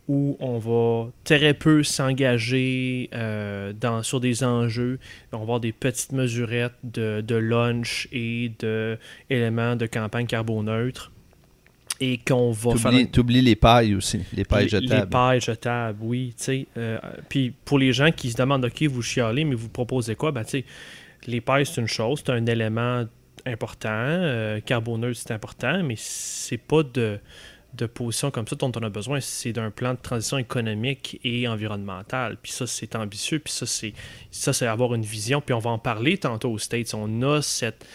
où 0.09 0.37
on 0.41 0.59
va 0.59 1.11
très 1.25 1.55
peu 1.55 1.83
s'engager 1.83 3.11
euh, 3.13 3.73
sur 4.03 4.21
des 4.21 4.45
enjeux. 4.45 4.99
On 5.33 5.39
va 5.39 5.43
avoir 5.43 5.61
des 5.61 5.73
petites 5.73 6.13
mesurettes 6.13 6.75
de, 6.85 7.21
de 7.21 7.35
lunch 7.35 8.09
et 8.13 8.53
d'éléments 8.59 9.77
de 9.77 9.87
campagne 9.87 10.27
carboneutre. 10.27 11.13
Et 12.01 12.19
qu'on 12.19 12.51
va 12.53 12.77
faire. 12.77 12.93
Tu 13.11 13.21
oublies 13.21 13.43
les 13.43 13.57
pailles 13.57 13.95
aussi, 13.95 14.21
les 14.33 14.45
pailles 14.45 14.69
jetables. 14.69 15.05
Les 15.05 15.07
pailles 15.07 15.41
jetables, 15.41 15.99
oui. 16.03 16.35
Euh, 16.77 16.99
puis 17.29 17.53
pour 17.65 17.79
les 17.79 17.93
gens 17.93 18.11
qui 18.13 18.31
se 18.31 18.37
demandent, 18.37 18.65
OK, 18.65 18.83
vous 18.85 19.03
chialez, 19.03 19.45
mais 19.45 19.55
vous 19.55 19.69
proposez 19.69 20.15
quoi? 20.15 20.33
Ben, 20.33 20.45
les 21.27 21.41
pailles, 21.41 21.67
c'est 21.67 21.81
une 21.81 21.89
chose, 21.89 22.23
c'est 22.25 22.33
un 22.33 22.47
élément 22.47 23.05
important. 23.45 23.89
Euh, 23.91 24.61
carboneuse, 24.61 25.23
c'est 25.27 25.33
important, 25.33 25.83
mais 25.83 25.95
c'est 25.97 26.59
pas 26.59 26.83
de, 26.83 27.19
de 27.75 27.87
position 27.87 28.31
comme 28.31 28.47
ça 28.47 28.57
dont 28.57 28.73
on 28.75 28.83
a 28.83 28.89
besoin. 28.89 29.21
C'est 29.21 29.53
d'un 29.53 29.71
plan 29.71 29.95
de 29.95 29.99
transition 30.01 30.39
économique 30.39 31.21
et 31.25 31.47
environnementale. 31.49 32.37
Puis 32.43 32.53
ça, 32.53 32.67
c'est 32.67 32.97
ambitieux. 32.97 33.39
Puis 33.39 33.53
ça, 33.53 33.67
c'est 33.67 33.93
ça, 34.31 34.53
c'est 34.53 34.67
avoir 34.67 34.95
une 34.95 35.05
vision. 35.05 35.41
Puis 35.41 35.55
on 35.55 35.59
va 35.59 35.71
en 35.71 35.79
parler 35.79 36.19
tantôt 36.19 36.51
aux 36.51 36.59
States. 36.59 36.95
On 36.95 37.23
a 37.23 37.43
cette, 37.43 37.87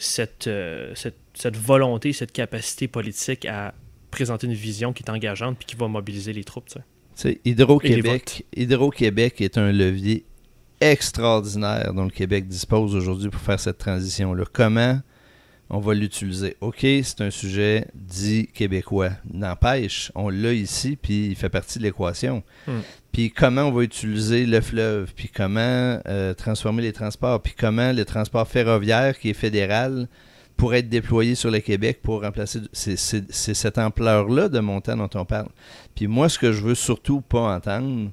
cette, 0.00 0.46
euh, 0.46 0.92
cette, 0.94 1.18
cette 1.34 1.56
volonté, 1.56 2.12
cette 2.12 2.32
capacité 2.32 2.88
politique 2.88 3.44
à 3.44 3.74
présenter 4.10 4.46
une 4.46 4.54
vision 4.54 4.92
qui 4.92 5.04
est 5.04 5.10
engageante 5.10 5.58
puis 5.58 5.66
qui 5.66 5.76
va 5.76 5.86
mobiliser 5.88 6.32
les 6.32 6.42
troupes. 6.42 6.68
Hydro-Québec 7.44 8.46
Hydro 8.56 8.90
-Québec 8.90 9.42
est 9.42 9.58
un 9.58 9.70
levier 9.70 10.24
extraordinaire 10.80 11.92
dont 11.92 12.04
le 12.04 12.10
Québec 12.10 12.48
dispose 12.48 12.94
aujourd'hui 12.94 13.28
pour 13.28 13.40
faire 13.42 13.60
cette 13.60 13.78
transition-là. 13.78 14.44
Comment 14.50 15.00
on 15.68 15.78
va 15.78 15.92
l'utiliser? 15.92 16.56
OK, 16.62 16.80
c'est 16.80 17.20
un 17.20 17.30
sujet 17.30 17.86
dit 17.94 18.46
québécois. 18.46 19.10
N'empêche, 19.30 20.10
on 20.14 20.30
l'a 20.30 20.54
ici, 20.54 20.96
puis 21.00 21.26
il 21.26 21.36
fait 21.36 21.50
partie 21.50 21.78
de 21.78 21.84
l'équation. 21.84 22.42
Hmm. 22.66 22.80
Puis 23.12 23.30
comment 23.30 23.62
on 23.62 23.72
va 23.72 23.82
utiliser 23.82 24.46
le 24.46 24.60
fleuve, 24.60 25.12
puis 25.14 25.28
comment 25.28 26.00
euh, 26.06 26.34
transformer 26.34 26.82
les 26.82 26.92
transports, 26.92 27.42
puis 27.42 27.54
comment 27.58 27.92
le 27.92 28.04
transport 28.04 28.46
ferroviaire 28.46 29.18
qui 29.18 29.30
est 29.30 29.34
fédéral 29.34 30.08
pourrait 30.56 30.80
être 30.80 30.88
déployé 30.88 31.34
sur 31.34 31.50
le 31.50 31.60
Québec 31.60 32.00
pour 32.02 32.22
remplacer. 32.22 32.60
C'est 32.72 32.96
cette 32.96 33.78
ampleur-là 33.78 34.48
de 34.48 34.60
montant 34.60 34.96
dont 34.96 35.08
on 35.14 35.24
parle. 35.24 35.48
Puis 35.94 36.06
moi, 36.06 36.28
ce 36.28 36.38
que 36.38 36.52
je 36.52 36.62
veux 36.62 36.74
surtout 36.74 37.22
pas 37.22 37.56
entendre, 37.56 38.10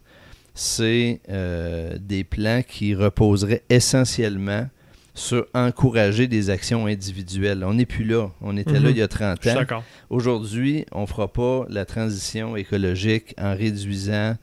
c'est 0.55 1.19
euh, 1.29 1.97
des 1.99 2.23
plans 2.23 2.61
qui 2.67 2.95
reposeraient 2.95 3.63
essentiellement 3.69 4.67
sur 5.13 5.45
encourager 5.53 6.27
des 6.27 6.49
actions 6.49 6.85
individuelles. 6.85 7.63
On 7.63 7.73
n'est 7.73 7.85
plus 7.85 8.05
là. 8.05 8.29
On 8.39 8.55
était 8.55 8.73
là 8.73 8.81
mhm. 8.81 8.89
il 8.91 8.97
y 8.97 9.01
a 9.01 9.07
30 9.07 9.47
ans. 9.47 9.83
Aujourd'hui, 10.09 10.85
on 10.91 11.01
ne 11.01 11.05
fera 11.05 11.27
pas 11.27 11.65
la 11.69 11.85
transition 11.85 12.55
écologique 12.55 13.33
en 13.37 13.55
réduisant 13.55 14.35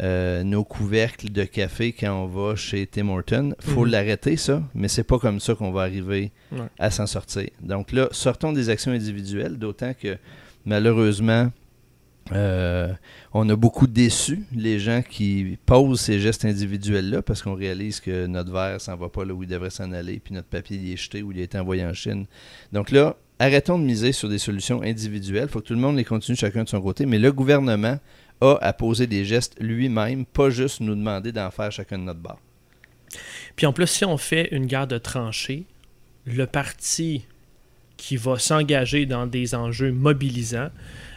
euh, 0.00 0.42
nos 0.42 0.64
couvercles 0.64 1.30
de 1.30 1.44
café 1.44 1.92
quand 1.92 2.12
on 2.12 2.26
va 2.26 2.56
chez 2.56 2.86
Tim 2.86 3.08
Horton. 3.08 3.54
Il 3.64 3.70
faut 3.70 3.84
mhm. 3.84 3.92
l'arrêter, 3.92 4.36
ça, 4.36 4.62
mais 4.74 4.88
c'est 4.88 5.04
pas 5.04 5.18
comme 5.18 5.40
ça 5.40 5.54
qu'on 5.54 5.70
va 5.70 5.82
arriver 5.82 6.32
à 6.78 6.90
s'en 6.90 7.06
sortir. 7.06 7.48
Donc 7.60 7.92
là, 7.92 8.08
sortons 8.10 8.52
des 8.52 8.70
actions 8.70 8.92
individuelles, 8.92 9.58
d'autant 9.58 9.92
que 9.94 10.16
malheureusement, 10.64 11.50
euh, 12.32 12.92
on 13.32 13.48
a 13.50 13.56
beaucoup 13.56 13.86
déçu 13.86 14.44
les 14.54 14.78
gens 14.78 15.02
qui 15.02 15.58
posent 15.66 16.00
ces 16.00 16.18
gestes 16.18 16.44
individuels-là 16.44 17.22
parce 17.22 17.42
qu'on 17.42 17.54
réalise 17.54 18.00
que 18.00 18.26
notre 18.26 18.50
verre 18.50 18.80
s'en 18.80 18.96
va 18.96 19.08
pas 19.08 19.24
là 19.24 19.34
où 19.34 19.42
il 19.42 19.48
devrait 19.48 19.70
s'en 19.70 19.92
aller, 19.92 20.20
puis 20.22 20.34
notre 20.34 20.48
papier 20.48 20.78
il 20.82 20.92
est 20.92 20.96
jeté 20.96 21.22
ou 21.22 21.32
il 21.32 21.40
a 21.40 21.42
été 21.42 21.58
envoyé 21.58 21.84
en 21.84 21.92
Chine. 21.92 22.26
Donc 22.72 22.90
là, 22.90 23.16
arrêtons 23.38 23.78
de 23.78 23.84
miser 23.84 24.12
sur 24.12 24.28
des 24.28 24.38
solutions 24.38 24.82
individuelles. 24.82 25.48
Il 25.48 25.52
faut 25.52 25.60
que 25.60 25.66
tout 25.66 25.74
le 25.74 25.80
monde 25.80 25.96
les 25.96 26.04
continue 26.04 26.36
chacun 26.36 26.64
de 26.64 26.68
son 26.68 26.80
côté, 26.80 27.04
mais 27.04 27.18
le 27.18 27.32
gouvernement 27.32 27.98
a 28.40 28.56
à 28.60 28.72
poser 28.72 29.06
des 29.06 29.24
gestes 29.24 29.56
lui-même, 29.60 30.26
pas 30.26 30.50
juste 30.50 30.80
nous 30.80 30.94
demander 30.94 31.32
d'en 31.32 31.50
faire 31.50 31.72
chacun 31.72 31.98
de 31.98 32.04
notre 32.04 32.20
bord. 32.20 32.40
Puis 33.56 33.66
en 33.66 33.72
plus, 33.72 33.86
si 33.86 34.04
on 34.04 34.16
fait 34.16 34.48
une 34.50 34.66
guerre 34.66 34.86
de 34.86 34.98
tranchées, 34.98 35.64
le 36.26 36.46
parti 36.46 37.26
qui 37.96 38.16
va 38.16 38.38
s'engager 38.38 39.06
dans 39.06 39.26
des 39.26 39.54
enjeux 39.54 39.92
mobilisants, 39.92 40.70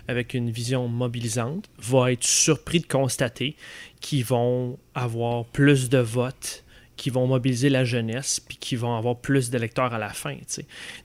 avec 0.08 0.34
une 0.34 0.52
vision 0.52 0.88
mobilisante, 0.88 1.70
va 1.80 2.12
être 2.12 2.24
surpris 2.24 2.80
de 2.80 2.88
constater 2.88 3.56
qu'ils 4.00 4.24
vont 4.24 4.78
avoir 4.96 5.46
plus 5.46 5.90
de 5.90 5.98
votes 5.98 6.64
qui 6.98 7.12
vont 7.12 7.28
mobiliser 7.28 7.70
la 7.70 7.86
jeunesse, 7.86 8.40
puis 8.40 8.58
qui 8.58 8.76
vont 8.76 8.98
avoir 8.98 9.18
plus 9.18 9.50
d'électeurs 9.52 9.94
à 9.94 10.00
la 10.00 10.10
fin. 10.10 10.36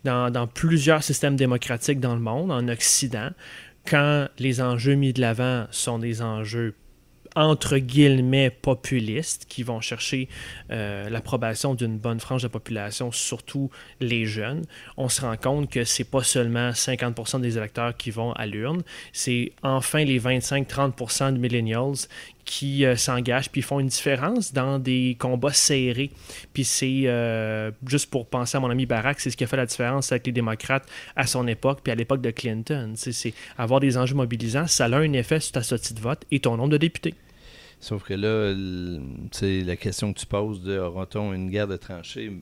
Dans, 0.05 0.31
dans, 0.31 0.47
plusieurs 0.47 1.03
systèmes 1.03 1.37
démocratiques 1.37 2.01
dans 2.01 2.15
le 2.15 2.21
monde, 2.21 2.51
en 2.51 2.67
Occident, 2.69 3.31
quand 3.87 4.29
les 4.39 4.61
enjeux 4.61 4.95
mis 4.95 5.13
de 5.13 5.21
l'avant 5.21 5.67
sont 5.71 5.99
des 5.99 6.23
enjeux 6.23 6.75
entre 7.35 7.79
guillemets 7.79 8.51
populistes 8.51 9.47
qui 9.49 9.63
vont 9.63 9.81
chercher 9.81 10.29
euh, 10.71 11.09
l'approbation 11.09 11.75
d'une 11.75 11.99
bonne 11.99 12.21
frange 12.21 12.43
de 12.43 12.49
population, 12.49 13.13
surtout 13.13 13.71
les 14.01 14.27
jeunes, 14.27 14.65
on 14.97 15.09
se 15.09 15.23
rend 15.23 15.37
compte 15.37 15.71
que 15.71 15.85
c'est 15.85 16.05
pas 16.05 16.23
seulement 16.23 16.71
50% 16.71 17.41
des 17.41 17.57
électeurs 17.57 17.97
qui 17.97 18.11
vont 18.11 18.33
à 18.33 18.47
l'urne, 18.47 18.83
c'est 19.13 19.53
enfin 19.63 20.05
les 20.05 20.21
25-30% 20.21 21.35
de 21.35 21.39
millennials 21.39 22.07
qui 22.53 22.85
euh, 22.85 22.97
s'engagent 22.97 23.49
puis 23.49 23.63
font 23.63 23.81
une 23.81 23.87
différence 23.87 24.53
dans 24.53 24.79
des 24.79 25.17
combats 25.19 25.55
serrés. 25.55 26.11
Puis 26.53 26.65
c'est, 26.65 27.05
euh, 27.07 27.71
juste 27.87 28.11
pour 28.11 28.27
penser 28.27 28.59
à 28.59 28.61
mon 28.61 28.69
ami 28.69 28.85
Barack, 28.85 29.21
c'est 29.21 29.31
ce 29.31 29.39
qui 29.39 29.45
a 29.45 29.47
fait 29.47 29.57
la 29.57 29.65
différence 29.65 30.13
avec 30.13 30.27
les 30.27 30.33
démocrates 30.33 30.87
à 31.17 31.27
son 31.27 31.49
époque 31.49 31.81
puis 31.83 31.91
à 31.91 31.95
l'époque 31.95 32.21
de 32.21 32.31
Clinton. 32.31 32.93
C'est 32.95 33.33
avoir 33.57 33.81
des 33.81 33.97
enjeux 33.97 34.15
mobilisants, 34.15 34.67
ça 34.67 34.85
a 34.85 34.99
un 34.99 35.15
effet 35.15 35.41
sur 35.41 35.53
ta 35.53 35.63
sortie 35.63 35.95
de 35.95 36.01
vote 36.01 36.27
et 36.31 36.41
ton 36.41 36.59
nombre 36.59 36.69
de 36.69 36.77
députés. 36.77 37.15
Sauf 37.81 38.03
que 38.05 38.13
là, 38.13 38.55
c'est 39.31 39.63
la 39.63 39.77
question 39.77 40.13
que 40.13 40.19
tu 40.21 40.27
poses 40.27 40.63
de 40.63 40.79
aura-t-on 40.79 41.33
une 41.33 41.49
guerre 41.49 41.69
de 41.69 41.79
tranchées? 41.79 42.33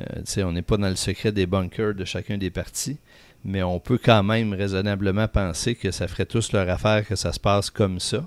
Euh, 0.00 0.44
On 0.44 0.50
n'est 0.50 0.62
pas 0.62 0.76
dans 0.76 0.88
le 0.88 0.96
secret 0.96 1.30
des 1.30 1.46
bunkers 1.46 1.94
de 1.94 2.04
chacun 2.04 2.36
des 2.36 2.50
partis, 2.50 2.98
mais 3.44 3.62
on 3.62 3.78
peut 3.78 3.98
quand 4.02 4.24
même 4.24 4.52
raisonnablement 4.54 5.28
penser 5.28 5.76
que 5.76 5.92
ça 5.92 6.08
ferait 6.08 6.26
tous 6.26 6.50
leur 6.50 6.68
affaire 6.68 7.06
que 7.06 7.14
ça 7.14 7.32
se 7.32 7.38
passe 7.38 7.70
comme 7.70 8.00
ça. 8.00 8.26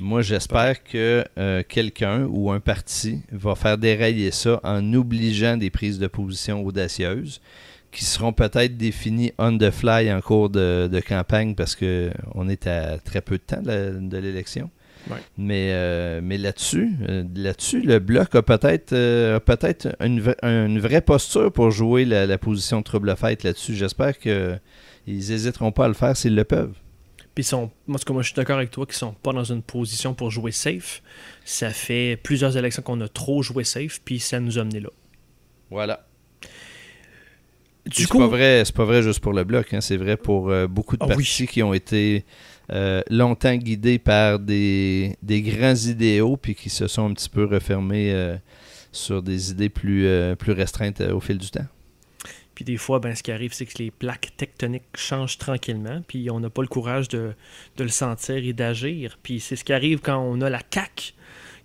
Moi, 0.00 0.22
j'espère 0.22 0.82
que 0.82 1.24
euh, 1.38 1.62
quelqu'un 1.68 2.24
ou 2.24 2.50
un 2.50 2.60
parti 2.60 3.20
va 3.30 3.54
faire 3.54 3.78
dérailler 3.78 4.30
ça 4.30 4.60
en 4.64 4.92
obligeant 4.94 5.56
des 5.56 5.70
prises 5.70 5.98
de 5.98 6.06
position 6.06 6.64
audacieuses 6.64 7.40
qui 7.92 8.04
seront 8.04 8.32
peut-être 8.32 8.76
définies 8.76 9.32
on 9.38 9.56
the 9.58 9.70
fly 9.70 10.12
en 10.12 10.20
cours 10.20 10.48
de, 10.48 11.00
campagne 11.06 11.54
parce 11.54 11.76
qu'on 11.76 12.48
est 12.48 12.66
à 12.66 12.98
très 12.98 13.20
peu 13.20 13.36
de 13.36 13.42
temps 13.42 13.62
de, 13.62 14.16
l'élection. 14.16 14.70
Mais, 15.36 15.70
euh, 15.72 16.20
mais 16.22 16.38
là-dessus, 16.38 16.92
euh, 17.08 17.24
là-dessus, 17.34 17.82
le 17.82 17.98
bloc 17.98 18.34
a 18.34 18.42
peut-être 18.42 18.90
peut-être 19.40 19.94
une, 20.00 20.78
vraie 20.78 21.00
posture 21.00 21.52
pour 21.52 21.70
jouer 21.70 22.04
la, 22.04 22.38
position 22.38 22.78
de 22.78 22.84
trouble 22.84 23.14
fête 23.16 23.42
là-dessus. 23.42 23.74
J'espère 23.74 24.18
qu'ils 24.18 24.58
n'hésiteront 25.06 25.70
pas 25.70 25.84
à 25.84 25.88
le 25.88 25.94
faire 25.94 26.16
s'ils 26.16 26.34
le 26.34 26.44
peuvent. 26.44 26.74
Puis 27.34 27.44
sont, 27.44 27.70
moi, 27.86 27.98
moi, 28.10 28.22
je 28.22 28.26
suis 28.26 28.34
d'accord 28.34 28.58
avec 28.58 28.70
toi 28.70 28.84
qu'ils 28.84 28.94
sont 28.94 29.14
pas 29.14 29.32
dans 29.32 29.44
une 29.44 29.62
position 29.62 30.12
pour 30.12 30.30
jouer 30.30 30.52
safe. 30.52 31.02
Ça 31.44 31.70
fait 31.70 32.18
plusieurs 32.22 32.56
élections 32.56 32.82
qu'on 32.82 33.00
a 33.00 33.08
trop 33.08 33.42
joué 33.42 33.64
safe, 33.64 34.00
puis 34.04 34.20
ça 34.20 34.38
nous 34.38 34.58
a 34.58 34.64
mené 34.64 34.80
là. 34.80 34.90
Voilà. 35.70 36.06
Du 37.86 38.06
coup, 38.06 38.18
c'est 38.18 38.24
pas 38.24 38.28
vrai, 38.28 38.62
c'est 38.64 38.74
pas 38.74 38.84
vrai 38.84 39.02
juste 39.02 39.20
pour 39.20 39.32
le 39.32 39.44
bloc, 39.44 39.72
hein, 39.74 39.80
c'est 39.80 39.96
vrai 39.96 40.16
pour 40.16 40.50
euh, 40.50 40.68
beaucoup 40.68 40.96
de 40.96 41.02
ah 41.02 41.08
partis 41.08 41.46
qui 41.48 41.62
ont 41.62 41.74
été 41.74 42.24
euh, 42.70 43.02
longtemps 43.10 43.56
guidés 43.56 43.98
par 43.98 44.38
des, 44.38 45.16
des, 45.22 45.42
grands 45.42 45.74
idéaux, 45.74 46.36
puis 46.36 46.54
qui 46.54 46.70
se 46.70 46.86
sont 46.86 47.10
un 47.10 47.14
petit 47.14 47.28
peu 47.28 47.44
refermés 47.44 48.12
euh, 48.12 48.36
sur 48.92 49.20
des 49.22 49.50
idées 49.50 49.68
plus, 49.68 50.06
plus 50.38 50.52
restreintes 50.52 51.00
au 51.00 51.18
fil 51.18 51.38
du 51.38 51.50
temps. 51.50 51.66
Puis 52.62 52.74
des 52.74 52.78
fois, 52.78 53.00
ben, 53.00 53.12
ce 53.16 53.24
qui 53.24 53.32
arrive, 53.32 53.52
c'est 53.52 53.66
que 53.66 53.76
les 53.78 53.90
plaques 53.90 54.34
tectoniques 54.36 54.84
changent 54.94 55.36
tranquillement, 55.36 56.00
puis 56.06 56.30
on 56.30 56.38
n'a 56.38 56.48
pas 56.48 56.62
le 56.62 56.68
courage 56.68 57.08
de, 57.08 57.34
le 57.76 57.88
sentir 57.88 58.36
et 58.36 58.52
d'agir. 58.52 59.18
Puis 59.20 59.40
c'est 59.40 59.56
ce 59.56 59.64
qui 59.64 59.72
arrive 59.72 59.98
quand 59.98 60.18
on 60.18 60.40
a 60.40 60.48
la 60.48 60.60
CAQ 60.72 61.12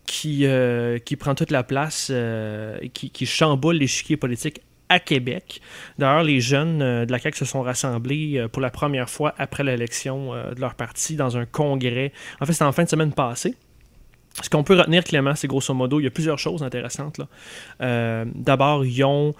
qui, 0.08 0.48
euh, 0.48 0.98
qui 0.98 1.16
prend 1.16 1.36
toute 1.36 1.52
la 1.52 1.62
place, 1.62 2.08
euh, 2.10 2.80
qui, 2.96 3.12
qui 3.12 3.28
chamboule 3.28 3.76
l'échiquier 3.76 4.18
politique 4.18 4.62
à 4.90 5.00
Québec. 5.00 5.62
D'ailleurs, 6.00 6.24
les 6.24 6.42
jeunes 6.42 6.82
euh, 6.82 7.06
de 7.06 7.12
la 7.12 7.20
CAQ 7.20 7.38
se 7.38 7.46
sont 7.46 7.62
rassemblés 7.62 8.48
pour 8.52 8.64
la 8.64 8.72
première 8.72 9.08
fois 9.08 9.36
après 9.38 9.64
l'élection 9.64 10.34
de 10.34 10.60
leur 10.60 10.74
parti 10.74 11.16
dans 11.16 11.38
un 11.38 11.46
congrès. 11.46 12.12
En 12.42 12.48
fait, 12.48 12.54
c'était 12.54 12.66
en 12.66 12.72
fin 12.72 12.86
de 12.86 12.90
semaine 12.90 13.14
passée. 13.14 13.54
Ce 14.42 14.50
qu'on 14.50 14.64
peut 14.64 14.76
retenir, 14.76 15.04
Clément, 15.04 15.36
c'est 15.36 15.48
grosso 15.48 15.76
modo, 15.76 16.00
il 16.00 16.06
y 16.06 16.08
a 16.08 16.12
plusieurs 16.12 16.40
choses 16.40 16.64
intéressantes. 16.64 17.22
D'abord, 17.80 18.84
ils 18.84 19.04
ont 19.04 19.36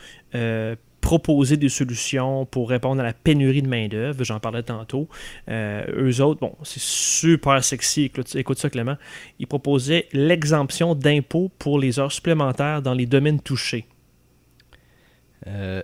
proposer 1.08 1.56
des 1.56 1.70
solutions 1.70 2.46
pour 2.46 2.70
répondre 2.70 3.00
à 3.00 3.04
la 3.06 3.14
pénurie 3.14 3.62
de 3.62 3.70
main-d'œuvre, 3.70 4.26
j'en 4.26 4.42
parlais 4.42 4.62
tantôt. 4.62 5.08
Euh, 5.48 5.86
eux 5.96 6.20
autres, 6.22 6.42
bon, 6.42 6.54
c'est 6.64 6.82
super 6.82 7.64
sexy, 7.64 8.12
écoute, 8.36 8.58
ça 8.58 8.70
Clément, 8.70 8.98
ils 9.40 9.48
proposaient 9.48 10.10
l'exemption 10.12 10.96
d'impôts 10.96 11.50
pour 11.60 11.80
les 11.80 11.98
heures 11.98 12.12
supplémentaires 12.12 12.82
dans 12.82 12.94
les 12.94 13.06
domaines 13.06 13.40
touchés. 13.40 13.86
Euh, 15.48 15.82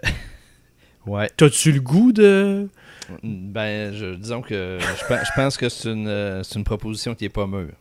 ouais. 1.06 1.30
T'as-tu 1.38 1.72
le 1.72 1.80
goût 1.80 2.12
de? 2.12 2.68
Ben, 3.24 3.94
je, 3.94 4.16
disons 4.16 4.42
que 4.42 4.78
je, 4.82 5.36
pense 5.38 5.56
que 5.56 5.70
c'est 5.70 5.90
une, 5.90 6.10
euh, 6.10 6.44
une, 6.54 6.66
proposition 6.66 7.16
qui 7.16 7.24
est 7.24 7.30
pas 7.30 7.48
mûre 7.48 7.72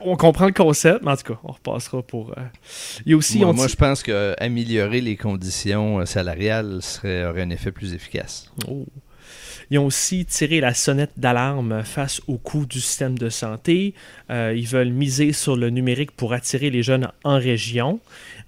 on 0.00 0.16
comprend 0.16 0.46
le 0.46 0.52
concept, 0.52 1.04
mais 1.04 1.10
en 1.10 1.16
tout 1.16 1.34
cas, 1.34 1.40
on 1.44 1.52
repassera 1.52 2.02
pour. 2.02 2.30
Euh, 2.30 2.42
y 3.06 3.12
a 3.12 3.16
aussi. 3.16 3.38
Moi, 3.38 3.52
moi 3.52 3.68
je 3.68 3.76
pense 3.76 4.02
qu'améliorer 4.02 5.00
les 5.00 5.16
conditions 5.16 6.00
euh, 6.00 6.04
salariales 6.04 6.80
serait, 6.82 7.24
aurait 7.24 7.42
un 7.42 7.50
effet 7.50 7.72
plus 7.72 7.94
efficace. 7.94 8.50
Oh. 8.68 8.86
Ils 9.70 9.78
ont 9.78 9.86
aussi 9.86 10.24
tiré 10.24 10.60
la 10.60 10.72
sonnette 10.72 11.12
d'alarme 11.18 11.82
face 11.84 12.22
au 12.26 12.38
coût 12.38 12.64
du 12.64 12.80
système 12.80 13.18
de 13.18 13.28
santé. 13.28 13.92
Euh, 14.30 14.54
ils 14.56 14.66
veulent 14.66 14.92
miser 14.92 15.32
sur 15.32 15.56
le 15.56 15.68
numérique 15.68 16.12
pour 16.12 16.32
attirer 16.32 16.70
les 16.70 16.82
jeunes 16.82 17.08
en 17.22 17.38
région. 17.38 18.00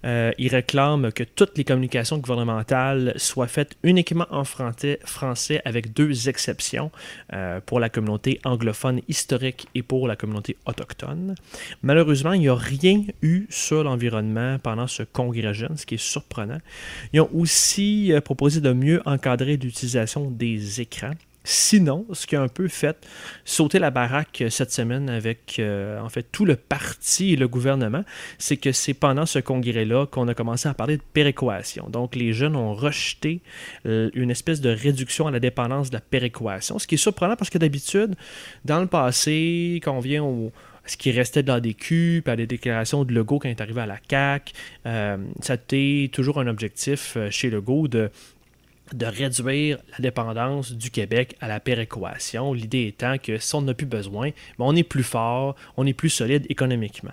Euh, 0.03 0.31
ils 0.39 0.49
réclament 0.49 1.11
que 1.11 1.23
toutes 1.23 1.57
les 1.59 1.63
communications 1.63 2.17
gouvernementales 2.17 3.13
soient 3.17 3.47
faites 3.47 3.75
uniquement 3.83 4.25
en 4.31 4.43
français, 4.43 5.61
avec 5.63 5.93
deux 5.93 6.27
exceptions 6.27 6.89
euh, 7.33 7.59
pour 7.63 7.79
la 7.79 7.89
communauté 7.89 8.39
anglophone 8.43 9.01
historique 9.07 9.67
et 9.75 9.83
pour 9.83 10.07
la 10.07 10.15
communauté 10.15 10.57
autochtone. 10.65 11.35
Malheureusement, 11.83 12.33
il 12.33 12.41
n'y 12.41 12.49
a 12.49 12.55
rien 12.55 13.03
eu 13.21 13.45
sur 13.49 13.83
l'environnement 13.83 14.57
pendant 14.57 14.87
ce 14.87 15.03
congrès 15.03 15.53
jeune, 15.53 15.77
ce 15.77 15.85
qui 15.85 15.95
est 15.95 16.01
surprenant. 16.01 16.59
Ils 17.13 17.21
ont 17.21 17.29
aussi 17.33 18.11
proposé 18.25 18.59
de 18.59 18.73
mieux 18.73 19.03
encadrer 19.05 19.57
l'utilisation 19.57 20.31
des 20.31 20.81
écrans. 20.81 21.10
Sinon, 21.43 22.05
ce 22.13 22.27
qui 22.27 22.35
a 22.35 22.41
un 22.41 22.47
peu 22.47 22.67
fait 22.67 23.07
sauter 23.45 23.79
la 23.79 23.89
baraque 23.89 24.43
cette 24.49 24.71
semaine 24.71 25.09
avec 25.09 25.55
euh, 25.57 25.99
en 25.99 26.09
fait 26.09 26.27
tout 26.31 26.45
le 26.45 26.55
parti 26.55 27.33
et 27.33 27.35
le 27.35 27.47
gouvernement, 27.47 28.03
c'est 28.37 28.57
que 28.57 28.71
c'est 28.71 28.93
pendant 28.93 29.25
ce 29.25 29.39
congrès-là 29.39 30.05
qu'on 30.05 30.27
a 30.27 30.35
commencé 30.35 30.69
à 30.69 30.75
parler 30.75 30.97
de 30.97 31.01
péréquation. 31.13 31.89
Donc 31.89 32.15
les 32.15 32.33
jeunes 32.33 32.55
ont 32.55 32.75
rejeté 32.75 33.41
euh, 33.87 34.11
une 34.13 34.29
espèce 34.29 34.61
de 34.61 34.69
réduction 34.69 35.25
à 35.25 35.31
la 35.31 35.39
dépendance 35.39 35.89
de 35.89 35.95
la 35.95 36.01
péréquation, 36.01 36.77
ce 36.77 36.85
qui 36.85 36.95
est 36.95 36.99
surprenant 36.99 37.35
parce 37.35 37.49
que 37.49 37.57
d'habitude, 37.57 38.15
dans 38.63 38.79
le 38.79 38.87
passé, 38.87 39.79
quand 39.83 39.93
on 39.93 39.99
vient 39.99 40.23
au, 40.23 40.51
ce 40.85 40.95
qui 40.95 41.11
restait 41.11 41.43
dans 41.43 41.59
des 41.59 41.73
cubes, 41.73 42.29
à 42.29 42.35
des 42.35 42.45
déclarations 42.45 43.03
de 43.03 43.13
Legault 43.13 43.39
quand 43.39 43.47
il 43.47 43.51
est 43.51 43.61
arrivé 43.61 43.81
à 43.81 43.87
la 43.87 43.97
CAQ. 44.07 44.53
Euh, 44.85 45.17
ça 45.41 45.53
a 45.53 45.55
été 45.55 46.09
toujours 46.13 46.39
un 46.39 46.47
objectif 46.47 47.17
chez 47.31 47.49
Legault 47.49 47.87
de 47.87 48.11
de 48.93 49.05
réduire 49.05 49.77
la 49.93 49.99
dépendance 49.99 50.73
du 50.73 50.91
Québec 50.91 51.35
à 51.41 51.47
la 51.47 51.59
péréquation. 51.59 52.53
L'idée 52.53 52.87
étant 52.87 53.17
que 53.17 53.37
si 53.37 53.55
on 53.55 53.61
n'a 53.61 53.73
plus 53.73 53.85
besoin, 53.85 54.29
ben, 54.57 54.65
on 54.65 54.75
est 54.75 54.83
plus 54.83 55.03
fort, 55.03 55.55
on 55.77 55.85
est 55.85 55.93
plus 55.93 56.09
solide 56.09 56.45
économiquement. 56.49 57.11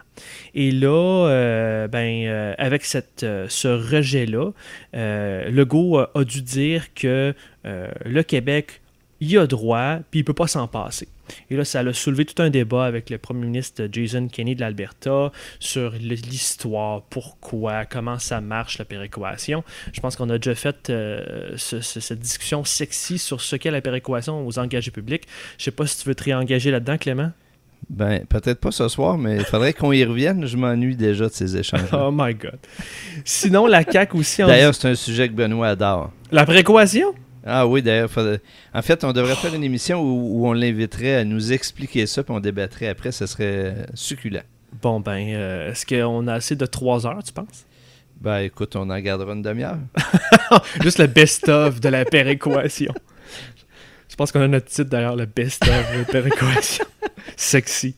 Et 0.55 0.71
là, 0.71 1.27
euh, 1.29 1.89
ben, 1.89 2.27
euh, 2.27 2.55
avec 2.59 2.85
cette, 2.85 3.23
euh, 3.23 3.47
ce 3.49 3.69
rejet-là, 3.69 4.53
Legault 5.51 5.99
a, 5.99 6.11
a, 6.15 6.25
dû 6.25 6.43
dire 6.43 6.95
que 6.95 7.35
le 7.65 8.23
Québec 8.23 8.81
y 9.21 9.37
a 9.37 9.47
droit, 9.47 9.99
puis 10.11 10.21
il 10.21 10.23
ne 10.23 10.27
peut 10.27 10.35
pas 10.35 10.47
s'en 10.47 10.69
passer. 10.69 11.09
Et 11.51 11.57
là, 11.57 11.65
ça 11.65 11.81
a 11.81 11.93
soulevé 11.93 12.25
tout 12.25 12.41
un 12.43 12.51
débat 12.51 12.85
avec 12.85 13.11
le 13.11 13.19
premier 13.19 13.47
ministre 13.47 13.87
Jason 13.91 14.29
Kenney 14.29 14.55
de 14.55 14.61
l'Alberta 14.61 15.33
sur 15.61 15.93
l'histoire, 15.93 17.03
pourquoi, 17.11 17.85
comment 17.85 18.19
ça 18.19 18.41
marche 18.41 18.79
la 18.79 18.85
péréquation. 18.85 19.65
Je 19.93 20.01
pense 20.01 20.17
qu'on 20.17 20.31
a 20.31 20.39
déjà 20.39 20.55
fait 20.55 20.91
euh, 20.91 21.57
cette 21.57 22.19
discussion 22.19 22.65
sexy 22.65 23.19
sur 23.19 23.41
ce 23.41 23.57
qu'est 23.57 23.71
la 23.71 23.81
péréquation 23.81 24.47
aux 24.47 24.59
engagés 24.59 24.91
publics. 24.91 25.25
Je 25.59 25.65
sais 25.65 25.71
pas 25.71 25.87
si 25.87 26.03
tu 26.03 26.09
veux 26.09 26.15
te 26.15 26.25
réengager 26.25 26.71
là-dedans, 26.71 26.97
Clément. 26.99 27.33
Ben, 27.91 28.25
peut-être 28.27 28.61
pas 28.61 28.71
ce 28.71 28.89
soir, 28.89 29.17
mais 29.17 29.37
il 29.37 29.45
faudrait 29.45 29.73
qu'on 29.73 29.93
y 29.93 30.05
revienne. 30.05 30.47
Je 30.47 30.57
m'ennuie 30.57 30.97
déjà 30.97 31.27
de 31.27 31.33
ces 31.33 31.57
échanges. 31.57 31.89
oh 31.93 32.11
my 32.13 32.35
God. 32.35 32.59
Sinon, 33.25 33.67
la 33.67 33.83
CAQ 33.83 34.19
aussi... 34.19 34.43
D'ailleurs, 34.43 34.75
c'est 34.75 34.89
un 34.89 34.95
sujet 34.95 35.29
que 35.29 35.33
Benoît 35.33 35.69
adore. 35.69 36.13
La 36.31 36.45
péréquation? 36.45 37.15
Ah 37.51 37.67
oui, 37.67 37.83
d'ailleurs, 37.83 38.11
en 38.75 38.83
fait, 38.83 39.05
on 39.05 39.13
devrait 39.13 39.35
faire 39.35 39.55
une 39.55 39.65
émission 39.65 40.03
où, 40.03 40.47
on 40.47 40.53
l'inviterait 40.53 41.17
à 41.17 41.25
nous 41.25 41.53
expliquer 41.53 42.07
ça, 42.07 42.23
puis 42.23 42.35
on 42.35 42.41
débattrait 42.41 42.89
après, 42.89 43.11
ce 43.11 43.27
serait 43.27 43.87
succulent. 43.95 44.43
Bon, 44.83 45.01
ben, 45.01 45.27
euh, 45.29 45.71
est-ce 45.71 45.87
qu'on 45.87 46.27
a 46.27 46.35
assez 46.35 46.57
de 46.57 46.67
trois 46.67 47.07
heures, 47.07 47.23
tu 47.25 47.33
penses? 47.33 47.65
Ben, 48.21 48.41
écoute, 48.41 48.77
on 48.77 48.91
en 48.91 49.01
gardera 49.01 49.33
une 49.33 49.43
demi-heure. 49.43 49.79
Juste 50.83 50.99
le 50.99 51.07
best-of 51.07 51.81
de 51.81 51.89
la 51.89 52.05
péréquation. 52.05 52.93
Je 54.09 54.17
pense 54.17 54.31
qu'on 54.31 54.43
a 54.43 54.49
notre 54.49 54.67
titre 54.67 54.91
d'ailleurs, 54.91 55.17
le 55.17 55.27
best-of 55.27 55.93
de 55.93 55.99
la 55.99 56.05
péréquation. 56.05 56.85
Sexy. 57.37 57.95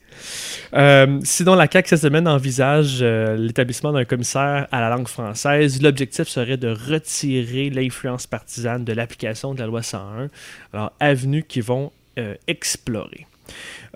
Euh, 0.74 1.20
sinon, 1.24 1.54
la 1.54 1.66
CAQ 1.70 1.88
cette 1.88 2.00
semaine 2.00 2.28
envisage 2.28 2.98
euh, 3.00 3.36
l'établissement 3.36 3.92
d'un 3.92 4.04
commissaire 4.04 4.66
à 4.70 4.80
la 4.80 4.90
langue 4.90 5.08
française. 5.08 5.82
L'objectif 5.82 6.28
serait 6.28 6.56
de 6.56 6.68
retirer 6.68 7.70
l'influence 7.70 8.26
partisane 8.26 8.84
de 8.84 8.92
l'application 8.92 9.54
de 9.54 9.60
la 9.60 9.66
loi 9.66 9.82
101. 9.82 10.28
Alors, 10.72 10.92
avenues 11.00 11.44
qui 11.44 11.60
vont 11.60 11.92
euh, 12.18 12.34
explorer. 12.46 13.26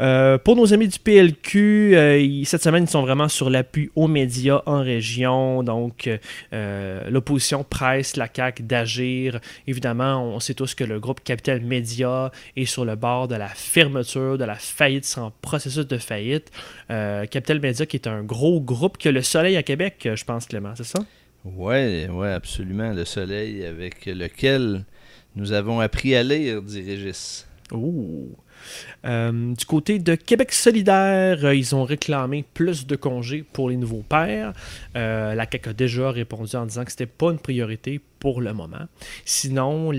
Euh, 0.01 0.39
pour 0.39 0.57
nos 0.57 0.73
amis 0.75 0.89
du 0.89 0.99
PLQ, 0.99 1.97
euh, 1.97 2.45
cette 2.45 2.63
semaine, 2.63 2.85
ils 2.85 2.91
sont 2.91 3.03
vraiment 3.03 3.29
sur 3.29 3.51
l'appui 3.51 3.91
aux 3.95 4.09
médias 4.09 4.63
en 4.67 4.83
région. 4.83 5.63
Donc, 5.63 6.11
euh, 6.53 7.11
l'opposition 7.11 7.65
presse 7.65 8.17
la 8.17 8.29
CAQ 8.35 8.63
d'agir. 8.65 9.41
Évidemment, 9.67 10.25
on 10.25 10.41
sait 10.41 10.55
tous 10.55 10.75
que 10.75 10.85
le 10.85 10.99
groupe 10.99 11.21
Capital 11.23 11.61
Média 11.61 12.33
est 12.57 12.65
sur 12.65 12.85
le 12.85 12.97
bord 12.97 13.29
de 13.29 13.37
la 13.37 13.49
fermeture, 13.49 14.39
de 14.39 14.45
la 14.45 14.57
faillite, 14.57 15.05
sans 15.05 15.33
processus 15.43 15.87
de 15.87 15.99
faillite. 15.99 16.51
Capital 16.89 17.61
Média, 17.61 17.87
qui 17.87 17.97
est 17.97 18.07
un 18.07 18.23
gros 18.23 18.61
groupe 18.61 18.99
que 18.99 19.09
le 19.09 19.23
Soleil 19.23 19.57
à 19.57 19.63
Québec, 19.63 20.09
je 20.15 20.25
pense, 20.25 20.47
Clément, 20.47 20.75
c'est 20.77 20.85
ça? 20.85 21.01
Oui, 21.45 22.07
ouais, 22.07 22.33
absolument. 22.33 22.93
Le 22.93 23.05
Soleil 23.05 23.65
avec 23.65 24.07
lequel 24.07 24.85
nous 25.37 25.53
avons 25.53 25.81
appris 25.81 26.15
à 26.15 26.23
lire, 26.23 26.63
dit 26.63 26.83
Régis. 26.83 27.47
Ouh. 27.73 28.35
Euh, 29.05 29.55
du 29.55 29.65
côté 29.65 29.99
de 29.99 30.15
Québec 30.15 30.53
solidaire, 30.53 31.45
euh, 31.45 31.55
ils 31.55 31.75
ont 31.75 31.85
réclamé 31.85 32.45
plus 32.55 32.87
de 32.87 32.97
congés 32.97 33.45
pour 33.53 33.69
les 33.69 33.77
nouveaux 33.77 34.05
pères. 34.09 34.53
Euh, 34.97 35.35
la 35.35 35.47
CAQ 35.51 35.71
a 35.71 35.73
déjà 35.73 36.11
répondu 36.11 36.57
en 36.57 36.67
disant 36.67 36.85
que 36.85 36.91
ce 36.91 36.97
n'était 36.97 37.13
pas 37.13 37.31
une 37.31 37.39
priorité 37.39 38.01
pour 38.19 38.41
le 38.41 38.55
moment. 38.55 38.87
Sinon, 39.27 39.91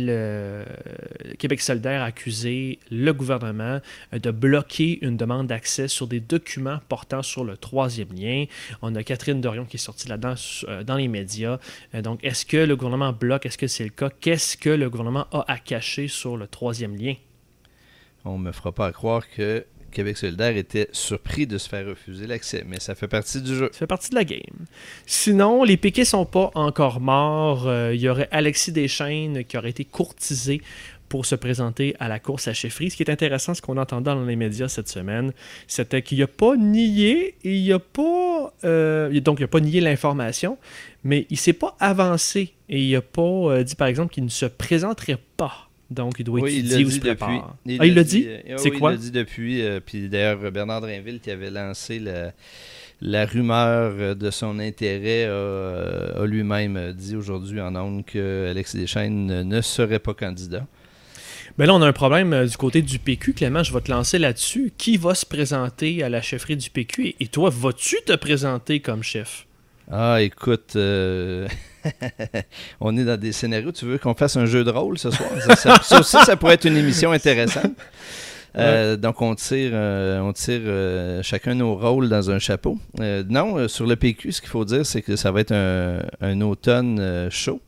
Québec 1.38 1.62
solidaire 1.62 2.02
a 2.02 2.06
accusé 2.06 2.80
le 2.90 3.14
gouvernement 3.14 3.82
de 4.14 4.32
bloquer 4.32 4.98
une 5.06 5.16
demande 5.16 5.46
d'accès 5.46 5.88
sur 5.88 6.08
des 6.08 6.22
documents 6.22 6.80
portant 6.90 7.22
sur 7.22 7.44
le 7.44 7.56
troisième 7.56 8.12
lien. 8.12 8.46
On 8.82 8.96
a 8.96 9.04
Catherine 9.04 9.42
Dorion 9.42 9.66
qui 9.66 9.78
est 9.78 9.80
sortie 9.80 10.08
là-dedans 10.08 10.34
dans 10.88 10.96
les 10.96 11.08
médias. 11.08 11.60
donc, 11.94 12.24
est-ce 12.24 12.48
que 12.48 12.58
le 12.58 12.76
gouvernement 12.76 13.14
bloque? 13.14 13.46
Est-ce 13.46 13.60
que 13.60 13.68
c'est 13.68 13.84
le 13.84 13.92
cas? 13.92 14.10
Qu'est-ce 14.10 14.58
que 14.58 14.72
le 14.72 14.90
gouvernement 14.90 15.28
a 15.32 15.46
à 15.48 15.60
cacher 15.60 16.08
sur 16.08 16.36
le 16.36 16.48
troisième 16.48 16.96
lien? 16.96 17.14
On 18.26 18.38
me 18.38 18.52
fera 18.52 18.72
pas 18.72 18.92
croire 18.92 19.30
que 19.30 19.66
Québec 19.96 20.18
solidaire 20.18 20.58
était 20.58 20.90
surpris 20.92 21.48
de 21.48 21.58
se 21.58 21.70
faire 21.70 21.88
refuser 21.88 22.28
l'accès, 22.28 22.66
mais 22.68 22.82
ça 22.82 22.96
fait 22.96 23.08
partie 23.08 23.42
du 23.42 23.56
jeu. 23.56 23.70
Ça 23.72 23.80
fait 23.80 23.88
partie 23.88 24.10
de 24.10 24.16
la 24.16 24.26
game. 24.26 24.66
Sinon, 25.06 25.64
les 25.64 25.78
piquets 25.78 26.04
sont 26.04 26.26
pas 26.26 26.52
encore 26.54 27.00
morts. 27.00 27.66
Euh, 27.68 27.96
il 27.96 28.02
y 28.02 28.10
aurait 28.10 28.28
Alexis 28.32 28.74
Deschaines 28.74 29.46
qui 29.46 29.58
aurait 29.58 29.70
été 29.70 29.86
courtisé 29.86 30.62
pour 31.08 31.26
se 31.26 31.36
présenter 31.36 31.96
à 32.00 32.10
la 32.10 32.20
course 32.20 32.50
à 32.50 32.54
chefferie. 32.54 32.90
Ce 32.90 32.98
qui 32.98 33.04
est 33.04 33.12
intéressant, 33.12 33.54
ce 33.54 33.62
qu'on 33.62 33.78
entendait 33.78 34.12
dans 34.12 34.26
les 34.26 34.36
médias 34.36 34.68
cette 34.68 34.90
semaine, 34.90 35.32
c'était 35.68 36.02
qu'il 36.02 36.20
n'a 36.20 36.28
pas 36.28 36.58
nié, 36.58 37.36
il 37.44 37.72
a 37.72 37.80
pas, 37.80 38.54
euh, 38.66 39.20
donc 39.22 39.40
il 39.40 39.44
n'a 39.44 39.48
pas 39.48 39.62
nié 39.62 39.80
l'information, 39.80 40.58
mais 41.06 41.26
il 41.30 41.38
s'est 41.38 41.54
pas 41.54 41.78
avancé 41.80 42.54
et 42.68 42.84
il 42.84 42.92
n'a 42.92 43.02
pas 43.02 43.22
euh, 43.22 43.64
dit 43.64 43.76
par 43.76 43.88
exemple 43.88 44.14
qu'il 44.14 44.26
ne 44.26 44.30
se 44.30 44.46
présenterait 44.46 45.20
pas 45.38 45.65
donc, 45.90 46.16
il 46.20 46.24
doit 46.24 46.42
oui, 46.42 46.58
étudier 46.58 46.86
ou 46.86 46.90
se. 46.90 46.98
Il 46.98 47.80
ah, 47.80 47.86
il 47.86 47.94
l'a 47.94 48.04
dit? 48.04 48.26
Euh, 48.28 48.58
c'est 48.58 48.72
quoi? 48.72 48.92
Il 48.92 48.96
l'a 48.96 49.02
dit 49.02 49.12
depuis. 49.12 49.62
Euh, 49.62 49.80
puis 49.86 50.10
d'ailleurs, 50.10 50.52
Bernard 50.52 50.82
Drinville 50.82 51.20
qui 51.20 51.32
avait 51.32 51.52
lancé 51.52 52.00
la, 52.00 52.32
la 53.02 53.26
rumeur 53.26 54.16
de 54.16 54.32
son 54.32 54.60
intérêt 54.60 55.26
a, 55.26 56.26
lui-même 56.26 56.94
dit 56.94 57.16
aujourd'hui 57.16 57.62
en 57.62 57.76
ondes 57.76 58.06
que 58.06 58.50
Alex 58.50 58.76
Deschaines 58.76 59.44
ne 59.44 59.62
serait 59.62 60.00
pas 60.00 60.14
candidat. 60.14 60.66
Ben 61.58 61.68
là, 61.68 61.74
on 61.74 61.82
a 61.82 61.88
un 61.88 61.94
problème 61.94 62.34
euh, 62.34 62.46
du 62.46 62.58
côté 62.58 62.82
du 62.82 63.00
PQ. 63.00 63.34
Clément, 63.34 63.64
je 63.64 63.74
vais 63.74 63.80
te 63.80 63.90
lancer 63.90 64.20
là-dessus. 64.20 64.74
Qui 64.78 64.98
va 64.98 65.16
se 65.16 65.26
présenter 65.26 66.04
à 66.04 66.10
la 66.10 66.22
chefferie 66.22 66.58
du 66.58 66.70
PQ? 66.70 67.08
Et, 67.08 67.16
et 67.22 67.28
toi, 67.28 67.50
vas-tu 67.50 67.96
te 68.06 68.14
présenter 68.14 68.82
comme 68.82 69.04
chef? 69.04 69.48
Ah, 69.92 70.22
écoute, 70.22 70.74
euh, 70.76 71.48
on 72.82 72.98
est 72.98 73.04
dans 73.04 73.20
des 73.20 73.32
scénarios. 73.32 73.72
Tu 73.72 73.86
veux 73.86 73.98
qu'on 73.98 74.16
fasse 74.16 74.36
un 74.36 74.46
jeu 74.46 74.64
de 74.64 74.72
rôle 74.72 74.98
ce 74.98 75.12
soir? 75.12 75.30
Ça, 75.84 76.00
aussi, 76.00 76.18
ça 76.26 76.36
pourrait 76.36 76.56
être 76.56 76.66
une 76.66 76.78
émission 76.78 77.12
intéressante. 77.12 77.74
Euh, 78.58 78.96
donc, 78.96 79.22
on 79.22 79.36
tire, 79.36 79.72
euh, 79.74 80.22
on 80.22 80.32
tire 80.32 80.62
chacun 81.26 81.56
nos 81.56 81.76
rôles 81.76 82.08
dans 82.08 82.32
un 82.32 82.40
chapeau. 82.40 82.80
non, 82.98 83.68
sur 83.68 83.86
le 83.86 83.98
PQ, 83.98 84.32
ce 84.32 84.40
qu'il 84.40 84.50
faut 84.50 84.64
dire, 84.64 84.86
c'est 84.86 85.02
que 85.02 85.18
ça 85.18 85.34
va 85.34 85.42
être 85.42 85.52
un, 85.52 86.40
automne 86.40 87.28
chaud 87.30 87.60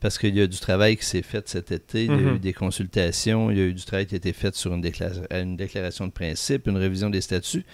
parce 0.00 0.18
qu'il 0.18 0.36
y 0.36 0.40
a 0.40 0.48
du 0.48 0.58
travail 0.58 0.96
qui 0.96 1.06
s'est 1.06 1.22
fait 1.22 1.48
cet 1.48 1.70
été, 1.70 2.06
il 2.06 2.10
y 2.10 2.14
a 2.14 2.16
eu 2.16 2.26
mm-hmm. 2.32 2.40
des 2.40 2.52
consultations, 2.52 3.52
il 3.52 3.56
y 3.56 3.60
a 3.60 3.64
eu 3.66 3.72
du 3.72 3.84
travail 3.84 4.06
qui 4.06 4.16
a 4.16 4.18
été 4.18 4.32
fait 4.32 4.52
sur 4.56 4.74
une, 4.74 4.84
une 5.30 5.56
déclaration 5.56 6.08
de 6.08 6.12
principe, 6.12 6.66
une 6.66 6.76
révision 6.76 7.08
des 7.08 7.20
statuts. 7.20 7.64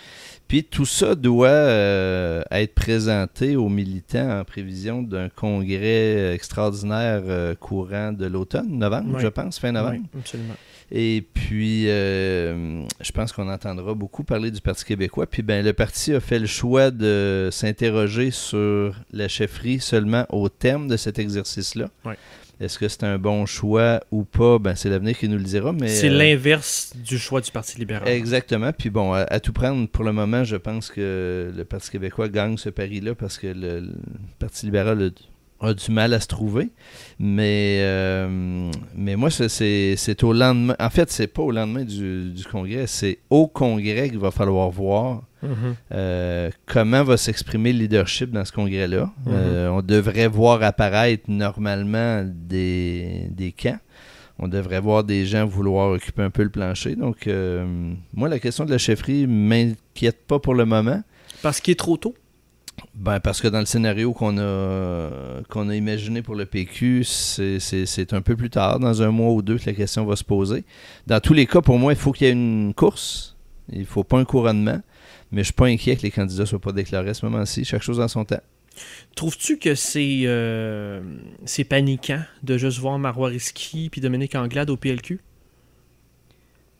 Puis 0.48 0.64
tout 0.64 0.86
ça 0.86 1.14
doit 1.14 1.48
euh, 1.48 2.42
être 2.50 2.74
présenté 2.74 3.54
aux 3.54 3.68
militants 3.68 4.40
en 4.40 4.44
prévision 4.44 5.02
d'un 5.02 5.28
congrès 5.28 6.32
extraordinaire 6.34 7.22
euh, 7.26 7.54
courant 7.54 8.12
de 8.12 8.24
l'automne, 8.24 8.78
novembre, 8.78 9.18
je 9.20 9.28
pense, 9.28 9.58
fin 9.58 9.72
novembre. 9.72 10.00
Oui, 10.14 10.20
absolument. 10.20 10.54
Et 10.90 11.22
puis, 11.34 11.90
euh, 11.90 12.82
je 13.02 13.12
pense 13.12 13.32
qu'on 13.32 13.50
entendra 13.52 13.92
beaucoup 13.92 14.24
parler 14.24 14.50
du 14.50 14.62
Parti 14.62 14.86
québécois. 14.86 15.26
Puis, 15.26 15.42
ben, 15.42 15.62
le 15.62 15.74
parti 15.74 16.14
a 16.14 16.20
fait 16.20 16.38
le 16.38 16.46
choix 16.46 16.90
de 16.90 17.50
s'interroger 17.52 18.30
sur 18.30 18.94
la 19.12 19.28
chefferie 19.28 19.80
seulement 19.80 20.24
au 20.30 20.48
terme 20.48 20.88
de 20.88 20.96
cet 20.96 21.18
exercice-là. 21.18 21.90
Oui. 22.06 22.14
Est-ce 22.60 22.78
que 22.78 22.88
c'est 22.88 23.04
un 23.04 23.18
bon 23.18 23.46
choix 23.46 24.00
ou 24.10 24.24
pas? 24.24 24.58
Ben, 24.58 24.74
c'est 24.74 24.88
l'avenir 24.88 25.16
qui 25.16 25.28
nous 25.28 25.38
le 25.38 25.44
dira. 25.44 25.72
Mais, 25.72 25.88
c'est 25.88 26.08
l'inverse 26.08 26.92
du 26.96 27.16
choix 27.16 27.40
du 27.40 27.52
Parti 27.52 27.78
libéral. 27.78 28.08
Exactement. 28.08 28.72
Puis 28.72 28.90
bon, 28.90 29.12
à, 29.12 29.38
tout 29.38 29.52
prendre, 29.52 29.86
pour 29.88 30.04
le 30.04 30.12
moment, 30.12 30.42
je 30.42 30.56
pense 30.56 30.90
que 30.90 31.52
le 31.54 31.64
Parti 31.64 31.90
québécois 31.90 32.28
gagne 32.28 32.56
ce 32.56 32.68
pari-là 32.68 33.14
parce 33.14 33.38
que 33.38 33.46
le, 33.46 33.92
Parti 34.40 34.66
libéral 34.66 35.12
a, 35.60 35.74
du 35.74 35.90
mal 35.92 36.12
à 36.14 36.20
se 36.20 36.26
trouver. 36.26 36.70
Mais, 37.20 37.78
euh, 37.82 38.70
mais 38.92 39.14
moi, 39.14 39.30
c'est 39.30 40.24
au 40.24 40.32
lendemain. 40.32 40.74
En 40.80 40.90
fait, 40.90 41.12
c'est 41.12 41.28
pas 41.28 41.42
au 41.42 41.52
lendemain 41.52 41.84
du, 41.84 42.32
du 42.32 42.44
congrès, 42.44 42.88
c'est 42.88 43.18
au 43.30 43.46
congrès 43.46 44.08
qu'il 44.08 44.18
va 44.18 44.32
falloir 44.32 44.68
voir 44.70 45.22
Mhm. 45.42 45.74
Euh, 45.92 46.50
comment 46.66 47.04
va 47.04 47.16
s'exprimer 47.16 47.72
le 47.72 47.80
leadership 47.80 48.30
dans 48.30 48.44
ce 48.44 48.52
congrès-là? 48.52 49.10
Mhm. 49.24 49.32
Euh, 49.32 49.68
on 49.70 49.82
devrait 49.82 50.28
voir 50.28 50.62
apparaître 50.62 51.24
normalement 51.28 52.24
des, 52.24 53.28
des 53.30 53.52
camps. 53.52 53.78
On 54.40 54.46
devrait 54.46 54.80
voir 54.80 55.02
des 55.02 55.26
gens 55.26 55.46
vouloir 55.46 55.90
occuper 55.90 56.22
un 56.22 56.30
peu 56.30 56.44
le 56.44 56.50
plancher. 56.50 56.94
Donc, 56.94 57.26
euh, 57.26 57.92
moi, 58.14 58.28
la 58.28 58.38
question 58.38 58.64
de 58.64 58.70
la 58.70 58.78
chefferie 58.78 59.26
m'inquiète 59.26 60.26
pas 60.26 60.38
pour 60.38 60.54
le 60.54 60.64
moment. 60.64 61.02
Parce 61.42 61.60
qu'il 61.60 61.72
est 61.72 61.76
trop 61.76 61.96
tôt? 61.96 62.14
Ben, 62.94 63.18
parce 63.18 63.40
que 63.40 63.48
dans 63.48 63.58
le 63.58 63.66
scénario 63.66 64.12
qu'on 64.12 64.38
a, 64.38 65.10
qu'on 65.48 65.68
a 65.68 65.74
imaginé 65.74 66.22
pour 66.22 66.36
le 66.36 66.46
PQ, 66.46 67.02
c'est 67.04 68.12
un 68.12 68.20
peu 68.20 68.36
plus 68.36 68.50
tard, 68.50 68.78
dans 68.78 69.02
un 69.02 69.10
mois 69.10 69.32
ou 69.32 69.42
deux, 69.42 69.58
que 69.58 69.66
la 69.66 69.72
question 69.72 70.04
va 70.04 70.14
se 70.14 70.22
poser. 70.24 70.64
Dans 71.08 71.18
tous 71.18 71.34
les 71.34 71.46
cas, 71.46 71.60
pour 71.60 71.78
moi, 71.78 71.92
il 71.92 71.98
faut 71.98 72.12
qu'il 72.12 72.28
y 72.28 72.30
ait 72.30 72.32
une 72.32 72.74
course. 72.74 73.36
Il 73.72 73.80
ne 73.80 73.84
faut 73.84 74.04
pas 74.04 74.18
un 74.18 74.24
couronnement. 74.24 74.80
Mais 75.30 75.42
je 75.42 75.46
suis 75.46 75.52
pas 75.54 75.66
inquiet 75.66 75.96
que 75.96 76.02
les 76.02 76.10
candidats 76.10 76.42
ne 76.42 76.46
soient 76.46 76.60
pas 76.60 76.72
déclarés 76.72 77.10
à 77.10 77.14
ce 77.14 77.26
moment-ci. 77.26 77.64
Chaque 77.64 77.82
chose 77.82 78.00
en 78.00 78.08
son 78.08 78.24
temps. 78.24 78.40
Trouves-tu 79.14 79.58
que 79.58 79.74
c'est 79.74 80.22
euh, 80.24 81.00
paniquant 81.68 82.22
de 82.42 82.58
juste 82.58 82.78
voir 82.78 82.98
Marois 82.98 83.28
Risky 83.28 83.88
puis 83.90 84.00
Dominique 84.00 84.34
Anglade 84.34 84.70
au 84.70 84.76
PLQ? 84.76 85.20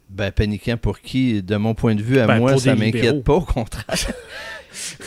Ben, 0.09 0.31
paniquant 0.31 0.77
pour 0.77 1.01
qui? 1.01 1.43
De 1.43 1.57
mon 1.57 1.75
point 1.75 1.95
de 1.95 2.03
vue, 2.03 2.19
à 2.19 2.27
ben, 2.27 2.39
moi, 2.39 2.57
ça 2.57 2.75
m'inquiète 2.75 3.25
pas, 3.25 3.35
au 3.35 3.43
contraire. 3.43 3.85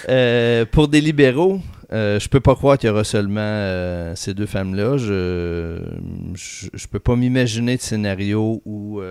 Euh, 0.10 0.66
pour 0.66 0.88
des 0.88 1.00
libéraux, 1.00 1.62
euh, 1.94 2.20
je 2.20 2.28
peux 2.28 2.40
pas 2.40 2.56
croire 2.56 2.78
qu'il 2.78 2.88
y 2.88 2.92
aura 2.92 3.04
seulement 3.04 3.40
euh, 3.42 4.16
ces 4.16 4.34
deux 4.34 4.48
femmes-là. 4.48 4.98
Je, 4.98 5.82
je, 6.34 6.68
je, 6.74 6.88
peux 6.88 7.00
pas 7.00 7.16
m'imaginer 7.16 7.78
de 7.78 7.82
scénario 7.82 8.62
où 8.66 9.02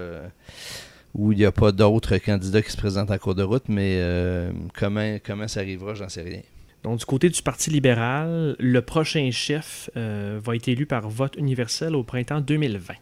où 1.14 1.32
il 1.32 1.38
n'y 1.38 1.44
a 1.44 1.52
pas 1.52 1.72
d'autres 1.72 2.18
candidats 2.18 2.62
qui 2.62 2.70
se 2.70 2.76
présentent 2.76 3.10
en 3.10 3.18
cours 3.18 3.34
de 3.34 3.42
route, 3.42 3.68
mais 3.68 3.96
euh, 3.98 4.52
comment, 4.74 5.18
comment 5.24 5.48
ça 5.48 5.60
arrivera, 5.60 5.94
j'en 5.94 6.08
sais 6.08 6.22
rien. 6.22 6.42
Donc, 6.82 6.98
du 6.98 7.04
côté 7.04 7.28
du 7.28 7.42
Parti 7.42 7.70
libéral, 7.70 8.56
le 8.58 8.82
prochain 8.82 9.30
chef 9.30 9.90
euh, 9.96 10.40
va 10.42 10.56
être 10.56 10.68
élu 10.68 10.86
par 10.86 11.08
vote 11.08 11.36
universel 11.36 11.94
au 11.94 12.04
printemps 12.04 12.40
2020. 12.40 12.94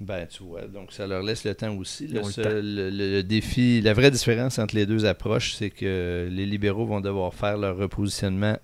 Ben, 0.00 0.26
tu 0.26 0.42
vois, 0.42 0.62
donc 0.62 0.92
ça 0.92 1.06
leur 1.06 1.22
laisse 1.22 1.44
le 1.44 1.54
temps 1.54 1.76
aussi. 1.76 2.08
Le, 2.08 3.20
défi, 3.20 3.82
la 3.82 3.92
vraie 3.92 4.10
différence 4.10 4.58
entre 4.58 4.74
les 4.74 4.86
deux 4.86 5.04
approches, 5.04 5.54
c'est 5.54 5.68
que 5.68 6.26
les 6.30 6.46
libéraux 6.46 6.86
vont 6.86 7.02
devoir 7.02 7.34
faire 7.34 7.58
leur 7.58 7.76
repositionnement 7.76 8.58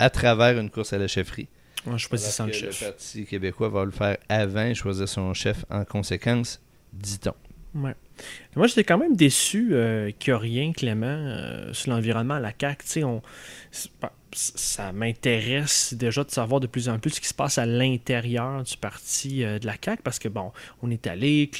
à 0.00 0.10
travers 0.10 0.58
une 0.58 0.68
course 0.68 0.92
à 0.92 0.98
la 0.98 1.06
chefferie. 1.06 1.48
Ouais, 1.86 1.96
je 1.96 2.08
choisis 2.08 2.40
le 2.40 2.52
chef. 2.52 2.80
Le 2.80 2.86
Parti 2.88 3.24
québécois 3.24 3.68
va 3.68 3.84
le 3.84 3.92
faire 3.92 4.16
avant 4.28 4.64
et 4.64 4.74
choisir 4.74 5.08
son 5.08 5.32
chef 5.32 5.64
en 5.70 5.84
conséquence 5.84 6.60
dit-on. 6.92 7.34
Moi, 7.74 7.94
j'étais 8.66 8.84
quand 8.84 8.98
même 8.98 9.16
déçu 9.16 9.70
euh, 9.72 10.10
qu'il 10.18 10.32
n'y 10.32 10.36
a 10.36 10.38
rien, 10.38 10.72
Clément, 10.72 11.06
euh, 11.06 11.72
sur 11.72 11.92
l'environnement 11.92 12.34
à 12.34 12.40
la 12.40 12.52
CAQ. 12.58 13.04
On, 13.04 13.22
ça 14.32 14.92
m'intéresse 14.92 15.94
déjà 15.94 16.22
de 16.24 16.30
savoir 16.30 16.60
de 16.60 16.66
plus 16.66 16.88
en 16.88 16.98
plus 16.98 17.10
ce 17.10 17.20
qui 17.20 17.28
se 17.28 17.34
passe 17.34 17.58
à 17.58 17.66
l'intérieur 17.66 18.62
du 18.62 18.76
parti 18.76 19.44
euh, 19.44 19.58
de 19.58 19.66
la 19.66 19.74
CAQ 19.82 20.02
parce 20.02 20.18
que, 20.18 20.28
bon, 20.28 20.52
on 20.82 20.90
est 20.90 21.06
allé, 21.06 21.50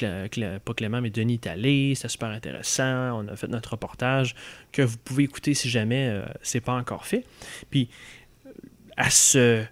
pas 0.63 0.73
Clément, 0.73 1.01
mais 1.01 1.09
Denis 1.09 1.35
est 1.35 1.47
allé, 1.47 1.95
c'est 1.95 2.09
super 2.09 2.29
intéressant, 2.29 3.19
on 3.19 3.27
a 3.27 3.35
fait 3.35 3.47
notre 3.47 3.71
reportage 3.71 4.35
que 4.71 4.81
vous 4.81 4.97
pouvez 4.97 5.23
écouter 5.23 5.53
si 5.53 5.69
jamais 5.69 6.21
c'est 6.41 6.61
pas 6.61 6.73
encore 6.73 7.05
fait. 7.05 7.25
Puis, 7.69 7.89
à 8.97 9.09
ce 9.09 9.63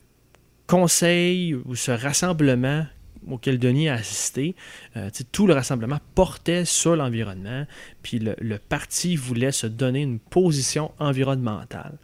conseil 0.67 1.53
ou 1.53 1.75
ce 1.75 1.91
rassemblement 1.91 2.85
auquel 3.31 3.59
Denis 3.59 3.89
a 3.89 3.95
assisté, 3.95 4.55
euh, 4.97 5.09
tout 5.31 5.47
le 5.47 5.53
rassemblement 5.53 5.99
portait 6.15 6.65
sur 6.65 6.95
l'environnement, 6.95 7.65
puis 8.03 8.19
le, 8.19 8.57
parti 8.57 9.15
voulait 9.15 9.51
se 9.51 9.67
donner 9.67 10.01
une 10.01 10.19
position 10.19 10.91
environnementale. 10.99 11.97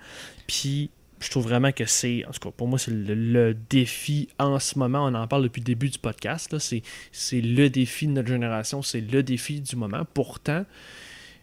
Puis 0.47 0.89
je 1.19 1.29
trouve 1.29 1.43
vraiment 1.43 1.71
que 1.71 1.85
c'est, 1.85 2.25
en 2.25 2.31
tout 2.31 2.39
cas 2.39 2.51
pour 2.55 2.67
moi, 2.67 2.79
c'est 2.79 2.91
le, 2.91 3.53
défi 3.69 4.29
en 4.39 4.59
ce 4.59 4.77
moment, 4.77 5.05
on 5.05 5.13
en 5.13 5.27
parle 5.27 5.43
depuis 5.43 5.61
le 5.61 5.65
début 5.65 5.89
du 5.89 5.99
podcast, 5.99 6.57
c'est 6.59 7.41
le 7.41 7.67
défi 7.69 8.07
de 8.07 8.11
notre 8.11 8.27
génération, 8.27 8.81
c'est 8.81 9.01
le 9.01 9.23
défi 9.23 9.61
du 9.61 9.75
moment. 9.75 10.05
Pourtant, 10.13 10.65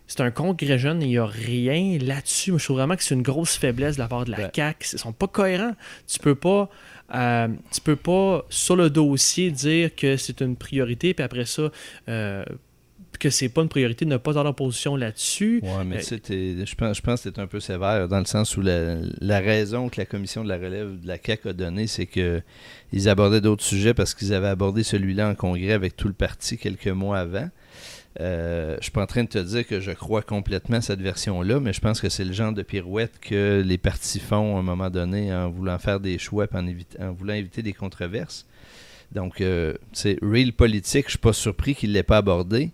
c'est 0.06 0.20
un 0.20 0.30
congrès 0.30 0.78
jeune 0.78 1.02
et 1.02 1.06
il 1.06 1.10
n'y 1.10 1.18
a 1.18 1.26
rien 1.26 1.98
là-dessus. 1.98 2.52
Je 2.58 2.64
trouve 2.64 2.76
vraiment 2.78 2.96
que 2.96 3.02
c'est 3.02 3.14
une 3.14 3.22
grosse 3.22 3.56
faiblesse 3.56 3.96
de 3.96 4.00
la 4.00 4.08
part 4.08 4.24
de 4.24 4.30
la 4.30 4.50
CAQ. 4.54 4.88
Ils 4.92 4.94
ne 4.96 4.98
sont 4.98 5.12
pas 5.12 5.26
cohérents. 5.26 5.74
Tu 6.06 6.18
peux 6.18 6.34
pas 6.34 6.68
euh, 7.14 7.48
tu 7.70 7.80
peux 7.80 7.96
pas, 7.96 8.44
sur 8.48 8.76
le 8.76 8.88
dossier, 8.88 9.50
dire 9.50 9.94
que 9.94 10.16
c'est 10.16 10.40
une 10.40 10.56
priorité, 10.56 11.12
puis 11.12 11.24
après 11.24 11.44
ça, 11.44 11.70
euh, 12.08 12.44
que 13.18 13.28
c'est 13.28 13.50
pas 13.50 13.62
une 13.62 13.68
priorité 13.68 14.04
de 14.04 14.10
ne 14.10 14.16
pas 14.16 14.38
avoir 14.38 14.54
position 14.54 14.96
là-dessus. 14.96 15.60
Oui, 15.62 15.70
mais 15.84 15.98
euh, 15.98 16.64
je 16.64 16.74
pense, 16.74 16.96
je 16.96 17.02
pense 17.02 17.22
que 17.22 17.30
c'est 17.30 17.38
un 17.38 17.46
peu 17.46 17.60
sévère, 17.60 18.08
dans 18.08 18.18
le 18.18 18.24
sens 18.24 18.56
où 18.56 18.62
la, 18.62 18.96
la, 19.20 19.40
raison 19.40 19.88
que 19.90 20.00
la 20.00 20.06
commission 20.06 20.42
de 20.42 20.48
la 20.48 20.56
relève 20.56 21.00
de 21.00 21.06
la 21.06 21.18
CAQ 21.22 21.50
a 21.50 21.52
donnée, 21.52 21.86
c'est 21.86 22.06
qu'ils 22.06 23.08
abordaient 23.08 23.42
d'autres 23.42 23.64
sujets 23.64 23.94
parce 23.94 24.14
qu'ils 24.14 24.32
avaient 24.32 24.48
abordé 24.48 24.82
celui-là 24.82 25.28
en 25.28 25.34
congrès 25.34 25.72
avec 25.72 25.96
tout 25.96 26.08
le 26.08 26.14
parti 26.14 26.56
quelques 26.56 26.88
mois 26.88 27.18
avant. 27.18 27.48
Euh, 28.20 28.76
je 28.78 28.82
suis 28.82 28.92
pas 28.92 29.02
en 29.02 29.06
train 29.06 29.24
de 29.24 29.28
te 29.28 29.38
dire 29.38 29.66
que 29.66 29.80
je 29.80 29.90
crois 29.90 30.22
complètement 30.22 30.80
cette 30.80 31.00
version-là, 31.00 31.60
mais 31.60 31.72
je 31.72 31.80
pense 31.80 32.00
que 32.00 32.08
c'est 32.08 32.24
le 32.24 32.32
genre 32.32 32.52
de 32.52 32.62
pirouette 32.62 33.18
que 33.20 33.62
les 33.64 33.78
partis 33.78 34.20
font 34.20 34.56
à 34.56 34.60
un 34.60 34.62
moment 34.62 34.90
donné 34.90 35.34
en 35.34 35.50
voulant 35.50 35.78
faire 35.78 35.98
des 35.98 36.18
choix 36.18 36.44
et 36.44 37.02
en, 37.02 37.12
voulant 37.12 37.34
éviter 37.34 37.62
des 37.62 37.72
controverses. 37.72 38.46
Donc, 39.12 39.40
euh, 39.40 39.74
c'est 39.92 40.18
real 40.22 40.52
politique, 40.52 41.06
je 41.06 41.12
suis 41.12 41.18
pas 41.18 41.32
surpris 41.32 41.74
qu'il 41.74 41.90
ne 41.90 41.94
l'ait 41.94 42.02
pas 42.02 42.18
abordé. 42.18 42.70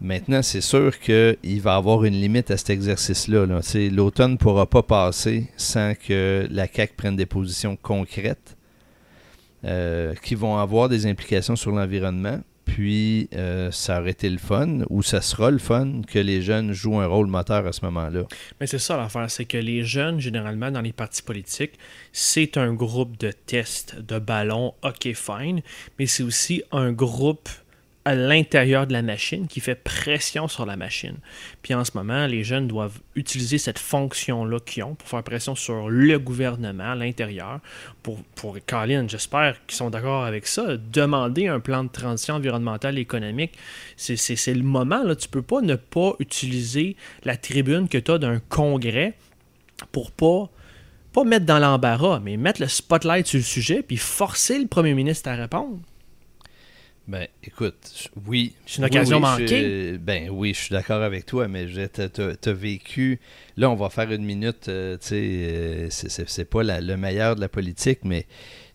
Maintenant, 0.00 0.42
c'est 0.42 0.60
sûr 0.60 0.98
qu'il 0.98 1.60
va 1.62 1.76
avoir 1.76 2.04
une 2.04 2.20
limite 2.20 2.50
à 2.50 2.56
cet 2.56 2.70
exercice-là. 2.70 3.46
L'automne 3.90 4.32
ne 4.32 4.36
pourra 4.36 4.66
pas 4.66 4.82
passer 4.82 5.48
sans 5.56 5.94
que 5.94 6.46
la 6.50 6.66
CAQ 6.66 6.94
prenne 6.96 7.16
des 7.16 7.24
positions 7.24 7.76
concrètes 7.76 8.56
euh, 9.64 10.14
qui 10.22 10.34
vont 10.34 10.58
avoir 10.58 10.90
des 10.90 11.06
implications 11.06 11.56
sur 11.56 11.70
l'environnement. 11.70 12.40
Puis, 12.66 13.30
euh, 13.34 13.70
ça 13.70 14.00
aurait 14.00 14.10
été 14.10 14.28
le 14.28 14.38
fun, 14.38 14.80
ou 14.90 15.02
ça 15.02 15.22
sera 15.22 15.50
le 15.50 15.58
fun, 15.58 16.02
que 16.06 16.18
les 16.18 16.42
jeunes 16.42 16.72
jouent 16.72 17.00
un 17.00 17.06
rôle 17.06 17.28
moteur 17.28 17.66
à 17.66 17.72
ce 17.72 17.84
moment-là. 17.86 18.24
Mais 18.60 18.66
c'est 18.66 18.78
ça 18.78 18.96
l'affaire, 18.96 19.30
c'est 19.30 19.46
que 19.46 19.56
les 19.56 19.84
jeunes, 19.84 20.20
généralement, 20.20 20.70
dans 20.70 20.82
les 20.82 20.92
partis 20.92 21.22
politiques, 21.22 21.78
c'est 22.12 22.58
un 22.58 22.74
groupe 22.74 23.16
de 23.16 23.30
tests 23.30 23.96
de 23.96 24.18
ballons, 24.18 24.74
ok, 24.82 25.14
fine, 25.14 25.62
mais 25.98 26.06
c'est 26.06 26.24
aussi 26.24 26.62
un 26.72 26.92
groupe 26.92 27.48
à 28.06 28.14
l'intérieur 28.14 28.86
de 28.86 28.92
la 28.92 29.02
machine 29.02 29.48
qui 29.48 29.58
fait 29.58 29.74
pression 29.74 30.46
sur 30.46 30.64
la 30.64 30.76
machine. 30.76 31.16
Puis 31.62 31.74
en 31.74 31.84
ce 31.84 31.90
moment, 31.94 32.28
les 32.28 32.44
jeunes 32.44 32.68
doivent 32.68 33.00
utiliser 33.16 33.58
cette 33.58 33.80
fonction-là 33.80 34.60
qu'ils 34.60 34.84
ont 34.84 34.94
pour 34.94 35.08
faire 35.08 35.24
pression 35.24 35.56
sur 35.56 35.90
le 35.90 36.16
gouvernement 36.20 36.92
à 36.92 36.94
l'intérieur. 36.94 37.58
Pour, 38.04 38.22
pour 38.36 38.56
Colin, 38.64 39.06
j'espère 39.08 39.56
qu'ils 39.66 39.76
sont 39.76 39.90
d'accord 39.90 40.24
avec 40.24 40.46
ça. 40.46 40.76
Demander 40.76 41.48
un 41.48 41.58
plan 41.58 41.82
de 41.82 41.88
transition 41.88 42.36
environnementale 42.36 42.96
et 42.96 43.00
économique, 43.00 43.58
c'est 43.96 44.54
le 44.54 44.62
moment. 44.62 45.02
Là. 45.02 45.16
Tu 45.16 45.26
peux 45.26 45.42
pas 45.42 45.60
ne 45.60 45.74
pas 45.74 46.12
utiliser 46.20 46.94
la 47.24 47.36
tribune 47.36 47.88
que 47.88 47.98
tu 47.98 48.12
as 48.12 48.18
d'un 48.18 48.38
congrès 48.38 49.14
pour 49.90 50.12
pas 50.12 50.48
pas 51.12 51.24
mettre 51.24 51.46
dans 51.46 51.58
l'embarras, 51.58 52.20
mais 52.20 52.36
mettre 52.36 52.60
le 52.60 52.68
spotlight 52.68 53.26
sur 53.26 53.38
le 53.38 53.42
sujet 53.42 53.82
puis 53.82 53.96
forcer 53.96 54.58
le 54.58 54.66
premier 54.66 54.92
ministre 54.94 55.28
à 55.30 55.34
répondre. 55.34 55.80
Ben, 57.08 57.28
écoute, 57.44 58.10
oui. 58.26 58.54
C'est 58.66 58.78
une 58.78 58.86
occasion 58.86 59.20
manquée. 59.20 59.96
ben 59.98 60.28
oui, 60.28 60.52
je 60.54 60.60
suis 60.62 60.72
d'accord 60.72 61.02
avec 61.02 61.24
toi, 61.24 61.46
mais 61.46 61.66
tu 61.66 62.50
as 62.50 62.52
vécu. 62.52 63.20
Là, 63.56 63.70
on 63.70 63.76
va 63.76 63.90
faire 63.90 64.10
une 64.10 64.24
minute, 64.24 64.68
euh, 64.68 64.96
tu 64.96 65.08
sais, 65.08 65.22
euh, 65.24 65.88
c'est 65.90 66.44
pas 66.50 66.64
le 66.64 66.96
meilleur 66.96 67.36
de 67.36 67.40
la 67.40 67.48
politique, 67.48 68.00
mais 68.02 68.26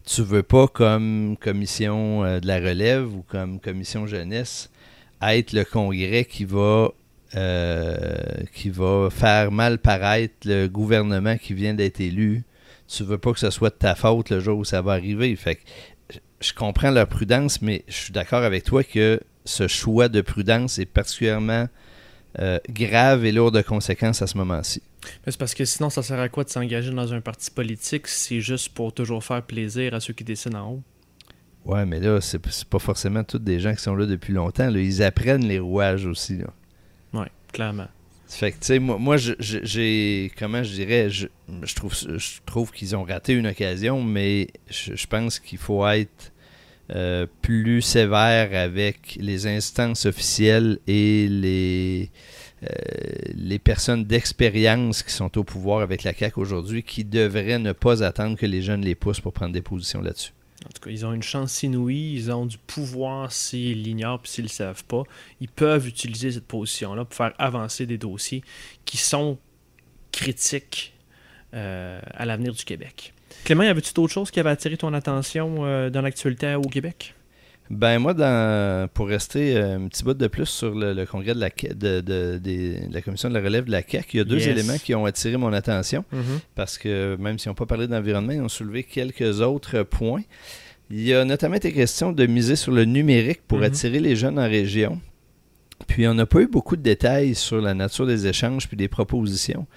tu 0.05 0.21
veux 0.21 0.43
pas, 0.43 0.67
comme 0.67 1.35
commission 1.41 2.23
euh, 2.23 2.39
de 2.39 2.47
la 2.47 2.59
relève 2.59 3.13
ou 3.13 3.23
comme 3.27 3.59
commission 3.59 4.07
jeunesse, 4.07 4.69
être 5.21 5.51
le 5.51 5.65
congrès 5.65 6.23
qui 6.23 6.45
va. 6.45 6.91
qui 8.53 8.69
va 8.69 9.09
faire 9.09 9.51
mal 9.51 9.77
paraître 9.77 10.35
le 10.45 10.67
gouvernement 10.67 11.37
qui 11.37 11.53
vient 11.53 11.73
d'être 11.73 11.99
élu. 11.99 12.43
Tu 12.87 13.03
veux 13.03 13.17
pas 13.17 13.31
que 13.31 13.39
ce 13.39 13.49
soit 13.49 13.69
de 13.69 13.75
ta 13.75 13.95
faute 13.95 14.29
le 14.31 14.41
jour 14.41 14.57
où 14.57 14.65
ça 14.65 14.81
va 14.81 14.93
arriver. 14.93 15.33
Fait 15.37 15.55
que 15.55 15.61
je 16.41 16.53
comprends 16.53 16.91
leur 16.91 17.07
prudence, 17.07 17.61
mais 17.61 17.83
je 17.87 17.93
suis 17.93 18.13
d'accord 18.13 18.43
avec 18.43 18.63
toi 18.63 18.83
que 18.83 19.19
ce 19.45 19.67
choix 19.67 20.09
de 20.09 20.21
prudence 20.21 20.79
est 20.79 20.85
particulièrement 20.85 21.67
euh, 22.39 22.59
grave 22.69 23.25
et 23.25 23.31
lourde 23.31 23.55
de 23.55 23.61
conséquences 23.61 24.21
à 24.21 24.27
ce 24.27 24.37
moment-ci. 24.37 24.81
C'est 25.25 25.37
parce 25.37 25.53
que 25.53 25.65
sinon, 25.65 25.89
ça 25.89 26.03
sert 26.03 26.19
à 26.19 26.29
quoi 26.29 26.43
de 26.43 26.49
s'engager 26.49 26.91
dans 26.91 27.13
un 27.13 27.21
parti 27.21 27.51
politique 27.51 28.07
si 28.07 28.35
c'est 28.35 28.41
juste 28.41 28.69
pour 28.69 28.93
toujours 28.93 29.23
faire 29.23 29.41
plaisir 29.41 29.93
à 29.93 29.99
ceux 29.99 30.13
qui 30.13 30.23
décident 30.23 30.59
en 30.59 30.71
haut? 30.73 30.83
Ouais, 31.65 31.85
mais 31.85 31.99
là, 31.99 32.19
c'est 32.21 32.39
pas 32.69 32.79
forcément 32.79 33.23
tous 33.23 33.39
des 33.39 33.59
gens 33.59 33.73
qui 33.75 33.81
sont 33.81 33.95
là 33.95 34.05
depuis 34.05 34.33
longtemps. 34.33 34.69
Ils 34.69 35.03
apprennent 35.03 35.45
les 35.45 35.59
rouages 35.59 36.05
aussi. 36.05 36.39
Oui, 37.13 37.25
clairement. 37.51 37.87
Fait 38.31 38.51
tu 38.51 38.57
sais, 38.61 38.79
moi, 38.79 38.97
moi 38.97 39.17
j'ai. 39.17 40.31
Comment 40.39 40.63
je 40.63 40.73
dirais 40.73 41.09
Je, 41.09 41.27
trouve, 41.75 41.93
je 41.93 42.39
trouve 42.45 42.71
qu'ils 42.71 42.95
ont 42.95 43.03
raté 43.03 43.33
une 43.33 43.47
occasion, 43.47 44.01
mais 44.01 44.47
je, 44.69 45.05
pense 45.05 45.39
qu'il 45.39 45.57
faut 45.57 45.85
être 45.85 46.31
euh, 46.95 47.27
plus 47.41 47.81
sévère 47.81 48.57
avec 48.57 49.17
les 49.19 49.47
instances 49.47 50.05
officielles 50.05 50.79
et 50.87 51.27
les. 51.29 52.09
Euh, 52.63 52.67
les 53.33 53.57
personnes 53.57 54.05
d'expérience 54.05 55.01
qui 55.01 55.11
sont 55.11 55.35
au 55.35 55.43
pouvoir 55.43 55.81
avec 55.81 56.03
la 56.03 56.13
CAQ 56.13 56.39
aujourd'hui 56.39 56.83
qui 56.83 57.03
devraient 57.03 57.57
ne 57.57 57.71
pas 57.71 58.03
attendre 58.03 58.37
que 58.37 58.45
les 58.45 58.61
jeunes 58.61 58.81
les 58.81 58.93
poussent 58.93 59.19
pour 59.19 59.33
prendre 59.33 59.51
des 59.51 59.63
positions 59.63 59.99
là-dessus. 59.99 60.31
En 60.65 60.69
tout 60.69 60.81
cas, 60.81 60.91
ils 60.91 61.05
ont 61.05 61.13
une 61.13 61.23
chance 61.23 61.63
inouïe, 61.63 62.13
ils 62.13 62.31
ont 62.31 62.45
du 62.45 62.57
pouvoir 62.57 63.31
s'ils 63.31 63.81
l'ignorent 63.81 64.19
puis 64.19 64.31
s'ils 64.31 64.43
ne 64.43 64.49
le 64.49 64.53
savent 64.53 64.83
pas. 64.83 65.03
Ils 65.39 65.49
peuvent 65.49 65.87
utiliser 65.87 66.31
cette 66.31 66.45
position-là 66.45 67.05
pour 67.05 67.15
faire 67.15 67.33
avancer 67.39 67.85
des 67.85 67.97
dossiers 67.97 68.43
qui 68.85 68.97
sont 68.97 69.39
critiques 70.11 70.93
euh, 71.53 71.99
à 72.13 72.25
l'avenir 72.25 72.53
du 72.53 72.63
Québec. 72.63 73.13
Clément, 73.43 73.63
y 73.63 73.67
avait-tu 73.67 73.93
d'autres 73.93 74.13
choses 74.13 74.29
qui 74.29 74.39
avaient 74.39 74.51
attiré 74.51 74.77
ton 74.77 74.93
attention 74.93 75.65
euh, 75.65 75.89
dans 75.89 76.01
l'actualité 76.01 76.55
au 76.55 76.61
Québec? 76.61 77.15
Ben 77.71 77.99
moi, 77.99 78.13
dans, 78.13 78.89
pour 78.89 79.07
rester 79.07 79.55
euh, 79.55 79.77
un 79.77 79.87
petit 79.87 80.03
bout 80.03 80.13
de 80.13 80.27
plus 80.27 80.45
sur 80.45 80.75
le, 80.75 81.05
congrès 81.05 81.33
de 81.33 81.39
la, 81.39 81.49
de, 81.49 82.93
la 82.93 83.01
commission 83.01 83.29
de 83.29 83.33
la 83.33 83.39
relève 83.39 83.63
de 83.63 83.71
la 83.71 83.81
CAQ, 83.81 84.09
il 84.13 84.17
y 84.17 84.19
a 84.19 84.23
deux 84.25 84.45
éléments 84.45 84.77
qui 84.77 84.93
ont 84.93 85.05
attiré 85.05 85.37
mon 85.37 85.53
attention 85.53 86.03
mm-hmm. 86.13 86.39
parce 86.53 86.77
que 86.77 87.15
même 87.15 87.39
si 87.39 87.47
on 87.47 87.51
n'a 87.51 87.55
pas 87.55 87.65
parlé 87.65 87.87
d'environnement, 87.87 88.33
ils 88.33 88.41
ont 88.41 88.49
soulevé 88.49 88.83
quelques 88.83 89.39
autres 89.39 89.83
points. 89.83 90.23
Il 90.89 91.01
y 91.01 91.13
a 91.13 91.23
notamment 91.23 91.55
été 91.55 91.71
question 91.71 92.11
de 92.11 92.25
miser 92.25 92.57
sur 92.57 92.73
le 92.73 92.83
numérique 92.83 93.39
pour 93.47 93.59
mm-hmm. 93.59 93.65
attirer 93.65 93.99
les 94.01 94.17
jeunes 94.17 94.37
en 94.37 94.49
région. 94.49 94.99
Puis 95.87 96.07
on 96.07 96.13
n'a 96.13 96.25
pas 96.25 96.41
eu 96.41 96.47
beaucoup 96.47 96.75
de 96.75 96.81
détails 96.81 97.35
sur 97.35 97.61
la 97.61 97.73
nature 97.73 98.05
des 98.05 98.27
échanges 98.27 98.67
puis 98.67 98.77
des 98.77 98.87
propositions. 98.87 99.67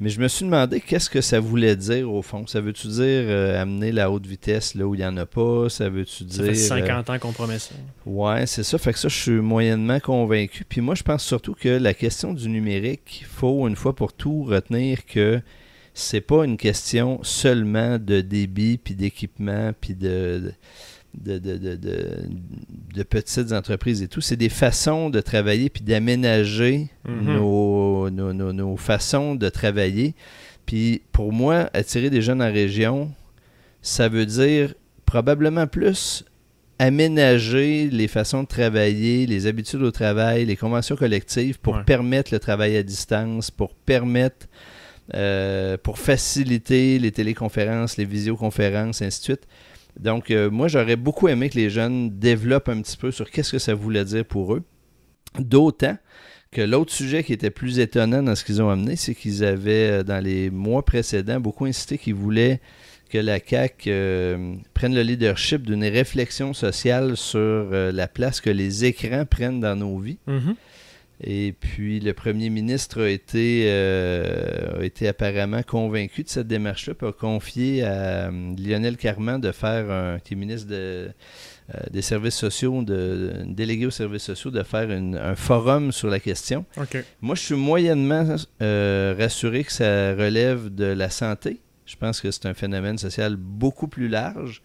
Mais 0.00 0.10
je 0.10 0.20
me 0.20 0.28
suis 0.28 0.44
demandé 0.44 0.80
qu'est-ce 0.80 1.10
que 1.10 1.20
ça 1.20 1.40
voulait 1.40 1.76
dire 1.76 2.12
au 2.12 2.22
fond. 2.22 2.46
Ça 2.46 2.60
veut-tu 2.60 2.88
dire 2.88 3.00
euh, 3.02 3.60
amener 3.60 3.92
la 3.92 4.10
haute 4.10 4.26
vitesse 4.26 4.74
là 4.74 4.86
où 4.86 4.94
il 4.94 4.98
n'y 4.98 5.06
en 5.06 5.16
a 5.16 5.26
pas? 5.26 5.68
Ça 5.68 5.88
veut-tu 5.88 6.24
dire... 6.24 6.44
Ça 6.44 6.44
fait 6.44 6.54
50 6.54 7.10
ans 7.10 7.18
qu'on 7.18 7.32
promet 7.32 7.58
ça. 7.58 7.74
Ouais, 8.06 8.46
c'est 8.46 8.64
ça. 8.64 8.78
Fait 8.78 8.92
que 8.92 8.98
ça, 8.98 9.08
je 9.08 9.16
suis 9.16 9.32
moyennement 9.32 10.00
convaincu. 10.00 10.64
Puis 10.68 10.80
moi, 10.80 10.94
je 10.94 11.02
pense 11.02 11.24
surtout 11.24 11.54
que 11.54 11.68
la 11.68 11.94
question 11.94 12.32
du 12.32 12.48
numérique, 12.48 13.20
il 13.20 13.26
faut 13.26 13.66
une 13.68 13.76
fois 13.76 13.94
pour 13.94 14.12
tout 14.12 14.44
retenir 14.44 15.06
que 15.06 15.40
c'est 15.94 16.20
pas 16.20 16.44
une 16.44 16.56
question 16.56 17.20
seulement 17.22 17.98
de 17.98 18.20
débit 18.20 18.78
puis 18.78 18.94
d'équipement 18.94 19.72
puis 19.80 19.94
de 19.94 20.40
de, 20.40 20.52
de, 21.22 21.38
de, 21.38 23.02
petites 23.02 23.52
entreprises 23.52 24.02
et 24.02 24.08
tout. 24.08 24.20
C'est 24.20 24.36
des 24.36 24.48
façons 24.48 25.10
de 25.10 25.20
travailler 25.20 25.70
puis 25.70 25.82
d'aménager 25.82 26.88
mhm. 27.08 27.34
nos, 27.34 28.10
nos, 28.10 28.76
façons 28.76 29.34
de 29.34 29.48
travailler. 29.48 30.14
Puis 30.66 31.02
pour 31.12 31.32
moi, 31.32 31.70
attirer 31.72 32.10
des 32.10 32.22
jeunes 32.22 32.42
en 32.42 32.52
région, 32.52 33.10
ça 33.82 34.08
veut 34.08 34.26
dire 34.26 34.74
probablement 35.04 35.66
plus 35.66 36.24
aménager 36.78 37.88
les 37.90 38.08
façons 38.08 38.42
de 38.42 38.48
travailler, 38.48 39.26
les 39.26 39.46
habitudes 39.46 39.82
au 39.82 39.90
travail, 39.90 40.44
les 40.44 40.56
conventions 40.56 40.96
collectives 40.96 41.58
pour 41.60 41.84
permettre 41.84 42.32
le 42.32 42.40
travail 42.40 42.76
à 42.76 42.82
distance, 42.82 43.50
pour 43.50 43.74
permettre, 43.74 44.46
euh, 45.14 45.76
pour 45.80 45.98
faciliter 45.98 46.98
les 46.98 47.12
téléconférences, 47.12 47.96
les 47.96 48.04
visioconférences, 48.04 49.02
ainsi 49.02 49.20
de 49.20 49.24
suite. 49.24 49.46
Donc, 49.98 50.30
euh, 50.30 50.50
moi, 50.50 50.68
j'aurais 50.68 50.96
beaucoup 50.96 51.28
aimé 51.28 51.48
que 51.48 51.56
les 51.56 51.70
jeunes 51.70 52.18
développent 52.18 52.68
un 52.68 52.82
petit 52.82 52.96
peu 52.96 53.10
sur 53.10 53.30
qu'est-ce 53.30 53.52
que 53.52 53.58
ça 53.58 53.74
voulait 53.74 54.04
dire 54.04 54.24
pour 54.24 54.54
eux. 54.54 54.62
D'autant 55.38 55.96
que 56.50 56.60
l'autre 56.60 56.92
sujet 56.92 57.24
qui 57.24 57.32
était 57.32 57.50
plus 57.50 57.78
étonnant 57.78 58.22
dans 58.22 58.34
ce 58.34 58.44
qu'ils 58.44 58.62
ont 58.62 58.70
amené, 58.70 58.96
c'est 58.96 59.14
qu'ils 59.14 59.44
avaient, 59.44 59.90
euh, 59.90 60.02
dans 60.02 60.22
les 60.22 60.50
mois 60.50 60.84
précédents, 60.84 61.40
beaucoup 61.40 61.64
insisté 61.64 61.98
qu'ils 61.98 62.14
voulaient 62.14 62.60
que 63.10 63.18
la 63.18 63.38
CAQ 63.38 63.90
euh, 63.90 64.54
prenne 64.72 64.94
le 64.94 65.02
leadership 65.02 65.62
d'une 65.62 65.84
réflexion 65.84 66.52
sociale 66.52 67.16
sur 67.16 67.68
la 67.70 68.08
place 68.08 68.40
que 68.40 68.50
les 68.50 68.84
écrans 68.84 69.24
prennent 69.24 69.60
dans 69.60 69.76
nos 69.76 69.98
vies. 69.98 70.18
Mm-hmm. 70.26 70.54
Et 71.20 71.54
puis 71.58 72.00
le 72.00 72.12
premier 72.12 72.50
ministre 72.50 73.02
a 73.02 73.08
été, 73.08 73.66
euh, 73.68 74.82
été 74.82 75.06
apparemment 75.06 75.62
convaincu 75.62 76.24
de 76.24 76.28
cette 76.28 76.48
démarche-là, 76.48 76.94
puis 76.94 77.06
a 77.06 77.12
confié 77.12 77.84
à 77.84 78.28
euh, 78.28 78.54
Lionel 78.58 78.96
Carman 78.96 79.40
de 79.40 79.52
faire, 79.52 79.90
un, 79.90 80.18
qui 80.18 80.34
est 80.34 80.36
ministre 80.36 80.68
euh, 80.70 81.08
des 81.90 82.02
services 82.02 82.34
sociaux, 82.34 82.82
de, 82.82 83.44
délégué 83.46 83.86
aux 83.86 83.90
services 83.90 84.24
sociaux, 84.24 84.50
de 84.50 84.62
faire 84.64 84.90
un 84.90 85.34
forum 85.36 85.92
sur 85.92 86.08
la 86.08 86.18
question. 86.18 86.64
Moi, 87.20 87.36
je 87.36 87.42
suis 87.42 87.54
moyennement 87.54 88.36
rassuré 88.60 89.64
que 89.64 89.72
ça 89.72 90.14
relève 90.14 90.74
de 90.74 90.84
la 90.84 91.10
santé. 91.10 91.60
Je 91.86 91.96
pense 91.96 92.20
que 92.20 92.30
c'est 92.30 92.46
un 92.46 92.54
phénomène 92.54 92.98
social 92.98 93.36
beaucoup 93.36 93.88
plus 93.88 94.08
large. 94.08 94.62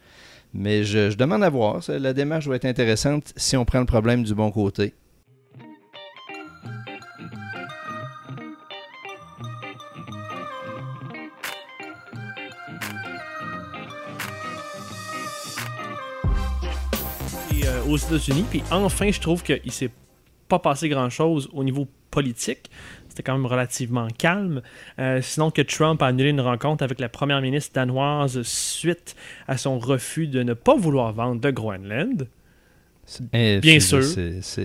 Mais 0.54 0.84
je, 0.84 1.12
je 1.12 1.16
demande 1.16 1.44
à 1.44 1.50
voir. 1.50 1.84
La 1.88 2.12
démarche 2.12 2.48
va 2.48 2.56
être 2.56 2.66
intéressante 2.66 3.34
si 3.36 3.56
on 3.56 3.66
prend 3.66 3.80
le 3.80 3.86
problème 3.86 4.24
du 4.24 4.34
bon 4.34 4.50
côté. 4.50 4.96
Aux 17.90 17.98
États-Unis. 17.98 18.46
Puis 18.50 18.64
enfin, 18.72 19.12
je 19.12 19.20
trouve 19.20 19.44
qu'il 19.44 19.72
s'est 19.72 19.92
pas 20.48 20.60
passé 20.60 20.90
grand-chose 20.90 21.50
au 21.54 21.64
niveau 21.64 21.88
politique. 22.12 22.70
C'était 23.08 23.24
quand 23.24 23.34
même 23.34 23.46
relativement 23.46 24.08
calme. 24.18 24.62
Euh, 25.00 25.22
sinon 25.22 25.52
que 25.52 25.62
Trump 25.62 26.02
a 26.02 26.08
annulé 26.08 26.30
une 26.30 26.42
rencontre 26.42 26.84
avec 26.84 27.00
la 27.00 27.10
première 27.10 27.42
ministre 27.42 27.74
danoise 27.74 28.42
suite 28.44 29.16
à 29.48 29.58
son 29.58 29.80
refus 29.80 30.28
de 30.28 30.44
ne 30.44 30.54
pas 30.54 30.76
vouloir 30.76 31.14
vendre 31.14 31.42
de 31.42 31.52
Groenland. 31.52 32.28
Eh, 33.34 33.60
Bien 33.60 33.80
sûr, 33.80 34.04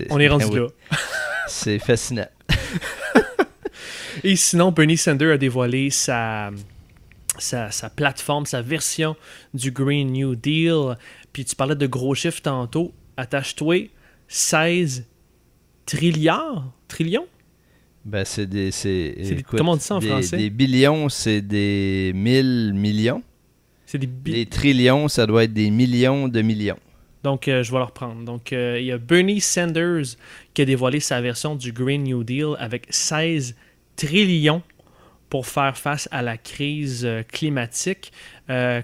on 0.09 0.19
est 0.19 0.27
rendu 0.27 0.45
eh 0.51 0.55
là. 0.55 0.67
C'est 1.47 1.79
fascinant. 1.79 2.27
Et 4.23 4.35
sinon, 4.35 4.71
Bernie 4.71 4.97
Sanders 4.97 5.33
a 5.33 5.37
dévoilé 5.37 5.89
sa, 5.89 6.51
sa, 7.37 7.71
sa, 7.71 7.89
plateforme, 7.89 8.45
sa 8.45 8.61
version 8.61 9.15
du 9.53 9.71
Green 9.71 10.11
New 10.11 10.35
Deal. 10.35 10.95
Puis 11.33 11.43
tu 11.45 11.55
parlais 11.55 11.75
de 11.75 11.87
gros 11.87 12.15
chiffres 12.15 12.41
tantôt 12.41 12.93
attache-toi 13.17 13.89
16 14.27 15.05
trilliards, 15.85 16.71
trillions? 16.87 17.27
Ben, 18.03 18.23
c'est 18.23 18.45
des. 18.45 18.71
comment 19.47 19.73
on 19.73 19.75
dit 19.77 19.83
ça 19.83 19.95
en 19.95 20.01
français? 20.01 20.37
Des 20.37 20.49
billions, 20.49 21.09
c'est 21.09 21.41
des 21.41 22.11
mille 22.13 22.73
millions. 22.75 23.23
C'est 23.85 23.99
des 23.99 24.45
trillions, 24.45 25.07
ça 25.07 25.25
doit 25.25 25.43
être 25.43 25.53
des 25.53 25.69
millions 25.69 26.27
de 26.27 26.41
millions. 26.41 26.79
Donc, 27.25 27.47
euh, 27.47 27.63
je 27.63 27.71
vais 27.71 27.79
le 27.79 27.85
reprendre. 27.85 28.23
Donc, 28.23 28.53
euh, 28.53 28.77
il 28.79 28.85
y 28.85 28.91
a 28.91 28.99
Bernie 28.99 29.41
Sanders 29.41 30.15
qui 30.53 30.61
a 30.61 30.65
dévoilé 30.65 30.99
sa 30.99 31.21
version 31.21 31.55
du 31.55 31.71
Green 31.71 32.03
New 32.03 32.23
Deal 32.23 32.55
avec 32.59 32.85
16 32.91 33.55
trillions 33.95 34.61
pour 35.29 35.47
faire 35.47 35.75
face 35.75 36.07
à 36.11 36.21
la 36.21 36.37
crise 36.37 37.03
euh, 37.03 37.23
climatique. 37.23 38.11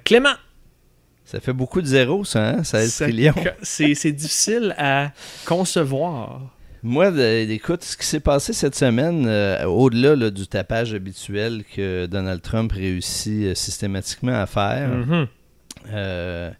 Clément, 0.03 0.33
ça 1.31 1.39
fait 1.39 1.53
beaucoup 1.53 1.81
de 1.81 1.85
zéros, 1.85 2.25
ça, 2.25 2.49
hein? 2.49 2.63
16 2.63 2.95
trillions. 2.95 3.33
C'est 3.61 4.11
difficile 4.11 4.75
à 4.77 5.13
concevoir. 5.45 6.41
Moi, 6.83 7.09
écoute, 7.47 7.83
ce 7.83 7.95
qui 7.95 8.05
s'est 8.05 8.19
passé 8.19 8.51
cette 8.51 8.75
semaine, 8.75 9.25
euh, 9.27 9.63
au-delà 9.63 10.29
du 10.29 10.45
tapage 10.47 10.93
habituel 10.93 11.63
que 11.63 12.05
Donald 12.05 12.41
Trump 12.41 12.73
réussit 12.73 13.45
euh, 13.45 13.55
systématiquement 13.55 14.33
à 14.33 14.45
faire, 14.45 14.89
mm-hmm. 14.89 15.27
euh, 15.93 16.51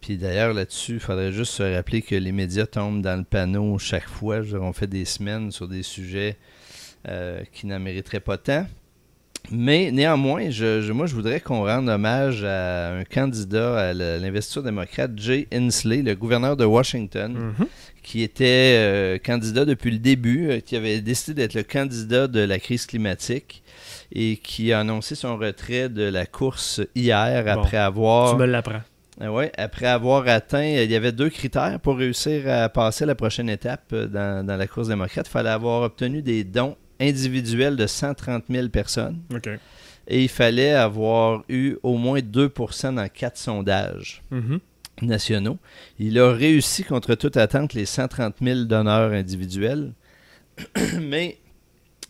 puis 0.00 0.16
d'ailleurs 0.16 0.54
là-dessus, 0.54 0.94
il 0.94 1.00
faudrait 1.00 1.32
juste 1.32 1.54
se 1.54 1.62
rappeler 1.64 2.00
que 2.00 2.14
les 2.14 2.30
médias 2.30 2.66
tombent 2.66 3.02
dans 3.02 3.16
le 3.16 3.24
panneau 3.24 3.78
chaque 3.78 4.08
fois. 4.08 4.42
on 4.52 4.72
fait 4.72 4.86
des 4.86 5.06
semaines 5.06 5.50
sur 5.50 5.66
des 5.66 5.82
sujets 5.82 6.36
qui 7.52 7.66
n'en 7.66 7.80
mériteraient 7.80 8.20
pas 8.20 8.36
tant. 8.36 8.66
Mais 9.50 9.90
néanmoins, 9.90 10.50
je, 10.50 10.92
moi, 10.92 11.06
je 11.06 11.14
voudrais 11.14 11.40
qu'on 11.40 11.64
rende 11.64 11.88
hommage 11.88 12.44
à 12.44 12.94
un 12.94 13.04
candidat 13.04 13.90
à 13.90 13.92
l'investiture 13.92 14.62
démocrate, 14.62 15.12
Jay 15.16 15.48
Inslee, 15.52 16.02
le 16.02 16.14
gouverneur 16.14 16.56
de 16.56 16.64
Washington, 16.64 17.32
mhm. 17.32 17.66
qui 18.02 18.22
était 18.22 18.76
euh, 18.76 19.18
candidat 19.18 19.64
depuis 19.64 19.90
le 19.90 19.98
début, 19.98 20.50
euh, 20.50 20.60
qui 20.60 20.76
avait 20.76 21.00
décidé 21.00 21.42
d'être 21.42 21.54
le 21.54 21.64
candidat 21.64 22.28
de 22.28 22.40
la 22.40 22.58
crise 22.58 22.86
climatique 22.86 23.62
et 24.12 24.36
qui 24.36 24.72
a 24.72 24.80
annoncé 24.80 25.14
son 25.14 25.36
retrait 25.36 25.88
de 25.88 26.04
la 26.04 26.26
course 26.26 26.80
hier 26.94 27.48
après 27.48 27.76
avoir... 27.76 28.32
Tu 28.32 28.40
me 28.40 28.46
l'apprends. 28.46 28.82
Ah 29.22 29.30
ouais, 29.30 29.52
après 29.58 29.86
avoir 29.86 30.26
atteint, 30.28 30.64
il 30.64 30.90
y 30.90 30.96
avait 30.96 31.12
deux 31.12 31.28
critères 31.28 31.78
pour 31.80 31.98
réussir 31.98 32.48
à 32.48 32.70
passer 32.70 33.04
à 33.04 33.06
la 33.06 33.14
prochaine 33.14 33.50
étape 33.50 33.92
euh, 33.92 34.06
dans, 34.06 34.46
dans 34.46 34.56
la 34.56 34.66
course 34.66 34.88
démocrate. 34.88 35.26
Il 35.28 35.30
fallait 35.30 35.50
avoir 35.50 35.82
obtenu 35.82 36.22
des 36.22 36.44
dons 36.44 36.76
individuel 37.00 37.76
de 37.76 37.86
130 37.86 38.44
000 38.50 38.68
personnes. 38.68 39.20
Et 40.08 40.22
il 40.22 40.28
fallait 40.28 40.72
avoir 40.74 41.44
eu 41.48 41.76
au 41.82 41.96
moins 41.96 42.20
2% 42.20 42.94
dans 42.94 43.08
quatre 43.08 43.36
sondages 43.38 44.22
Mhm. 44.30 44.58
nationaux. 45.02 45.58
Il 45.98 46.18
a 46.18 46.32
réussi 46.32 46.84
contre 46.84 47.14
toute 47.14 47.36
attente 47.36 47.74
les 47.74 47.86
130 47.86 48.36
000 48.42 48.64
donneurs 48.64 49.12
individuels, 49.12 49.92
mais 51.00 51.38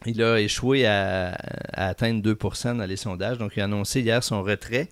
il 0.06 0.22
a 0.22 0.40
échoué 0.40 0.86
à, 0.86 1.32
à 1.72 1.88
atteindre 1.88 2.22
2% 2.22 2.76
dans 2.78 2.86
les 2.86 2.96
sondages. 2.96 3.38
Donc, 3.38 3.52
il 3.56 3.60
a 3.60 3.64
annoncé 3.64 4.00
hier 4.00 4.24
son 4.24 4.42
retrait 4.42 4.88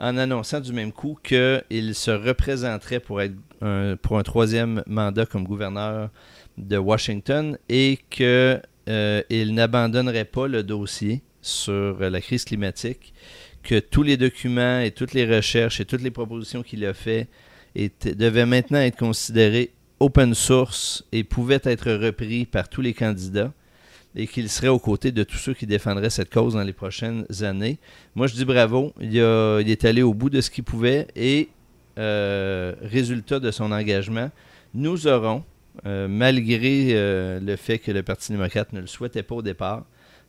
en 0.00 0.16
annonçant 0.16 0.60
du 0.60 0.72
même 0.72 0.92
coup 0.92 1.16
qu'il 1.22 1.94
se 1.94 2.10
représenterait 2.10 3.00
pour, 3.00 3.20
être 3.22 3.34
un, 3.60 3.96
pour 3.96 4.18
un 4.18 4.22
troisième 4.22 4.82
mandat 4.86 5.26
comme 5.26 5.44
gouverneur 5.44 6.10
de 6.56 6.76
Washington 6.76 7.56
et 7.68 7.98
qu'il 8.88 9.54
n'abandonnerait 9.54 10.24
pas 10.24 10.48
le 10.48 10.62
dossier 10.62 11.22
sur 11.42 11.98
la 11.98 12.20
crise 12.20 12.44
climatique, 12.44 13.12
que 13.62 13.78
tous 13.78 14.02
les 14.02 14.16
documents 14.16 14.80
et 14.80 14.90
toutes 14.90 15.12
les 15.12 15.26
recherches 15.26 15.80
et 15.80 15.84
toutes 15.84 16.02
les 16.02 16.10
propositions 16.10 16.62
qu'il 16.62 16.84
a 16.84 16.94
faites 16.94 17.28
devaient 17.76 18.46
maintenant 18.46 18.78
être 18.78 18.96
considérés 18.96 19.70
open 20.00 20.34
source 20.34 21.04
et 21.12 21.24
pouvaient 21.24 21.60
être 21.64 21.92
repris 21.92 22.46
par 22.46 22.68
tous 22.68 22.80
les 22.80 22.94
candidats 22.94 23.52
et 24.16 24.26
qu'il 24.26 24.48
serait 24.48 24.68
aux 24.68 24.78
côtés 24.78 25.12
de 25.12 25.22
tous 25.22 25.36
ceux 25.36 25.54
qui 25.54 25.66
défendraient 25.66 26.10
cette 26.10 26.32
cause 26.32 26.54
dans 26.54 26.62
les 26.62 26.72
prochaines 26.72 27.24
années. 27.42 27.78
Moi, 28.14 28.26
je 28.26 28.34
dis 28.34 28.44
bravo. 28.44 28.92
Il, 29.00 29.14
il 29.14 29.70
est 29.70 29.84
allé 29.84 30.02
au 30.02 30.14
bout 30.14 30.30
de 30.30 30.40
ce 30.40 30.50
qu'il 30.50 30.64
pouvait 30.64 31.06
et, 31.14 31.50
euh, 31.98 32.74
résultat 32.80 33.40
de 33.40 33.50
son 33.50 33.72
engagement, 33.72 34.30
nous 34.72 35.08
aurons, 35.08 35.42
euh, 35.86 36.08
malgré 36.08 36.88
euh, 36.92 37.40
le 37.40 37.56
fait 37.56 37.78
que 37.78 37.90
le 37.90 38.02
Parti 38.02 38.32
démocrate 38.32 38.72
ne 38.72 38.80
le 38.80 38.86
souhaitait 38.86 39.22
pas 39.22 39.36
au 39.36 39.42
départ, 39.42 39.84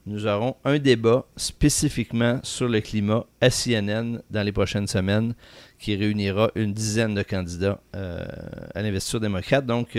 nous 0.05 0.25
aurons 0.25 0.55
un 0.63 0.79
débat 0.79 1.25
spécifiquement 1.35 2.39
sur 2.43 2.67
le 2.67 2.79
climat 2.81 3.25
à 3.41 3.49
CNN 3.49 4.21
dans 4.29 4.43
les 4.43 4.51
prochaines 4.51 4.87
semaines 4.87 5.33
qui 5.77 5.95
réunira 5.95 6.51
une 6.55 6.73
dizaine 6.73 7.13
de 7.13 7.21
candidats 7.21 7.79
euh, 7.95 8.25
à 8.73 8.81
l'investiture 8.81 9.19
démocrate. 9.19 9.65
Donc, 9.65 9.97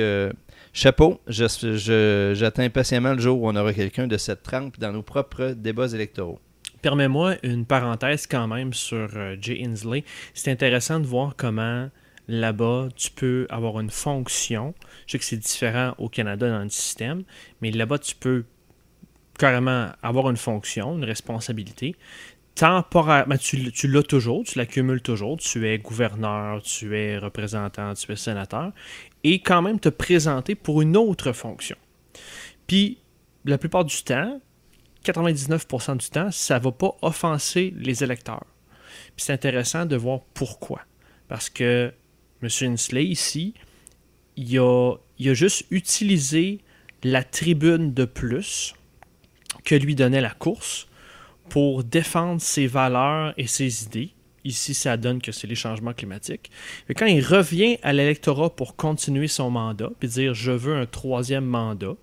chapeau, 0.72 1.20
j'attends 1.26 2.62
impatiemment 2.62 3.12
le 3.12 3.20
jour 3.20 3.42
où 3.42 3.48
on 3.48 3.56
aura 3.56 3.72
quelqu'un 3.72 4.06
de 4.06 4.16
cette 4.16 4.42
trempe 4.42 4.78
dans 4.78 4.92
nos 4.92 5.02
propres 5.02 5.52
débats 5.52 5.88
électoraux. 5.88 6.40
Permets-moi 6.82 7.36
une 7.42 7.66
parenthèse 7.66 8.26
quand 8.26 8.48
même 8.48 8.72
sur 8.72 9.08
Jay 9.40 9.62
Inslee. 9.64 10.02
C'est 10.32 10.50
intéressant 10.50 10.98
de 10.98 11.06
voir 11.06 11.34
comment 11.36 11.90
là-bas 12.30 12.88
tu 12.96 13.10
peux 13.10 13.46
avoir 13.50 13.80
une 13.80 13.90
fonction. 13.90 14.74
Je 15.06 15.12
sais 15.12 15.18
que 15.18 15.24
c'est 15.24 15.36
différent 15.36 15.94
au 15.98 16.08
Canada 16.08 16.48
dans 16.48 16.62
le 16.62 16.70
système, 16.70 17.24
mais 17.60 17.70
là-bas 17.70 17.98
tu 17.98 18.14
peux 18.14 18.44
carrément 19.38 19.88
avoir 20.02 20.30
une 20.30 20.36
fonction, 20.36 20.96
une 20.96 21.04
responsabilité. 21.04 21.96
Temporairement, 22.54 23.36
tu, 23.38 23.56
l- 23.56 23.72
tu 23.72 23.88
l'as 23.88 24.02
toujours, 24.02 24.44
tu 24.44 24.58
l'accumules 24.58 25.00
toujours. 25.00 25.38
Tu 25.38 25.66
es 25.66 25.78
gouverneur, 25.78 26.60
tu 26.62 26.94
es 26.96 27.16
représentant, 27.16 27.94
tu 27.94 28.12
es 28.12 28.16
sénateur, 28.16 28.72
et 29.24 29.40
quand 29.40 29.62
même 29.62 29.80
te 29.80 29.88
présenter 29.88 30.54
pour 30.54 30.82
une 30.82 30.96
autre 30.96 31.32
fonction. 31.32 31.76
Puis, 32.66 32.98
la 33.46 33.56
plupart 33.56 33.84
du 33.86 34.02
temps, 34.02 34.40
99% 35.04 35.96
du 35.96 36.10
temps, 36.10 36.30
ça 36.30 36.58
ne 36.58 36.64
va 36.64 36.72
pas 36.72 36.94
offenser 37.00 37.72
les 37.78 38.04
électeurs. 38.04 38.44
C'est 39.16 39.32
intéressant 39.32 39.86
de 39.86 39.96
voir 39.96 40.20
pourquoi. 40.34 40.82
Parce 41.28 41.48
que 41.48 41.92
M. 42.42 42.48
Inslee, 42.62 43.06
ici, 43.06 43.54
il 44.36 44.58
a, 44.58 44.96
juste 45.18 45.66
utilisé 45.70 46.60
la 47.02 47.22
tribune 47.22 47.92
de 47.92 48.04
plus 48.04 48.74
que 49.64 49.74
lui 49.74 49.94
donnait 49.94 50.20
la 50.20 50.30
course 50.30 50.86
pour 51.48 51.84
défendre 51.84 52.40
ses 52.40 52.66
valeurs 52.66 53.34
et 53.36 53.46
ses 53.46 53.84
idées. 53.84 54.10
Ici, 54.44 54.72
ça 54.72 54.96
donne 54.96 55.20
que 55.20 55.32
c'est 55.32 55.46
les 55.46 55.54
changements 55.54 55.92
climatiques. 55.92 56.50
Mais 56.88 56.94
quand 56.94 57.06
il 57.06 57.22
revient 57.22 57.78
à 57.82 57.92
l'électorat 57.92 58.54
pour 58.54 58.76
continuer 58.76 59.28
son 59.28 59.50
mandat, 59.50 59.90
puis 59.98 60.08
dire 60.08 60.32
je 60.32 60.52
veux 60.52 60.76
un 60.76 60.86
troisième 60.86 61.44
mandat, 61.44 61.96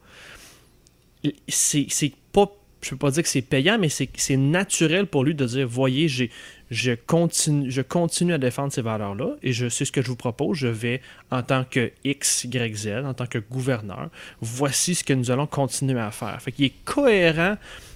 c'est 1.48 1.88
pas 2.32 2.52
je 2.82 2.92
peux 2.92 2.98
pas 2.98 3.12
dire 3.12 3.24
que 3.24 3.30
c'est 3.30 3.42
payant 3.42 3.80
mais 3.80 3.90
c'est 3.90 4.38
naturel 4.38 5.08
pour 5.08 5.24
lui 5.24 5.34
de 5.34 5.46
dire 5.46 5.68
voyez 5.68 6.08
j'ai 6.08 6.30
je 6.70 6.91
continue 6.91 7.72
je 7.72 7.82
continue 7.82 8.34
à 8.34 8.38
défendre 8.38 8.74
ces 8.74 8.82
valeurs 8.82 9.15
là 9.15 9.36
et 9.41 9.53
je 9.53 9.70
sais 9.70 9.86
ce 9.86 9.91
que 9.91 10.01
je 10.01 10.07
vous 10.07 10.15
propose. 10.18 10.57
Je 10.57 10.68
vais 10.68 11.01
en 11.32 11.41
tant 11.41 11.63
que 11.70 11.91
X 12.03 12.43
Y 12.43 12.76
Z 12.76 12.88
en 13.05 13.13
tant 13.13 13.26
que 13.26 13.38
gouverneur 13.39 14.09
voici 14.41 14.93
ce 14.95 15.03
que 15.03 15.13
nous 15.13 15.32
allons 15.32 15.47
continuer 15.47 15.99
à 15.99 16.11
faire. 16.11 16.41
Fait 16.41 16.51
qu'il 16.51 16.65
est 16.65 16.74
cohérent 16.84 17.55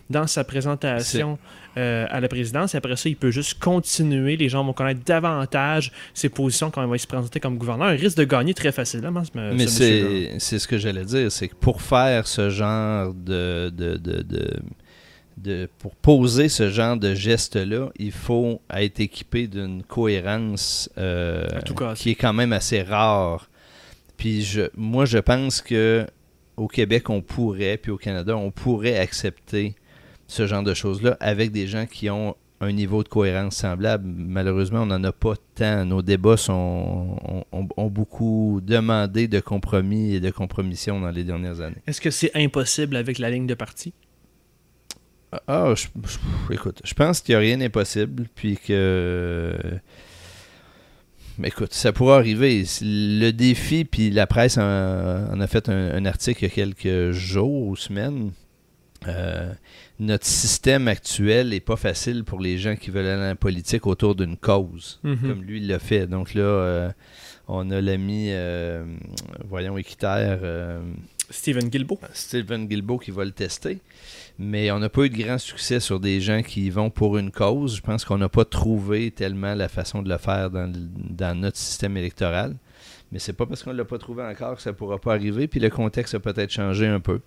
dans 0.10 0.28
sa 0.28 0.44
présentation 0.44 1.40
euh, 1.78 2.06
à 2.10 2.20
la 2.20 2.28
présidence. 2.28 2.74
Et 2.74 2.78
après 2.78 2.96
ça 2.98 3.08
il 3.10 3.16
peut 3.16 3.32
juste 3.32 3.60
continuer. 3.60 4.36
Les 4.38 4.50
gens 4.50 4.64
vont 4.64 4.74
connaître 4.74 5.02
davantage 5.06 5.92
ses 6.14 6.30
positions 6.30 6.70
quand 6.70 6.84
il 6.84 6.90
va 6.90 6.98
se 6.98 7.08
présenter 7.08 7.40
comme 7.40 7.58
gouverneur. 7.58 7.94
Il 7.94 8.02
risque 8.02 8.18
de 8.18 8.26
gagner 8.26 8.54
très 8.54 8.72
facilement 8.72 9.24
ce, 9.24 9.30
Mais 9.36 9.68
ce 9.68 9.72
c'est 9.72 10.40
c'est 10.40 10.60
ce 10.60 10.68
que 10.68 10.78
j'allais 10.78 11.06
dire, 11.06 11.32
c'est 11.32 11.48
que 11.50 11.56
pour 11.56 11.82
faire 11.82 12.28
ce 12.28 12.50
genre 12.50 13.14
de, 13.14 13.70
de, 13.70 13.96
de, 13.98 14.22
de- 14.22 14.60
de- 15.44 15.70
pour 15.80 15.96
poser 15.96 16.50
ce 16.50 16.70
genre 16.70 16.98
de 16.98 17.14
geste-là, 17.14 17.90
il 17.98 18.12
faut 18.12 18.62
être 18.74 19.00
équipé 19.00 19.48
d'une 19.48 19.84
cohérence 19.84 20.90
euh, 20.98 21.48
qui 21.96 22.12
est 22.12 22.16
quand 22.16 22.34
même 22.34 22.54
assez 22.54 22.82
rare. 22.82 23.50
Puis 24.18 24.44
je, 24.44 24.62
moi, 24.76 25.06
je 25.06 25.18
pense 25.18 25.62
que 25.62 26.06
au 26.58 26.68
Québec, 26.68 27.10
on 27.10 27.22
pourrait, 27.22 27.78
puis 27.78 27.92
au 27.92 27.98
Canada, 27.98 28.38
on 28.38 28.52
pourrait 28.52 28.98
accepter 29.00 29.76
ce 30.28 30.46
genre 30.48 30.64
de 30.64 30.74
choses-là 30.74 31.18
avec 31.20 31.52
des 31.52 31.66
gens 31.68 31.86
qui 31.86 32.10
ont 32.10 32.36
un 32.64 32.72
niveau 32.72 33.02
de 33.04 33.10
cohérence 33.10 33.56
semblable. 33.56 34.04
Malheureusement, 34.08 34.82
on 34.82 34.86
n'en 34.86 35.04
a 35.04 35.12
pas 35.12 35.34
tant. 35.56 35.84
Nos 35.84 36.04
débats 36.04 36.38
sont, 36.38 37.18
ont, 37.28 37.44
ont- 37.52 37.68
ont 37.76 37.88
beaucoup 37.88 38.60
demandé 38.64 39.28
de 39.28 39.40
compromis 39.40 40.14
et 40.14 40.20
de 40.20 40.30
compromission 40.30 41.00
dans 41.02 41.10
les 41.10 41.24
dernières 41.24 41.60
années. 41.62 41.82
Est-ce 41.88 42.00
que 42.00 42.12
c'est 42.12 42.30
impossible 42.36 42.96
avec 42.98 43.18
la 43.18 43.32
ligne 43.32 43.48
de 43.48 43.56
parti? 43.56 43.94
Ah, 45.48 45.74
je- 45.76 45.88
je- 46.08 46.54
écoute, 46.54 46.82
je 46.84 46.94
pense 46.94 47.22
qu'il 47.22 47.34
n'y 47.34 47.38
a 47.38 47.40
rien 47.40 47.58
d'impossible, 47.58 48.28
puis 48.36 48.58
que... 48.58 49.56
Mais 51.38 51.48
écoute, 51.48 51.74
ça 51.74 51.94
pourra 51.94 52.18
arriver. 52.18 52.64
Le 52.82 53.32
défi, 53.32 53.86
puis 53.86 54.10
la 54.12 54.28
presse 54.28 54.58
en, 54.58 54.62
en 54.64 55.40
a 55.40 55.48
fait 55.48 55.70
un, 55.70 55.92
un 55.96 56.06
article 56.06 56.44
il 56.44 56.48
y 56.48 56.52
a 56.52 56.54
quelques 56.54 57.12
jours 57.12 57.68
ou 57.68 57.76
semaines. 57.76 58.32
Euh, 59.08 59.52
notre 60.00 60.26
système 60.28 60.88
actuel 60.88 61.50
n'est 61.50 61.60
pas 61.62 61.78
facile 61.78 62.24
pour 62.24 62.40
les 62.40 62.58
gens 62.60 62.76
qui 62.76 62.92
veulent 62.92 63.08
aller 63.08 63.32
en 63.32 63.36
politique 63.36 63.88
autour 63.88 64.14
d'une 64.16 64.38
cause, 64.38 65.00
Mhm. 65.04 65.18
comme 65.22 65.44
lui 65.44 65.60
l'a 65.62 65.80
fait. 65.80 66.06
Donc 66.06 66.34
là, 66.34 66.44
euh, 66.44 66.90
on 67.48 67.72
a 67.72 67.82
l'ami, 67.82 68.28
euh, 68.30 68.84
voyons, 69.48 69.78
équitaire, 69.78 70.40
euh, 71.32 71.34
Stephen 71.34 71.70
Guilbeault. 71.70 72.00
Stephen 72.14 72.68
Guilbeault 72.68 73.00
qui 73.00 73.12
va 73.12 73.26
le 73.26 73.32
tester. 73.32 73.80
Mais 74.38 74.72
on 74.72 74.80
n'a 74.80 74.90
pas 74.90 75.04
eu 75.04 75.10
de 75.10 75.18
grand 75.18 75.38
succès 75.38 75.80
sur 75.80 76.00
des 76.00 76.22
gens 76.22 76.42
qui 76.42 76.70
vont 76.70 76.90
pour 76.90 77.18
une 77.18 77.32
cause. 77.32 77.78
Je 77.78 77.82
pense 77.82 78.06
qu'on 78.06 78.18
n'a 78.18 78.30
pas 78.30 78.46
trouvé 78.46 79.12
tellement 79.12 79.54
la 79.56 79.70
façon 79.70 80.02
de 80.02 80.10
le 80.10 80.18
faire 80.18 80.50
dans 80.50 81.40
notre 81.40 81.58
système 81.58 81.98
électoral. 81.98 82.56
Mais 83.12 83.20
c'est 83.20 83.34
pas 83.34 83.46
parce 83.46 83.64
qu'on 83.64 83.72
ne 83.72 83.78
l'a 83.78 83.86
pas 83.86 83.98
trouvé 83.98 84.24
encore 84.24 84.56
que 84.56 84.62
ça 84.62 84.72
ne 84.72 84.76
pourra 84.76 84.98
pas 84.98 85.14
arriver. 85.14 85.48
Puis 85.48 85.60
le 85.60 85.70
contexte 85.70 86.16
a 86.16 86.20
peut-être 86.20 86.52
changé 86.52 86.88
un 86.88 87.00
peu. 87.00 87.22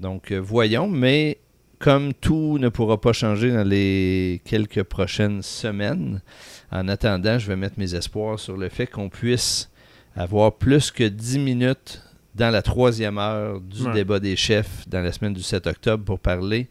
Donc 0.00 0.32
euh, 0.32 0.38
voyons. 0.38 0.88
Mais 0.88 1.38
comme 1.78 2.12
tout 2.14 2.58
ne 2.58 2.68
pourra 2.68 3.00
pas 3.00 3.12
changer 3.12 3.50
dans 3.50 3.66
les 3.66 4.40
quelques 4.44 4.82
prochaines 4.82 5.42
semaines, 5.42 6.20
en 6.70 6.88
attendant, 6.88 7.38
je 7.38 7.48
vais 7.48 7.56
mettre 7.56 7.78
mes 7.78 7.94
espoirs 7.94 8.38
sur 8.38 8.56
le 8.56 8.68
fait 8.68 8.86
qu'on 8.86 9.08
puisse 9.08 9.70
avoir 10.14 10.54
plus 10.54 10.90
que 10.90 11.04
10 11.04 11.38
minutes 11.38 12.02
dans 12.34 12.50
la 12.50 12.62
troisième 12.62 13.18
heure 13.18 13.60
du 13.60 13.82
Ouais. 13.82 13.92
débat 13.92 14.18
des 14.20 14.36
chefs 14.36 14.88
dans 14.88 15.00
la 15.02 15.12
semaine 15.12 15.34
du 15.34 15.42
7 15.42 15.66
octobre 15.66 16.04
pour 16.04 16.18
parler 16.18 16.68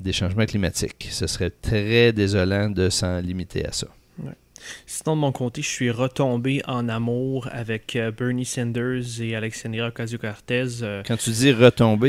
des 0.00 0.12
changements 0.12 0.46
climatiques. 0.46 1.08
Ce 1.10 1.26
serait 1.26 1.50
très 1.50 2.12
désolant 2.12 2.68
de 2.70 2.88
s'en 2.90 3.20
limiter 3.20 3.66
à 3.66 3.72
ça. 3.72 3.86
Sinon, 4.86 5.16
de 5.16 5.20
mon 5.20 5.32
côté, 5.32 5.60
je 5.60 5.68
suis 5.68 5.90
retombé 5.90 6.62
en 6.66 6.88
amour 6.88 7.48
avec 7.52 7.96
euh, 7.96 8.10
Bernie 8.10 8.46
Sanders 8.46 9.20
et 9.20 9.36
Alexandria 9.36 9.88
Ocasio-Cortez. 9.88 10.66
euh, 10.82 11.02
Quand 11.06 11.18
tu 11.18 11.30
dis 11.30 11.52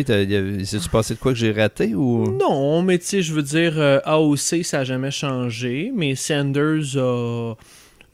a- 0.10 0.64
c'est-tu 0.66 0.88
passé 0.88 1.16
de 1.16 1.20
quoi 1.20 1.34
que 1.34 1.38
j'ai 1.38 1.52
raté 1.52 1.94
ou... 1.96 2.32
Non, 2.32 2.82
mais 2.82 2.98
tu 2.98 3.06
sais, 3.08 3.22
je 3.22 3.34
veux 3.34 3.42
dire, 3.44 3.74
euh, 3.78 4.00
AOC, 4.06 4.64
ça 4.64 4.78
n'a 4.78 4.84
jamais 4.86 5.12
changé, 5.12 5.92
mais 5.94 6.16
Sanders 6.16 6.96
a. 6.98 7.56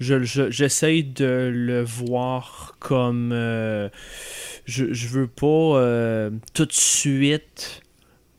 je- 0.01 0.23
je- 0.23 0.49
J'essaye 0.51 1.03
de 1.03 1.49
le 1.53 1.81
voir 1.83 2.75
comme. 2.79 3.31
euh, 3.31 3.87
je, 4.65 4.91
je 4.93 5.07
veux 5.07 5.27
pas 5.27 5.47
euh, 5.47 6.29
tout 6.53 6.65
de 6.65 6.73
suite. 6.73 7.81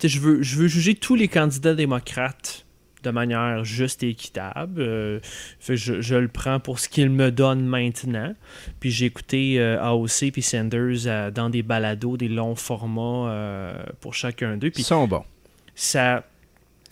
Je 0.04 0.18
veux, 0.18 0.42
je 0.42 0.56
veux 0.58 0.66
juger 0.66 0.94
tous 0.96 1.14
les 1.14 1.28
candidats 1.28 1.74
démocrates 1.74 2.66
de 3.04 3.10
manière 3.10 3.64
juste 3.64 4.02
et 4.04 4.08
équitable. 4.10 4.80
Euh, 4.80 5.20
fait 5.60 5.76
je, 5.76 6.00
je 6.00 6.14
le 6.16 6.28
prends 6.28 6.58
pour 6.60 6.78
ce 6.80 6.88
qu'il 6.88 7.10
me 7.10 7.30
donne 7.30 7.64
maintenant. 7.64 8.34
Puis 8.80 8.90
j'ai 8.90 9.06
écouté 9.06 9.60
euh, 9.60 9.80
AOC 9.82 10.30
puis 10.32 10.42
Sanders 10.42 11.06
euh, 11.06 11.30
dans 11.30 11.50
des 11.50 11.62
balados, 11.62 12.16
des 12.16 12.28
longs 12.28 12.54
formats 12.56 13.74
pour 14.00 14.14
chacun 14.14 14.56
d'eux. 14.56 14.70
Ils 14.76 14.84
sont 14.84 15.06
bons. 15.08 15.24
ça 15.74 16.24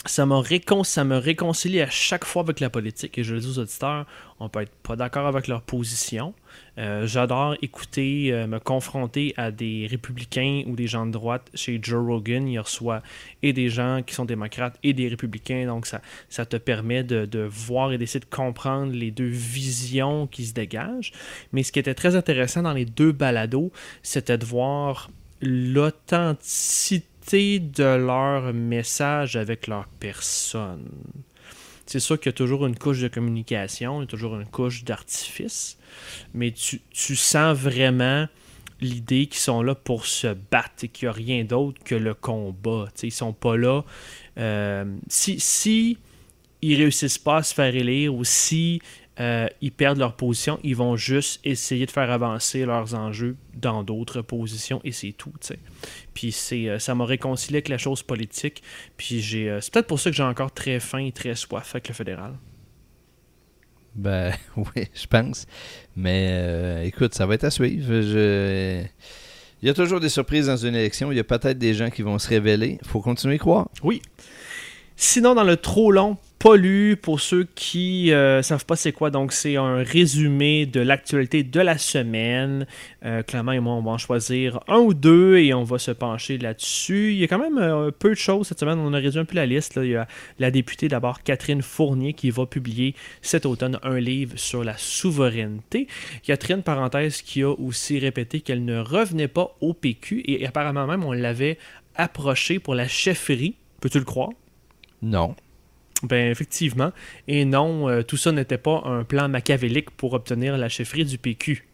ça, 0.07 0.25
récon 0.25 0.83
me 1.05 1.17
réconcilie 1.17 1.83
à 1.83 1.91
chaque 1.91 2.25
fois 2.25 2.43
avec 2.43 2.61
la 2.61 2.71
politique. 2.71 3.19
Et 3.19 3.25
je 3.25 3.35
le 3.35 3.41
dis 3.41 3.49
aux 3.49 3.59
auditeurs, 3.59 4.07
on 4.39 4.49
peut 4.49 4.63
être 4.63 4.73
pas 4.83 4.97
d'accord 4.97 5.27
avec 5.27 5.47
leur 5.47 5.61
position. 5.61 6.33
Euh, 6.79 7.07
j'adore 7.07 7.55
écouter, 7.61 8.33
euh, 8.33 8.47
me 8.47 8.59
confronter 8.59 9.35
à 9.37 9.51
des 9.51 9.87
républicains 9.91 10.63
ou 10.67 10.75
des 10.75 10.87
gens 10.87 11.05
de 11.05 11.11
droite. 11.13 11.51
Chez 11.55 11.79
Joe 11.83 12.03
Rogan, 12.07 12.49
il 12.49 12.59
reçoit 12.59 13.03
et 13.43 13.53
des 13.53 13.69
gens 13.69 14.03
qui 14.05 14.15
sont 14.15 14.25
démocrates 14.25 14.79
et 14.83 14.95
des 14.95 15.07
républicains. 15.09 15.67
Donc, 15.67 15.85
ça, 15.85 16.01
ça 16.31 16.47
te 16.47 16.57
permet 16.57 17.05
de 17.05 17.47
voir 17.51 17.93
et 17.93 17.99
d'essayer 17.99 18.21
de 18.21 18.25
comprendre 18.25 18.93
les 18.93 19.11
deux 19.11 19.29
visions 19.29 20.27
qui 20.27 20.47
se 20.47 20.55
dégagent. 20.55 21.13
Mais 21.53 21.63
ce 21.63 21.73
qui 21.73 21.79
était 21.79 21.95
très 21.95 22.17
intéressant 22.17 22.63
dans 22.63 22.73
les 22.73 22.87
deux 22.87 23.13
balados, 23.13 23.71
c'était 24.03 24.39
de 24.39 24.47
voir 24.47 25.11
l'authenticité 25.43 27.10
de 27.33 27.97
leur 27.97 28.53
message 28.53 29.37
avec 29.37 29.67
leur 29.67 29.87
personne. 30.01 30.89
C'est 31.87 32.01
sûr 32.01 32.19
qu'il 32.19 32.31
y 32.31 32.35
a 32.35 32.37
toujours 32.37 32.67
une 32.67 32.77
couche 32.77 33.01
de 33.01 33.09
communication, 33.09 33.99
il 33.99 34.05
y 34.05 34.05
a 34.05 34.07
toujours 34.07 34.39
une 34.39 34.47
couche 34.47 34.85
d'artifice, 34.85 35.79
mais 36.35 36.53
tu, 36.53 36.81
sens 37.17 37.57
vraiment 37.57 38.27
l'idée 38.81 39.27
qu'ils 39.27 39.41
sont 39.41 39.63
là 39.63 39.75
pour 39.75 40.07
se 40.07 40.35
battre 40.51 40.85
et 40.85 40.89
qu'il 40.89 41.07
n'y 41.07 41.11
a 41.11 41.13
rien 41.13 41.45
d'autre 41.45 41.83
que 41.85 41.95
le 41.95 42.15
combat. 42.15 42.89
Ils 43.03 43.09
ils 43.09 43.13
sont 43.13 43.33
pas 43.33 43.57
là. 43.57 43.83
Euh, 44.39 44.85
si, 45.09 45.41
si 45.41 45.99
ils 46.63 46.77
réussissent 46.77 47.19
pas 47.19 47.39
à 47.39 47.43
se 47.43 47.55
faire 47.55 47.75
élire 47.75 48.15
ou 48.15 48.25
si 48.25 48.81
euh, 49.21 49.49
ils 49.61 49.71
perdent 49.71 49.99
leur 49.99 50.17
position, 50.17 50.59
ils 50.63 50.75
vont 50.75 50.97
juste 50.97 51.41
essayer 51.45 51.85
de 51.85 51.91
faire 51.91 52.11
avancer 52.11 52.65
leurs 52.65 52.95
enjeux 52.95 53.37
dans 53.55 53.83
d'autres 53.83 54.23
positions 54.23 54.81
et 54.83 54.93
c'est 54.93 55.13
tout. 55.13 55.33
Puis 56.15 56.33
c'est, 56.33 56.69
euh, 56.69 56.79
ça 56.79 56.95
m'a 56.95 57.05
réconcilié 57.05 57.57
avec 57.57 57.69
la 57.69 57.77
chose 57.77 58.03
politique. 58.03 58.63
Puis 58.97 59.21
j'ai, 59.21 59.51
euh, 59.51 59.61
c'est 59.61 59.73
peut-être 59.75 59.89
pour 59.89 60.01
ça 60.01 60.11
que 60.11 60.17
j'ai 60.17 60.23
encore 60.23 60.53
très 60.53 60.81
faim 60.81 61.05
et 61.05 61.13
très 61.13 61.35
soif 61.35 61.75
avec 61.75 61.89
le 61.89 61.95
fédéral. 61.95 62.33
Ben 63.95 64.33
oui, 64.57 64.89
je 64.95 65.07
pense. 65.07 65.47
Mais 65.97 66.87
écoute, 66.87 67.13
ça 67.13 67.27
va 67.27 67.35
être 67.35 67.45
à 67.45 67.51
suivre. 67.51 67.93
Il 69.63 69.67
y 69.67 69.69
a 69.69 69.75
toujours 69.75 70.01
des 70.01 70.09
surprises 70.09 70.47
dans 70.47 70.57
une 70.57 70.75
élection. 70.75 71.13
Il 71.13 71.17
y 71.17 71.21
a 71.21 71.25
peut-être 71.25 71.59
des 71.59 71.75
gens 71.75 71.91
qui 71.91 72.01
vont 72.01 72.19
se 72.19 72.29
révéler. 72.29 72.79
Il 72.81 72.89
faut 72.89 73.01
continuer 73.01 73.35
à 73.35 73.39
croire. 73.39 73.69
Oui. 73.83 74.01
Sinon, 74.97 75.35
dans 75.35 75.45
le 75.45 75.59
trop 75.59 75.93
long, 75.93 76.17
pas 76.41 76.57
lu 76.57 76.97
pour 76.97 77.21
ceux 77.21 77.47
qui 77.55 78.07
ne 78.09 78.15
euh, 78.15 78.43
savent 78.43 78.65
pas 78.65 78.75
c'est 78.75 78.93
quoi. 78.93 79.11
Donc, 79.11 79.33
c'est 79.33 79.57
un 79.57 79.83
résumé 79.83 80.65
de 80.65 80.81
l'actualité 80.81 81.43
de 81.43 81.61
la 81.61 81.77
semaine. 81.77 82.67
Euh, 83.05 83.23
Clément 83.23 83.53
et 83.53 83.61
moi, 83.61 83.75
on 83.75 83.83
va 83.83 83.91
en 83.91 83.99
choisir 83.99 84.59
un 84.67 84.79
ou 84.79 84.95
deux 84.95 85.37
et 85.37 85.53
on 85.53 85.65
va 85.65 85.79
se 85.79 85.91
pencher 85.91 86.39
là-dessus. 86.39 87.13
Il 87.13 87.19
y 87.19 87.25
a 87.25 87.29
quand 87.29 87.39
même 87.39 87.59
euh, 87.59 87.91
peu 87.91 88.09
de 88.09 88.15
choses 88.15 88.49
cette 88.49 88.59
semaine. 88.59 88.79
On 88.79 88.95
a 88.95 88.97
réduit 88.97 89.21
un 89.21 89.27
peu 89.27 89.37
la 89.37 89.45
liste. 89.45 89.79
Il 89.83 89.91
y 89.91 89.97
a 89.97 90.09
la 90.39 90.51
députée 90.51 90.89
d'abord, 90.89 91.23
Catherine 91.23 91.61
Fournier, 91.61 92.15
qui 92.15 92.31
va 92.31 92.47
publier 92.47 92.95
cet 93.21 93.45
automne 93.45 93.79
un 93.83 94.01
livre 94.01 94.39
sur 94.39 94.65
la 94.65 94.79
souveraineté. 94.79 95.89
Catherine, 96.23 96.63
parenthèse, 96.63 97.21
qui 97.21 97.43
a 97.43 97.51
aussi 97.51 97.99
répété 97.99 98.41
qu'elle 98.41 98.65
ne 98.65 98.79
revenait 98.79 99.29
pas 99.29 99.55
au 99.61 99.75
PQ 99.75 100.23
et 100.25 100.47
apparemment 100.47 100.87
même 100.87 101.05
on 101.05 101.13
l'avait 101.13 101.59
approché 101.97 102.59
pour 102.61 102.75
la 102.75 102.89
chefferie. 102.89 103.57
Peux-tu 103.83 103.99
le 103.99 104.07
croire? 104.07 104.31
Non. 105.03 105.35
Ben 106.03 106.31
effectivement. 106.31 106.93
Et 107.29 107.45
non, 107.45 107.89
euh, 107.89 108.03
tout 108.03 108.17
ça 108.17 108.33
n'était 108.33 108.59
pas 108.59 108.83
un 108.85 109.05
plan 109.05 109.29
machiavélique 109.29 109.91
pour 109.91 110.15
obtenir 110.15 110.57
la 110.57 110.69
chefferie 110.69 111.05
du 111.05 111.19
PQ. 111.19 111.67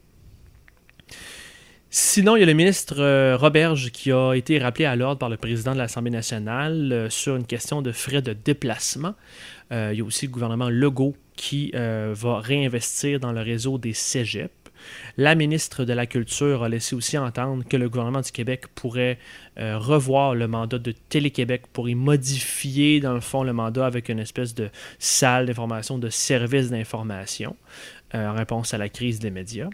Sinon, 1.89 2.35
il 2.35 2.41
y 2.41 2.43
a 2.43 2.45
le 2.45 2.53
ministre 2.53 2.99
euh, 2.99 3.37
Roberge 3.37 3.91
qui 3.91 4.11
a 4.11 4.33
été 4.33 4.59
rappelé 4.59 4.85
à 4.85 4.95
l'ordre 4.97 5.19
par 5.19 5.29
le 5.29 5.37
président 5.37 5.71
de 5.71 5.77
l'Assemblée 5.77 6.11
nationale 6.11 6.91
euh, 6.91 7.09
sur 7.09 7.37
une 7.37 7.45
question 7.45 7.81
de 7.81 7.93
frais 7.93 8.21
de 8.21 8.33
déplacement. 8.33 9.15
il 9.71 9.93
y 9.93 10.01
a 10.01 10.03
aussi 10.03 10.27
le 10.27 10.31
gouvernement 10.31 10.69
Legault 10.69 11.15
qui 11.35 11.71
va 11.73 12.39
réinvestir 12.39 13.19
dans 13.19 13.31
le 13.31 13.41
réseau 13.41 13.77
des 13.77 13.93
cégeps. 13.93 14.49
La 15.17 15.35
ministre 15.35 15.85
de 15.85 15.93
la 15.93 16.05
Culture 16.05 16.63
a 16.63 16.69
laissé 16.69 16.95
aussi 16.95 17.17
entendre 17.17 17.63
que 17.67 17.77
le 17.77 17.89
gouvernement 17.89 18.21
du 18.21 18.31
Québec 18.31 18.65
pourrait 18.75 19.17
euh, 19.59 19.77
revoir 19.77 20.35
le 20.35 20.47
mandat 20.47 20.77
de 20.77 20.91
Télé-Québec 20.91 21.63
pour 21.73 21.89
y 21.89 21.95
modifier, 21.95 22.99
dans 22.99 23.13
le 23.13 23.21
fond, 23.21 23.43
le 23.43 23.53
mandat 23.53 23.85
avec 23.85 24.09
une 24.09 24.19
espèce 24.19 24.53
de 24.53 24.69
salle 24.99 25.47
d'information, 25.47 25.97
de 25.97 26.09
service 26.09 26.69
d'information. 26.69 27.55
Euh, 28.15 28.25
en 28.25 28.33
réponse 28.33 28.73
à 28.73 28.77
la 28.77 28.87
crise 28.87 29.19
des 29.19 29.31
médias. 29.31 29.67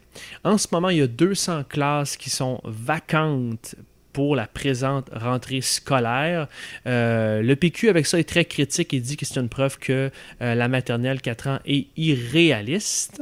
En 0.44 0.58
ce 0.58 0.68
moment, 0.72 0.90
il 0.90 0.98
y 0.98 1.02
a 1.04 1.08
200 1.08 1.66
classes 1.70 2.18
qui 2.18 2.32
sont 2.32 2.62
vacantes 2.64 3.76
pour 4.12 4.36
la 4.36 4.48
présente 4.48 5.10
rentrée 5.14 5.62
scolaire. 5.62 6.48
Euh, 6.88 7.44
le 7.44 7.56
PQ, 7.56 7.90
avec 7.90 8.08
ça, 8.08 8.18
est 8.18 8.28
très 8.28 8.46
critique 8.46 8.92
et 8.92 9.00
dit 9.00 9.18
que 9.18 9.26
c'est 9.26 9.40
une 9.40 9.50
preuve 9.50 9.78
que 9.78 10.10
la 10.40 10.68
maternelle 10.68 11.22
4 11.22 11.48
ans 11.48 11.60
est 11.66 11.88
irréaliste. 11.96 13.22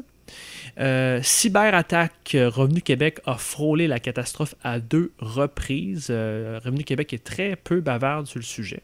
Euh, 0.80 1.20
cyberattaque, 1.22 2.32
euh, 2.36 2.50
Revenu 2.50 2.82
Québec 2.82 3.20
a 3.26 3.36
frôlé 3.36 3.88
la 3.88 4.00
catastrophe 4.00 4.56
à 4.64 4.80
deux 4.80 5.12
reprises. 5.20 6.08
Euh, 6.10 6.60
Revenu 6.64 6.84
Québec 6.84 7.14
est 7.14 7.24
très 7.24 7.56
peu 7.56 7.82
bavarde 7.82 8.28
sur 8.28 8.40
le 8.40 8.46
sujet. 8.46 8.82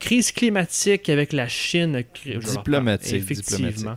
crise 0.00 0.32
climatique 0.32 1.08
avec 1.08 1.32
la 1.32 1.48
Chine. 1.48 2.02
Diplomatique. 2.24 3.14
Effectivement. 3.14 3.96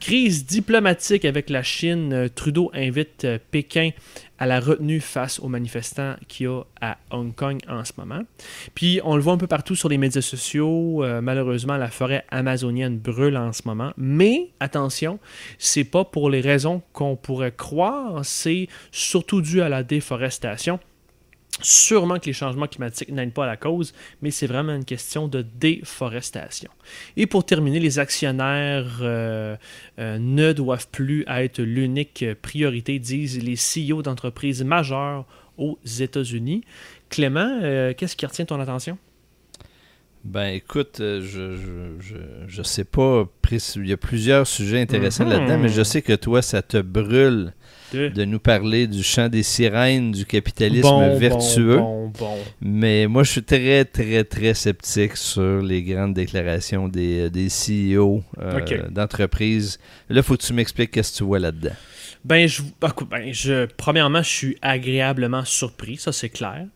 Crise 0.00 0.46
diplomatique 0.46 1.24
avec 1.24 1.50
la 1.50 1.64
Chine. 1.64 2.28
Trudeau 2.34 2.70
invite 2.72 3.26
Pékin 3.50 3.90
à 4.38 4.46
la 4.46 4.60
retenue 4.60 5.00
face 5.00 5.40
aux 5.40 5.48
manifestants 5.48 6.14
qu'il 6.28 6.46
y 6.46 6.48
a 6.48 6.62
à 6.80 6.98
Hong 7.10 7.34
Kong 7.34 7.58
en 7.68 7.84
ce 7.84 7.92
moment. 7.96 8.22
Puis 8.74 9.00
on 9.04 9.16
le 9.16 9.22
voit 9.22 9.32
un 9.32 9.38
peu 9.38 9.46
partout 9.46 9.74
sur 9.74 9.88
les 9.88 9.98
médias 9.98 10.22
sociaux. 10.22 11.04
Euh, 11.04 11.20
malheureusement, 11.20 11.76
la 11.76 11.88
forêt 11.88 12.24
amazonienne 12.30 12.98
brûle 12.98 13.36
en 13.36 13.52
ce 13.52 13.62
moment. 13.66 13.92
Mais 13.96 14.50
attention, 14.60 15.18
c'est 15.58 15.84
pas 15.84 16.04
pour 16.04 16.30
les 16.30 16.40
raisons 16.40 16.82
qu'on 16.92 17.16
pourrait 17.16 17.52
croire. 17.52 18.24
C'est 18.24 18.68
surtout 18.92 19.42
dû 19.42 19.60
à 19.62 19.68
la 19.68 19.82
déforestation. 19.82 20.78
Sûrement 21.60 22.18
que 22.18 22.26
les 22.26 22.32
changements 22.32 22.66
climatiques 22.66 23.10
n'aident 23.10 23.32
pas 23.32 23.44
à 23.44 23.48
la 23.48 23.56
cause, 23.56 23.92
mais 24.22 24.30
c'est 24.30 24.46
vraiment 24.46 24.74
une 24.74 24.84
question 24.84 25.26
de 25.26 25.42
déforestation. 25.42 26.70
Et 27.16 27.26
pour 27.26 27.44
terminer, 27.44 27.80
les 27.80 27.98
actionnaires 27.98 28.98
euh, 29.00 29.56
euh, 29.98 30.18
ne 30.18 30.52
doivent 30.52 30.88
plus 30.88 31.24
être 31.26 31.60
l'unique 31.60 32.24
priorité, 32.42 32.98
disent 32.98 33.42
les 33.42 33.56
CEO 33.56 34.02
d'entreprises 34.02 34.62
majeures 34.62 35.26
aux 35.56 35.78
États-Unis. 36.00 36.62
Clément, 37.08 37.58
euh, 37.62 37.92
qu'est-ce 37.96 38.14
qui 38.14 38.26
retient 38.26 38.44
ton 38.44 38.60
attention? 38.60 38.96
Ben 40.24 40.48
écoute, 40.48 40.96
je, 40.98 41.56
je, 42.46 42.62
sais 42.62 42.84
pas, 42.84 43.24
il 43.76 43.86
y 43.86 43.92
a 43.92 43.96
plusieurs 43.96 44.46
sujets 44.46 44.80
intéressants 44.80 45.24
mm-hmm. 45.24 45.28
là-dedans, 45.28 45.58
mais 45.58 45.68
je 45.68 45.82
sais 45.82 46.02
que 46.02 46.12
toi, 46.12 46.42
ça 46.42 46.60
te 46.60 46.76
brûle 46.78 47.52
de 47.92 48.24
nous 48.24 48.38
parler 48.38 48.86
du 48.86 49.02
chant 49.02 49.28
des 49.28 49.42
sirènes, 49.42 50.12
du 50.12 50.24
capitalisme 50.24 51.16
vertueux. 51.16 51.80
Mais 52.60 53.06
moi, 53.06 53.22
je 53.22 53.32
suis 53.32 53.42
très, 53.42 53.84
très, 53.84 54.24
très 54.24 54.54
sceptique 54.54 55.16
sur 55.16 55.62
les 55.62 55.82
grandes 55.82 56.14
déclarations 56.14 56.88
des, 56.88 57.26
euh, 57.26 57.30
des 57.30 57.48
CEO 57.48 58.22
euh, 58.38 58.88
d'entreprises. 58.90 59.78
Là, 60.08 60.22
faut 60.22 60.36
que 60.36 60.42
tu 60.42 60.52
m'expliques 60.52 60.90
qu'est-ce 60.90 61.12
que 61.12 61.18
tu 61.18 61.24
vois 61.24 61.38
là-dedans. 61.38 61.74
Ben 62.24 62.48
je, 62.48 62.62
ben, 62.80 63.32
je, 63.32 63.66
premièrement, 63.76 64.22
je 64.22 64.28
suis 64.28 64.58
agréablement 64.60 65.44
surpris, 65.44 65.96
ça 65.96 66.12
c'est 66.12 66.28
clair. 66.28 66.66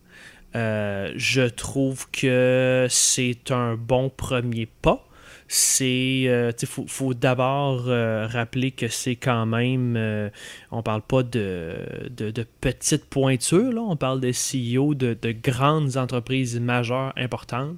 Euh, 0.54 1.12
je 1.16 1.42
trouve 1.42 2.08
que 2.10 2.86
c'est 2.90 3.50
un 3.50 3.74
bon 3.74 4.10
premier 4.10 4.66
pas 4.66 5.08
c'est 5.54 6.24
euh, 6.28 6.50
faut, 6.64 6.86
faut 6.88 7.12
d'abord 7.12 7.84
euh, 7.86 8.26
rappeler 8.26 8.70
que 8.70 8.88
c'est 8.88 9.16
quand 9.16 9.44
même 9.44 9.96
euh, 9.98 10.30
on 10.70 10.82
parle 10.82 11.02
pas 11.02 11.22
de, 11.22 11.76
de, 12.08 12.46
petites 12.62 13.04
pointures 13.04 13.70
là, 13.70 13.82
on 13.82 13.96
parle 13.96 14.20
de 14.20 14.30
CEO 14.30 14.94
de, 14.94 15.14
de 15.20 15.32
grandes 15.32 15.98
entreprises 15.98 16.58
majeures 16.58 17.12
importantes 17.16 17.76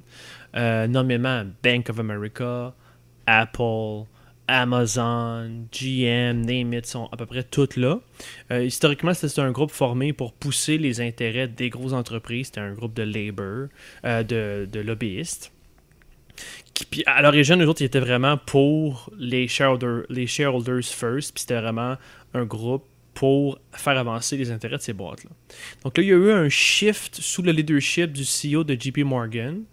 nommément 0.53 1.43
Bank 1.63 1.89
of 1.89 1.99
America 1.99 2.73
Apple 3.27 4.05
Amazon, 4.47 5.67
GM, 5.73 6.45
name 6.45 6.81
sont 6.85 7.09
à 7.11 7.17
peu 7.17 7.25
près 7.25 7.43
toutes 7.43 7.75
là. 7.75 7.99
historiquement, 8.51 9.13
c'était 9.13 9.41
un 9.41 9.51
groupe 9.51 9.71
formé 9.71 10.13
pour 10.13 10.31
pousser 10.31 10.77
les 10.77 11.01
intérêts 11.01 11.47
des 11.49 11.69
grosses 11.69 11.93
entreprises. 11.93 12.45
C'était 12.47 12.61
un 12.61 12.73
groupe 12.73 12.93
de 12.93 13.01
labor, 13.03 13.67
de, 14.03 14.69
de 14.71 14.79
lobbyistes 14.79 15.51
à 17.05 17.21
l'origine, 17.21 17.55
nous 17.55 17.67
autres, 17.67 17.81
ils 17.81 17.85
étaient 17.85 17.99
vraiment 17.99 18.37
pour 18.37 19.09
les 19.17 19.47
shareholders, 19.47 20.03
les 20.09 20.27
shareholders 20.27 20.83
first, 20.83 21.33
puis 21.33 21.41
c'était 21.41 21.59
vraiment 21.59 21.95
un 22.33 22.45
groupe 22.45 22.85
pour 23.13 23.59
faire 23.71 23.97
avancer 23.97 24.35
les 24.35 24.51
intérêts 24.51 24.77
de 24.77 24.81
ces 24.81 24.93
boîtes-là. 24.93 25.31
Donc 25.83 25.97
là, 25.97 26.03
il 26.03 26.09
y 26.09 26.11
a 26.11 26.15
eu 26.15 26.31
un 26.31 26.49
shift 26.49 27.15
sous 27.15 27.41
le 27.41 27.51
leadership 27.53 28.11
du 28.11 28.23
CEO 28.23 28.63
de 28.63 28.75
JP 28.79 28.99
Morgan. 28.99 29.63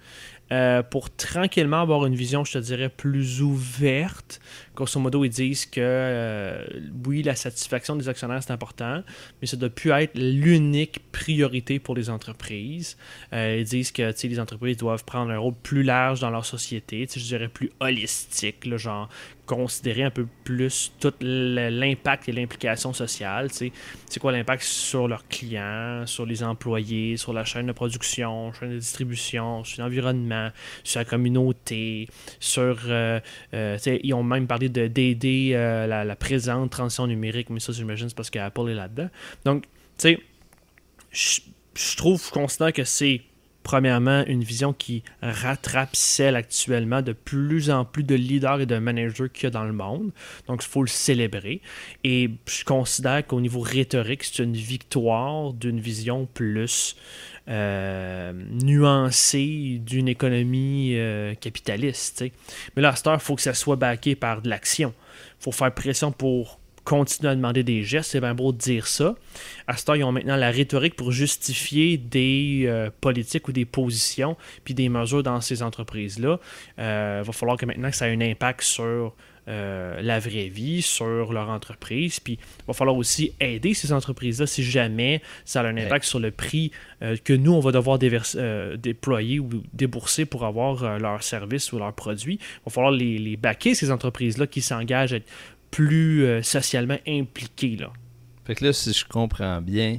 euh, 0.53 0.83
pour 0.83 1.09
tranquillement 1.15 1.81
avoir 1.81 2.05
une 2.05 2.15
vision, 2.15 2.45
je 2.45 2.53
te 2.53 2.59
dirais, 2.59 2.91
plus 2.91 3.41
ouverte. 3.41 4.39
Grosso 4.75 4.99
modo, 4.99 5.25
ils 5.25 5.31
disent 5.31 5.67
que 5.67 5.81
euh, 5.81 6.65
oui, 7.07 7.23
la 7.23 7.35
satisfaction 7.35 7.95
des 7.95 8.09
actionnaires, 8.09 8.43
c'est 8.43 8.53
important, 8.53 9.03
mais 9.41 9.47
ça 9.47 9.57
ne 9.57 9.61
doit 9.61 9.71
plus 9.71 9.91
être 9.91 10.15
l'unique 10.15 11.01
priorité 11.13 11.79
pour 11.79 11.95
les 11.95 12.09
entreprises. 12.09 12.97
Euh, 13.33 13.59
ils 13.59 13.65
disent 13.65 13.93
que 13.93 14.15
les 14.27 14.41
entreprises 14.41 14.79
doivent 14.79 15.05
prendre 15.05 15.31
un 15.31 15.39
rôle 15.39 15.55
plus 15.63 15.83
large 15.83 16.21
dans 16.21 16.31
leur 16.31 16.47
société, 16.47 17.07
je 17.15 17.21
dirais 17.21 17.49
plus 17.49 17.71
holistique, 17.81 18.65
là, 18.65 18.79
genre 18.79 19.09
considérer 19.47 20.05
un 20.05 20.11
peu 20.11 20.27
plus 20.45 20.93
tout 21.01 21.13
l'impact 21.21 22.29
et 22.29 22.33
l'implication 22.33 22.93
sociale. 22.93 23.51
C'est 23.51 24.21
quoi 24.21 24.33
l'impact 24.33 24.63
sur 24.63 25.09
leurs 25.09 25.27
clients, 25.29 26.05
sur 26.07 26.27
les 26.27 26.43
employés, 26.43 27.17
sur 27.17 27.33
la 27.33 27.45
chaîne 27.45 27.67
de 27.67 27.73
production, 27.73 28.53
chaîne 28.53 28.71
de 28.71 28.79
distribution, 28.79 29.65
sur 29.65 29.83
l'environnement, 29.83 30.51
sur 30.85 31.01
la 31.01 31.05
communauté, 31.05 32.09
sur... 32.39 32.79
Euh, 32.89 33.21
euh, 33.55 33.79
ils 34.03 34.15
ont 34.15 34.23
même 34.23 34.47
parlé 34.47 34.62
d'aider 34.69 35.53
euh, 35.55 35.87
la, 35.87 36.17
présente 36.17 36.71
transition 36.71 37.07
numérique, 37.07 37.51
mais 37.51 37.61
ça, 37.61 37.73
j'imagine, 37.73 38.09
c'est 38.09 38.15
parce 38.15 38.31
qu'Apple 38.31 38.69
est 38.71 38.75
là-dedans. 38.75 39.09
Donc, 39.45 39.65
tu 39.99 40.17
sais, 41.13 41.43
je 41.75 41.97
trouve, 41.97 42.23
je 42.25 42.31
considère 42.31 42.73
que 42.73 42.85
c'est 42.85 43.23
premièrement, 43.63 44.25
une 44.27 44.43
vision 44.43 44.73
qui 44.73 45.03
rattrape 45.23 45.95
celle 45.95 46.37
actuellement 46.37 47.03
de 47.03 47.13
plus 47.13 47.71
en 47.71 47.85
plus 47.85 48.05
de 48.05 48.15
leaders 48.15 48.61
et 48.61 48.67
de 48.67 48.79
managers 48.79 49.29
qu'il 49.33 49.45
y 49.45 49.47
a 49.47 49.51
dans 49.51 49.65
le 49.65 49.73
monde. 49.73 50.11
Donc, 50.47 50.65
il 50.65 50.69
faut 50.69 50.83
le 50.83 50.89
célébrer. 50.89 51.61
Et 52.05 52.31
je 52.47 52.65
considère 52.65 53.27
qu'au 53.27 53.41
niveau 53.41 53.61
rhétorique, 53.61 54.25
c'est 54.25 54.43
une 54.43 54.55
victoire 54.55 55.53
d'une 55.53 55.81
vision 55.81 56.27
plus 56.27 56.97
euh, 57.49 58.33
nuancée 58.33 59.81
d'une 59.85 60.09
économie 60.09 60.93
euh, 60.95 61.35
capitaliste. 61.35 62.25
Mais 62.77 62.83
là, 62.83 62.91
à 62.91 63.15
il 63.15 63.21
faut 63.21 63.35
que 63.35 63.43
ça 63.43 63.55
soit 63.55 63.77
backé 63.77 64.15
par 64.15 64.43
de 64.43 64.49
l'action. 64.49 64.95
Il 65.41 65.45
faut 65.45 65.53
faire 65.53 65.73
pression 65.75 66.13
pour 66.13 66.61
continuer 66.85 67.31
à 67.31 67.35
demander 67.35 67.63
des 67.63 67.85
gestes, 67.85 68.13
c'est 68.13 68.21
bien 68.21 68.35
beau 68.35 68.53
de 68.53 68.59
dire 68.59 68.87
ça. 68.87 69.15
À 69.67 69.75
ils 69.95 70.05
ont 70.05 70.13
maintenant 70.13 70.37
la 70.37 70.51
rhétorique 70.51 70.97
pour 70.97 71.13
justifier 71.13 71.97
des 71.97 72.65
euh, 72.67 72.91
politiques 73.01 73.49
ou 73.49 73.53
des 73.53 73.65
positions, 73.65 74.37
puis 74.65 74.75
des 74.75 74.89
mesures 74.89 75.23
dans 75.23 75.41
ces 75.41 75.63
entreprises-là. 75.63 76.39
Il 76.79 76.83
euh, 76.83 77.23
va 77.25 77.33
falloir 77.33 77.57
que 77.57 77.67
maintenant 77.67 77.91
ça 77.93 78.09
ait 78.09 78.15
un 78.15 78.21
impact 78.21 78.63
sur 78.63 79.15
euh, 79.49 80.01
la 80.01 80.19
vraie 80.19 80.49
vie, 80.49 80.83
sur 80.83 81.33
leur 81.33 81.49
entreprise. 81.49 82.21
Puis 82.21 82.35
il 82.35 82.67
va 82.67 82.73
falloir 82.73 82.97
aussi 82.97 83.33
aider 83.41 83.75
ces 83.75 83.93
entreprises-là 83.93 84.47
si 84.47 84.63
jamais 84.63 85.23
ça 85.45 85.61
a 85.61 85.65
un 85.65 85.77
impact 85.77 86.05
sur 86.05 86.21
le 86.21 86.31
prix 86.31 86.71
que 87.25 87.33
nous, 87.33 87.53
on 87.53 87.61
va 87.61 87.73
devoir 87.73 87.99
déployer 87.99 89.41
ou 89.41 89.49
débourser 89.73 90.25
pour 90.25 90.45
avoir 90.45 91.01
leurs 91.01 91.25
services 91.25 91.73
ou 91.73 91.79
leurs 91.79 91.93
produits. 91.93 92.39
Il 92.41 92.65
va 92.67 92.73
falloir 92.73 92.93
les, 92.93 93.19
les 93.19 93.37
baquer, 93.37 93.75
ces 93.75 93.91
entreprises-là 93.91 94.47
qui 94.47 94.61
s'engagent 94.61 95.13
à 95.13 95.17
être 95.17 95.29
plus 95.73 96.25
euh, 96.25 96.43
socialement 96.43 96.99
impliqué. 97.09 97.75
Là. 97.75 97.93
Fait 98.45 98.55
que 98.55 98.67
là, 98.67 98.73
si 98.73 98.93
je 98.93 99.05
comprends 99.05 99.61
bien, 99.61 99.99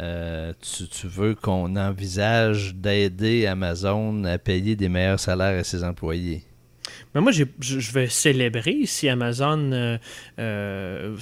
euh, 0.00 0.54
tu, 0.62 1.06
veux 1.06 1.34
qu'on 1.34 1.76
envisage 1.76 2.74
d'aider 2.74 3.44
Amazon 3.44 4.24
à 4.24 4.38
payer 4.38 4.76
des 4.76 4.88
meilleurs 4.88 5.20
salaires 5.20 5.60
à 5.60 5.64
ses 5.64 5.84
employés. 5.84 6.42
Mais 7.14 7.20
moi, 7.20 7.32
je 7.32 7.92
vais 7.92 8.08
célébrer 8.08 8.86
si 8.86 9.08
Amazon 9.08 9.98
euh, 10.38 11.16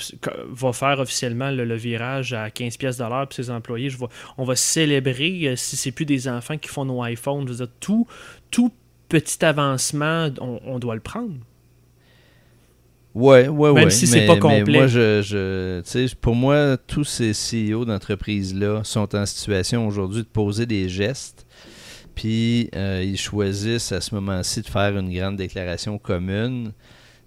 va 0.51 0.73
faire 0.73 0.99
officiellement 0.99 1.51
le, 1.51 1.75
virage 1.77 2.33
à 2.33 2.51
15 2.51 2.77
pièces 2.77 2.99
pour 2.99 3.33
ses 3.33 3.51
employés. 3.51 3.91
Je 3.91 3.99
on 4.39 4.45
va 4.45 4.57
célébrer 4.57 5.55
si 5.57 5.77
c'est 5.77 5.93
plus 5.93 6.07
des 6.07 6.29
enfants 6.29 6.59
qui 6.59 6.69
font 6.69 6.85
nos 6.85 7.05
iPhones. 7.05 7.47
Je 7.47 7.53
veux 7.53 7.59
dire, 7.59 7.75
tout, 7.81 8.07
tout 8.51 8.73
petit 9.09 9.45
avancement, 9.45 10.29
on 10.41 10.79
doit 10.79 10.95
le 10.95 11.01
prendre. 11.01 11.35
Ouais, 13.15 13.47
ouais, 13.49 13.73
Même 13.73 13.91
si 13.91 14.07
c'est 14.07 14.27
pas 14.27 14.39
complet. 14.39 14.79
moi, 14.79 14.87
je, 14.87 15.21
je 15.23 16.15
pour 16.15 16.35
moi, 16.35 16.79
tous 16.79 17.05
ces 17.05 17.33
CEO 17.33 17.85
d'entreprises-là 17.85 18.83
sont 18.85 19.15
en 19.15 19.27
situation 19.27 19.87
aujourd'hui 19.87 20.23
de 20.23 20.27
poser 20.27 20.65
des 20.65 20.89
gestes. 20.89 21.47
Puis 22.15 22.71
euh, 22.75 23.03
ils 23.05 23.19
choisissent 23.19 23.93
à 23.93 24.01
ce 24.01 24.15
moment-ci 24.15 24.63
de 24.63 24.67
faire 24.67 24.97
une 24.99 25.13
grande 25.13 25.37
déclaration 25.37 25.99
commune. 25.99 26.73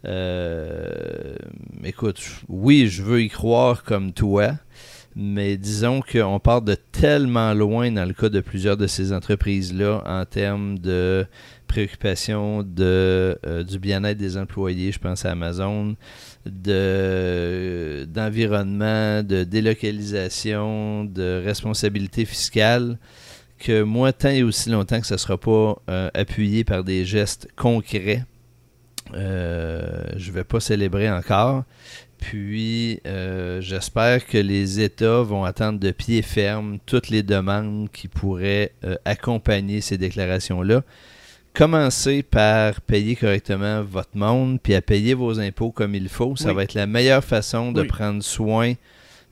Euh, 0.05 1.35
écoute, 1.83 2.21
oui, 2.47 2.87
je 2.87 3.01
veux 3.01 3.21
y 3.21 3.29
croire 3.29 3.83
comme 3.83 4.13
toi, 4.13 4.51
mais 5.15 5.57
disons 5.57 6.01
qu'on 6.01 6.39
part 6.39 6.61
de 6.61 6.75
tellement 6.75 7.53
loin 7.53 7.91
dans 7.91 8.05
le 8.05 8.13
cas 8.13 8.29
de 8.29 8.39
plusieurs 8.39 8.77
de 8.77 8.85
ces 8.85 9.13
entreprises-là 9.13 10.03
en 10.05 10.25
termes 10.25 10.77
de 10.77 11.25
préoccupation 11.67 12.61
de, 12.61 13.37
euh, 13.45 13.63
du 13.63 13.79
bien-être 13.79 14.17
des 14.17 14.37
employés, 14.37 14.91
je 14.91 14.99
pense 14.99 15.25
à 15.25 15.31
Amazon, 15.31 15.95
de, 16.45 18.05
d'environnement, 18.13 19.23
de 19.23 19.43
délocalisation, 19.43 21.05
de 21.05 21.41
responsabilité 21.43 22.25
fiscale, 22.25 22.99
que 23.59 23.83
moi, 23.83 24.13
tant 24.13 24.29
et 24.29 24.43
aussi 24.43 24.69
longtemps 24.69 24.99
que 24.99 25.07
ce 25.07 25.13
ne 25.13 25.19
sera 25.19 25.37
pas 25.37 25.81
euh, 25.89 26.09
appuyé 26.13 26.63
par 26.63 26.83
des 26.83 27.05
gestes 27.05 27.47
concrets, 27.55 28.23
euh, 29.13 30.03
je 30.17 30.29
ne 30.29 30.35
vais 30.35 30.43
pas 30.43 30.59
célébrer 30.59 31.09
encore. 31.09 31.63
Puis, 32.17 33.01
j'espère 33.59 34.25
que 34.25 34.37
les 34.37 34.79
États 34.79 35.21
vont 35.21 35.43
attendre 35.43 35.79
de 35.79 35.91
pied 35.91 36.23
ferme 36.23 36.79
toutes 36.85 37.09
les 37.09 37.21
demandes 37.21 37.89
qui 37.91 38.07
pourraient 38.07 38.71
accompagner 39.03 39.79
ces 39.81 39.99
déclarations-là 39.99 40.81
commencez 41.55 42.21
par 42.21 42.81
payer 42.81 43.15
correctement 43.15 43.81
votre 43.81 44.15
monde, 44.15 44.59
puis 44.61 44.75
à 44.75 44.81
payer 44.81 45.13
vos 45.13 45.39
impôts 45.39 45.71
comme 45.71 45.95
il 45.95 46.09
faut. 46.09 46.35
Ça 46.35 46.53
va 46.53 46.63
être 46.63 46.73
la 46.73 46.85
meilleure 46.85 47.23
façon 47.23 47.71
de 47.71 47.81
prendre 47.81 48.21
soin 48.21 48.73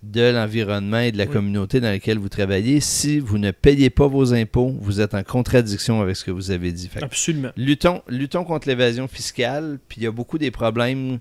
de 0.04 0.22
l'environnement 0.22 1.00
et 1.00 1.12
de 1.12 1.18
la 1.18 1.26
communauté 1.26 1.80
dans 1.80 1.90
laquelle 1.90 2.20
vous 2.20 2.30
travaillez. 2.30 2.82
Si 2.82 3.20
vous 3.20 3.38
ne 3.38 3.52
payez 3.52 3.90
pas 3.90 4.08
vos 4.08 4.34
impôts, 4.34 4.76
vous 4.80 5.00
êtes 5.00 5.14
en 5.14 5.24
contradiction 5.24 6.02
avec 6.02 6.18
ce 6.18 6.26
que 6.26 6.32
vous 6.32 6.52
avez 6.52 6.72
dit. 6.74 6.90
Absolument. 7.02 7.52
Luttons, 7.56 8.02
luttons 8.10 8.44
contre 8.44 8.68
l'évasion 8.68 9.08
fiscale, 9.08 9.80
puis 9.88 10.02
il 10.02 10.04
y 10.04 10.08
a 10.08 10.12
beaucoup 10.12 10.38
des 10.38 10.52
problèmes 10.52 11.20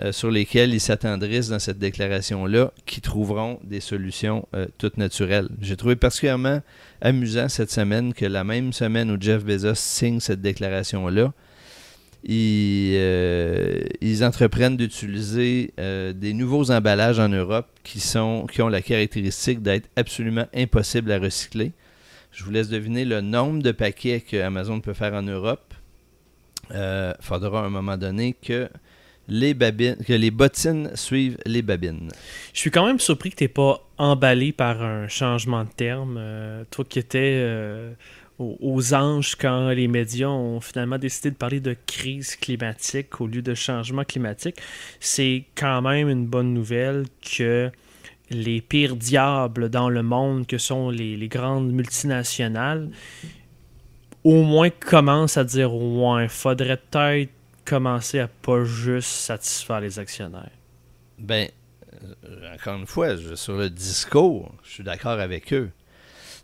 euh, 0.00 0.12
sur 0.12 0.30
lesquels 0.30 0.72
ils 0.72 0.80
s'attendrissent 0.80 1.48
dans 1.48 1.58
cette 1.58 1.78
déclaration-là, 1.78 2.72
qui 2.86 3.02
trouveront 3.02 3.60
des 3.64 3.80
solutions 3.80 4.48
euh, 4.54 4.66
toutes 4.78 4.96
naturelles. 4.96 5.48
J'ai 5.60 5.76
trouvé 5.76 5.94
particulièrement 5.96 6.60
amusant 7.02 7.48
cette 7.50 7.70
semaine 7.70 8.14
que 8.14 8.24
la 8.24 8.44
même 8.44 8.72
semaine 8.72 9.10
où 9.10 9.16
Jeff 9.20 9.44
Bezos 9.44 9.74
signe 9.74 10.20
cette 10.20 10.40
déclaration-là, 10.40 11.32
ils, 12.28 12.94
euh, 12.96 13.80
ils, 14.00 14.24
entreprennent 14.24 14.76
d'utiliser 14.76 15.72
des 15.78 16.32
nouveaux 16.32 16.70
emballages 16.70 17.18
en 17.18 17.28
Europe 17.28 17.68
qui, 17.84 18.00
sont, 18.00 18.46
qui 18.50 18.62
ont 18.62 18.68
la 18.68 18.82
caractéristique 18.82 19.62
d'être 19.62 19.88
absolument 19.96 20.46
impossibles 20.54 21.12
à 21.12 21.18
recycler. 21.18 21.72
Je 22.32 22.44
vous 22.44 22.50
laisse 22.50 22.68
deviner 22.68 23.04
le 23.04 23.20
nombre 23.20 23.62
de 23.62 23.72
paquets 23.72 24.20
que 24.20 24.36
Amazon 24.36 24.80
peut 24.80 24.92
faire 24.92 25.14
en 25.14 25.22
Europe. 25.22 25.72
Il 26.70 27.14
faudra 27.20 27.62
à 27.62 27.66
un 27.66 27.70
moment 27.70 27.96
donné 27.96 28.34
que 28.34 28.68
les 29.28 29.54
babines, 29.54 29.96
que 30.06 30.12
les 30.12 30.30
bottines 30.30 30.90
suivent 30.94 31.38
les 31.46 31.62
babines. 31.62 32.10
Je 32.52 32.60
suis 32.60 32.70
quand 32.70 32.86
même 32.86 33.00
surpris 33.00 33.30
que 33.30 33.36
tu 33.36 33.44
n'aies 33.44 33.48
pas 33.48 33.86
emballé 33.98 34.52
par 34.52 34.82
un 34.82 35.08
changement 35.08 35.64
de 35.64 35.70
terme. 35.70 36.16
Euh, 36.18 36.64
toi 36.70 36.84
qui 36.88 36.98
étais 36.98 37.42
aux, 38.38 38.94
anges 38.94 39.34
quand 39.34 39.70
les 39.70 39.88
médias 39.88 40.28
ont 40.28 40.60
finalement 40.60 40.98
décidé 40.98 41.30
de 41.30 41.36
parler 41.36 41.60
de 41.60 41.76
crise 41.86 42.36
climatique 42.36 43.20
au 43.20 43.26
lieu 43.26 43.42
de 43.42 43.54
changement 43.54 44.04
climatique, 44.04 44.56
c'est 45.00 45.44
quand 45.54 45.82
même 45.82 46.08
une 46.08 46.26
bonne 46.26 46.52
nouvelle 46.52 47.04
que 47.22 47.70
les 48.30 48.60
pires 48.60 48.96
diables 48.96 49.70
dans 49.70 49.88
le 49.88 50.02
monde 50.02 50.46
que 50.46 50.58
sont 50.58 50.90
les, 50.90 51.16
les 51.16 51.28
grandes 51.28 51.70
multinationales 51.72 52.90
au 54.24 54.42
moins 54.42 54.70
commencent 54.70 55.36
à 55.36 55.44
dire 55.44 55.72
ouais, 55.72 56.28
faudrait 56.28 56.78
peut-être 56.90 57.30
commencer 57.64 58.18
à 58.18 58.28
pas 58.28 58.64
juste 58.64 59.08
satisfaire 59.08 59.80
les 59.80 59.98
actionnaires? 59.98 60.50
Ben, 61.18 61.48
euh, 62.02 62.54
encore 62.54 62.76
une 62.76 62.86
fois, 62.86 63.16
sur 63.36 63.56
le 63.56 63.70
discours, 63.70 64.52
je 64.64 64.70
suis 64.70 64.84
d'accord 64.84 65.20
avec 65.20 65.52
eux. 65.52 65.70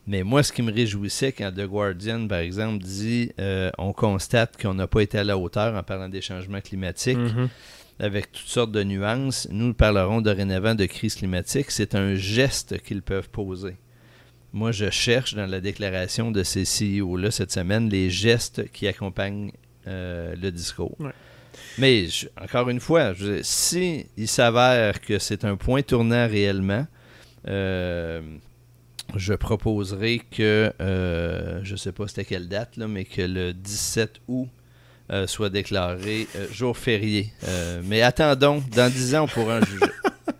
Mais 0.07 0.24
moi, 0.24 0.42
ce 0.42 0.53
qui 0.53 0.62
me 0.62 0.72
réjouissait 0.72 1.32
quand 1.32 1.53
The 1.53 1.66
Guardian, 1.66 2.26
par 2.26 2.40
exemple, 2.40 2.82
dit 2.82 3.30
euh, 3.38 3.70
on 3.78 3.92
constate 3.92 4.61
qu'on 4.61 4.74
n'a 4.74 4.86
pas 4.86 5.00
été 5.00 5.18
à 5.18 5.24
la 5.24 5.38
hauteur 5.38 5.76
en 5.76 5.82
parlant 5.82 6.09
des 6.09 6.20
changements 6.20 6.61
climatiques, 6.61 7.18
mm-hmm. 7.18 7.48
avec 8.00 8.32
toutes 8.32 8.48
sortes 8.48 8.72
de 8.72 8.82
nuances, 8.82 9.46
nous 9.50 9.74
parlerons 9.74 10.20
dorénavant 10.20 10.74
de 10.74 10.86
crise 10.86 11.14
climatique. 11.14 11.70
C'est 11.70 11.94
un 11.94 12.16
geste 12.16 12.80
qu'ils 12.82 13.03
peuvent 13.03 13.30
poser. 13.30 13.76
Moi, 14.53 14.72
je 14.72 14.90
cherche 14.90 15.34
dans 15.34 15.46
la 15.46 15.61
déclaration 15.61 16.30
de 16.30 16.42
ces 16.42 16.64
CEO-là 16.64 17.30
cette 17.30 17.53
semaine 17.53 17.88
les 17.88 18.11
gestes 18.11 18.70
qui 18.72 18.86
accompagnent 18.88 19.53
euh, 19.86 20.34
le 20.40 20.50
discours. 20.50 20.96
Mais 21.78 22.07
encore 22.40 22.68
une 22.68 22.80
fois, 22.80 23.14
si 23.42 24.07
il 24.16 24.28
s'avère 24.28 25.00
que 25.00 25.18
c'est 25.18 25.44
un 25.44 25.57
point 25.57 25.82
tournant 25.82 26.26
réellement, 26.28 26.86
euh, 27.48 28.20
je 29.17 29.35
proposerai 29.35 30.21
que, 30.31 30.73
je 30.79 31.73
ne 31.73 31.77
sais 31.77 31.93
pas 31.93 32.09
c'était 32.09 32.25
quelle 32.25 32.49
date, 32.49 32.77
là, 32.77 32.89
mais 32.89 33.05
que 33.05 33.23
le 33.23 33.53
17 33.53 34.21
août 34.29 34.49
soit 35.27 35.51
déclaré 35.51 36.27
jour 36.51 36.77
férié. 36.77 37.33
mais 37.85 38.03
attendons, 38.03 38.63
dans 38.75 38.91
10 38.91 39.15
ans, 39.15 39.25
on 39.25 39.29
pourra 39.29 39.59
en 39.59 39.65
juger. 39.65 39.87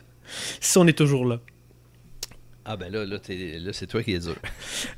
si 0.61 0.79
on 0.79 0.87
est 0.87 0.97
toujours 0.97 1.25
là. 1.25 1.39
Ah 2.65 2.77
ben 2.77 2.93
là, 2.93 3.05
là, 3.05 3.19
c'est 3.73 3.87
toi 3.87 4.03
qui 4.03 4.13
es 4.15 4.21
dur. 4.21 4.37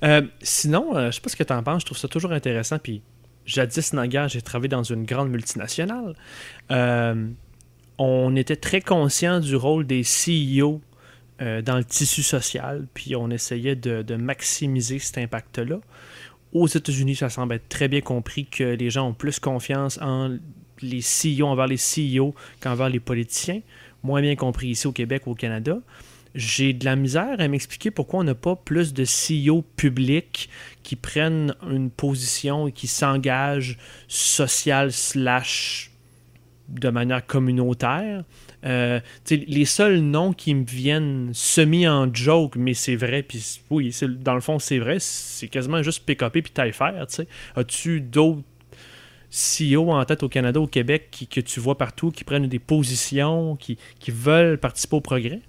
Euh, 0.03 0.23
sinon, 0.43 0.97
euh, 0.97 1.11
je 1.11 1.17
sais 1.17 1.21
pas 1.23 1.31
ce 1.31 1.37
que 1.37 1.45
tu 1.45 1.53
en 1.53 1.63
penses, 1.63 1.81
je 1.81 1.87
trouve 1.87 1.99
ça 1.99 2.09
toujours 2.09 2.33
intéressant. 2.33 2.79
Puis 2.79 3.03
jadis, 3.47 3.93
naguère, 3.95 4.29
j'ai 4.29 4.43
travaillé 4.43 4.69
dans 4.69 4.83
une 4.83 5.05
grande 5.05 5.31
multinationale. 5.31 6.15
Euh, 6.71 7.27
on 7.97 8.37
était 8.37 8.57
très 8.57 8.83
conscient 8.83 9.41
du 9.41 9.57
rôle 9.57 9.87
des 9.87 10.03
CEO 10.03 10.83
dans 11.41 11.77
le 11.77 11.85
tissu 11.85 12.23
social, 12.23 12.87
puis 12.95 13.17
on 13.17 13.29
essayait 13.31 13.77
de, 13.77 14.03
de 14.03 14.15
maximiser 14.15 14.99
cet 14.99 15.19
impact-là. 15.19 15.81
Aux 16.53 16.69
États-Unis, 16.69 17.17
ça 17.17 17.29
semble 17.29 17.55
être 17.55 17.69
très 17.69 17.89
bien 17.89 18.01
compris 18.01 18.47
que 18.47 18.63
les 18.63 18.91
gens 18.91 19.09
ont 19.09 19.15
plus 19.15 19.41
confiance 19.41 19.99
en 20.01 20.37
les 20.81 21.01
CEO 21.01 21.47
envers 21.47 21.67
les 21.67 21.77
CEO 21.77 22.35
qu'envers 22.61 22.89
les 22.89 23.01
politiciens. 23.01 23.61
Moins 24.03 24.21
bien 24.21 24.37
compris 24.37 24.69
ici 24.69 24.87
au 24.87 24.93
Québec 24.93 25.27
ou 25.27 25.33
au 25.33 25.35
Canada 25.35 25.79
j'ai 26.35 26.73
de 26.73 26.85
la 26.85 26.97
misère 26.97 27.37
à 27.39 27.49
m'expliquer 27.49 27.91
pourquoi 27.91 28.21
on 28.21 28.25
n'a 28.25 28.35
pas 28.35 28.57
plus 28.57 28.93
de 28.93 29.05
CEO 29.05 29.63
publics 29.77 30.51
qui 30.83 30.97
prennent 30.97 31.55
une 31.63 31.91
position 31.91 32.67
et 32.67 32.73
qui 32.73 32.89
s'engagent 32.89 33.79
social 34.09 34.93
slash 34.93 35.93
de 36.69 36.89
manière 36.89 37.25
communautaire. 37.25 38.25
Euh, 38.65 39.01
les 39.31 39.65
seuls 39.65 39.99
noms 39.99 40.33
qui 40.33 40.55
me 40.55 40.65
viennent 40.65 41.31
semi 41.35 41.87
en 41.87 42.13
joke, 42.13 42.57
mais 42.57 42.75
c'est 42.75 42.97
vrai, 42.97 43.23
puis 43.23 43.61
oui, 43.71 43.95
dans 44.21 44.35
le 44.35 44.41
fond, 44.41 44.59
c'est 44.59 44.79
vrai, 44.79 44.97
c'est 45.01 45.49
quasiment 45.49 45.83
juste 45.83 46.05
PKP 46.07 46.43
puis 46.43 46.53
Taillefer. 46.53 46.93
As-tu 47.57 48.01
d'autres 48.01 48.43
CEO 49.31 49.91
en 49.91 50.05
tête 50.05 50.23
au 50.23 50.29
Canada, 50.29 50.61
au 50.61 50.67
Québec, 50.67 51.09
qui, 51.11 51.27
que 51.27 51.41
tu 51.41 51.61
vois 51.61 51.77
partout, 51.77 52.11
qui 52.11 52.25
prennent 52.25 52.47
des 52.47 52.59
positions, 52.59 53.57
qui, 53.57 53.77
qui 53.99 54.11
veulent 54.11 54.59
participer 54.59 54.97
au 54.97 55.01
progrès? 55.01 55.41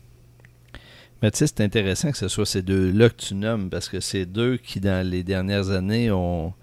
Mais 1.21 1.31
tu 1.31 1.37
sais, 1.37 1.47
c'est 1.47 1.61
intéressant 1.61 2.11
que 2.11 2.17
ce 2.17 2.27
soit 2.27 2.45
ces 2.45 2.61
deux-là 2.61 3.09
que 3.09 3.15
tu 3.15 3.35
nommes, 3.35 3.69
parce 3.69 3.87
que 3.87 3.99
c'est 3.99 4.25
deux 4.25 4.57
qui, 4.57 4.79
dans 4.79 5.07
les 5.07 5.23
dernières 5.23 5.69
années, 5.69 6.11
ont, 6.11 6.53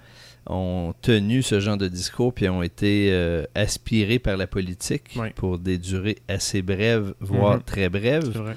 ont 0.46 0.94
tenu 1.02 1.42
ce 1.42 1.60
genre 1.60 1.76
de 1.76 1.88
discours 1.88 2.32
puis 2.32 2.48
ont 2.48 2.62
été 2.62 3.10
euh, 3.12 3.44
aspirés 3.54 4.18
par 4.18 4.36
la 4.36 4.46
politique 4.46 5.18
pour 5.36 5.58
des 5.58 5.78
durées 5.78 6.18
assez 6.28 6.62
brèves, 6.62 7.14
voire 7.20 7.56
mhm. 7.56 7.62
très 7.62 7.88
brèves. 7.88 8.54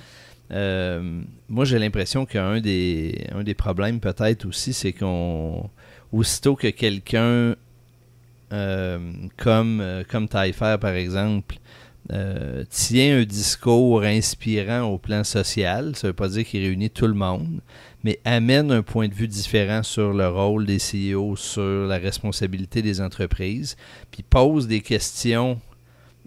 Euh, 0.51 1.21
moi, 1.49 1.65
j'ai 1.65 1.79
l'impression 1.79 2.25
qu'un 2.25 2.59
des, 2.59 3.27
un 3.31 3.43
des 3.43 3.55
problèmes, 3.55 3.99
peut-être 3.99 4.45
aussi, 4.45 4.73
c'est 4.73 4.93
qu'on. 4.93 5.69
Aussitôt 6.11 6.55
que 6.55 6.67
quelqu'un 6.67 7.55
euh, 8.53 8.99
comme, 9.38 9.83
comme 10.07 10.29
Taillefer, 10.29 10.77
par 10.79 10.93
exemple, 10.93 11.55
euh, 12.12 12.64
tient 12.70 13.22
un 13.22 13.24
discours 13.24 14.03
inspirant 14.03 14.82
au 14.82 14.99
plan 14.99 15.24
social. 15.24 15.95
Ça 15.95 16.08
ne 16.08 16.10
veut 16.10 16.16
pas 16.16 16.28
dire 16.28 16.45
qu'il 16.45 16.62
réunit 16.64 16.91
tout 16.91 17.08
le 17.08 17.16
monde, 17.16 17.62
mais 18.03 18.20
amène 18.26 18.72
un 18.72 18.84
point 18.84 19.08
de 19.08 19.14
vue 19.14 19.28
différent 19.28 19.82
sur 19.82 20.14
le 20.14 20.28
rôle 20.28 20.68
des 20.68 20.78
CEO, 20.78 21.36
sur 21.36 21.88
la 21.88 21.97
responsabilité 21.97 22.84
des 22.84 23.01
entreprises, 23.01 23.76
puis 24.12 24.22
pose 24.22 24.68
des 24.68 24.82
questions 24.82 25.60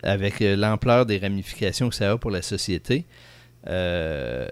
avec 0.02 0.42
euh, 0.42 0.56
l'ampleur 0.56 1.06
des 1.06 1.18
ramifications 1.18 1.88
que 1.88 1.94
ça 1.94 2.10
a 2.10 2.18
pour 2.18 2.32
la 2.32 2.42
société. 2.42 3.04
Euh, 3.68 4.48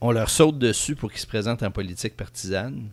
on 0.00 0.12
leur 0.12 0.30
saute 0.30 0.58
dessus 0.58 0.94
pour 0.94 1.10
qu'ils 1.10 1.20
se 1.20 1.26
présentent 1.26 1.64
en 1.64 1.72
politique 1.72 2.16
partisane. 2.16 2.90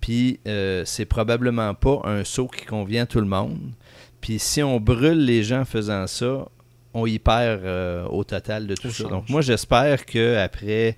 Puis 0.00 0.38
c'est 0.84 1.06
probablement 1.06 1.74
pas 1.74 2.02
un 2.04 2.22
saut 2.22 2.46
qui 2.46 2.64
convient 2.64 3.02
à 3.02 3.06
tout 3.06 3.18
le 3.18 3.26
monde. 3.26 3.72
Puis 4.20 4.38
si 4.38 4.62
on 4.62 4.78
brûle 4.78 5.24
les 5.24 5.42
gens 5.42 5.62
en 5.62 5.64
faisant 5.64 6.06
ça, 6.06 6.46
on 6.98 7.06
y 7.06 7.18
perd 7.18 7.64
euh, 7.64 8.06
au 8.06 8.24
total 8.24 8.66
de 8.66 8.74
tout 8.74 8.90
ça. 8.90 9.04
Donc 9.04 9.28
moi 9.28 9.40
j'espère 9.40 10.04
qu'après 10.04 10.96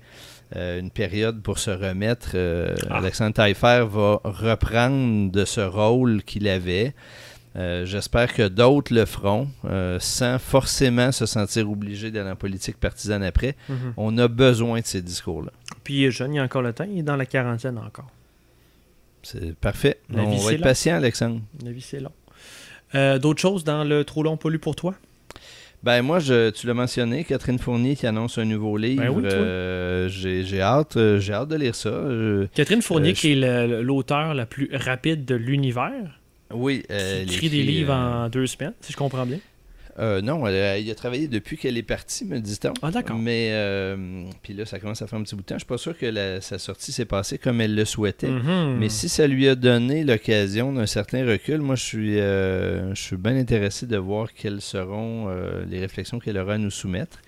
euh, 0.55 0.79
une 0.79 0.91
période 0.91 1.41
pour 1.41 1.59
se 1.59 1.71
remettre, 1.71 2.31
euh, 2.35 2.75
ah. 2.89 2.97
Alexandre 2.97 3.33
Taillefer 3.33 3.85
va 3.89 4.19
reprendre 4.23 5.31
de 5.31 5.45
ce 5.45 5.61
rôle 5.61 6.23
qu'il 6.23 6.47
avait. 6.47 6.93
j'espère 7.55 8.33
que 8.33 8.47
d'autres 8.47 8.93
le 8.93 9.05
feront 9.05 9.47
sans 9.99 10.39
forcément 10.39 11.11
se 11.11 11.25
sentir 11.25 11.69
obligé 11.69 12.11
d'aller 12.11 12.31
en 12.31 12.35
politique 12.35 12.77
partisane 12.77 13.23
après. 13.23 13.55
Mhm. 13.69 13.93
On 13.97 14.17
a 14.17 14.27
besoin 14.27 14.79
de 14.79 14.85
ces 14.85 15.01
discours-là. 15.01 15.51
Puis 15.83 15.95
il 15.95 16.05
est 16.05 16.11
jeune, 16.11 16.33
il 16.33 16.39
a 16.39 16.43
encore 16.43 16.61
le 16.61 16.73
temps, 16.73 16.87
il 16.89 16.99
est 16.99 17.03
dans 17.03 17.17
la 17.17 17.25
quarantaine 17.25 17.77
encore. 17.77 18.09
C'est 19.23 19.55
parfait. 19.55 19.99
on 20.13 20.37
va 20.37 20.53
être 20.53 20.61
patient, 20.61 20.95
Alexandre. 20.95 21.41
La 21.63 21.71
vie, 21.71 21.81
c'est 21.81 21.99
long. 21.99 23.19
D'autres 23.19 23.41
choses 23.41 23.63
dans 23.63 23.83
le 23.83 24.03
trop 24.03 24.23
long 24.23 24.37
pollu 24.37 24.57
pour 24.57 24.75
toi? 24.75 24.95
Ben 25.83 26.03
moi, 26.03 26.19
je, 26.19 26.51
tu 26.51 26.67
l'as 26.67 26.75
mentionné, 26.75 27.23
Catherine 27.23 27.57
Fournier 27.57 27.95
qui 27.95 28.05
annonce 28.05 28.37
un 28.37 28.45
nouveau 28.45 28.77
livre. 28.77 29.01
Ben 29.01 29.25
euh, 29.25 30.07
j'ai 30.09 30.61
hâte, 30.61 30.97
euh, 30.97 31.19
j'ai 31.19 31.33
hâte 31.33 31.49
de 31.49 31.55
lire 31.55 31.73
ça. 31.73 31.89
Catherine 32.53 32.83
Fournier 32.83 33.11
euh, 33.11 33.13
qui 33.13 33.31
est 33.31 33.81
l'auteur 33.81 34.35
la 34.35 34.45
plus 34.45 34.69
rapide 34.73 35.25
de 35.25 35.35
l'univers. 35.35 36.19
Oui. 36.53 36.83
elle 36.89 37.31
écrit 37.31 37.49
des 37.49 37.63
livres 37.63 37.93
en 37.93 38.29
deux 38.29 38.45
semaines, 38.45 38.73
si 38.81 38.91
je 38.91 38.97
comprends 38.97 39.25
bien. 39.25 39.39
Euh, 40.01 40.21
non, 40.21 40.47
il 40.47 40.89
a 40.89 40.95
travaillé 40.95 41.27
depuis 41.27 41.57
qu'elle 41.57 41.77
est 41.77 41.83
partie, 41.83 42.25
me 42.25 42.39
dit-on. 42.39 42.73
Ah, 42.81 42.89
d'accord. 42.89 43.17
Mais, 43.17 43.49
euh, 43.51 44.25
puis 44.41 44.53
là, 44.53 44.65
ça 44.65 44.79
commence 44.79 45.01
à 45.03 45.07
faire 45.07 45.19
un 45.19 45.23
petit 45.23 45.35
bout 45.35 45.41
de 45.41 45.45
temps. 45.45 45.55
Je 45.55 45.59
suis 45.59 45.67
pas 45.67 45.77
sûr 45.77 45.97
que 45.97 46.39
sa 46.41 46.57
sortie 46.57 46.91
s'est 46.91 47.05
passée 47.05 47.37
comme 47.37 47.61
elle 47.61 47.75
le 47.75 47.85
souhaitait. 47.85 48.29
Mhm. 48.29 48.77
Mais 48.79 48.89
si 48.89 49.09
ça 49.09 49.27
lui 49.27 49.47
a 49.47 49.55
donné 49.55 50.03
l'occasion 50.03 50.73
d'un 50.73 50.87
certain 50.87 51.25
recul, 51.25 51.61
moi, 51.61 51.75
je 51.75 51.83
suis, 51.83 52.19
euh, 52.19 52.95
je 52.95 53.01
suis 53.01 53.17
bien 53.17 53.35
intéressé 53.35 53.85
de 53.85 53.97
voir 53.97 54.33
quelles 54.33 54.61
seront 54.61 55.29
les 55.69 55.79
réflexions 55.79 56.19
qu'elle 56.19 56.37
aura 56.37 56.55
à 56.55 56.57
nous 56.57 56.71
soumettre. 56.71 57.19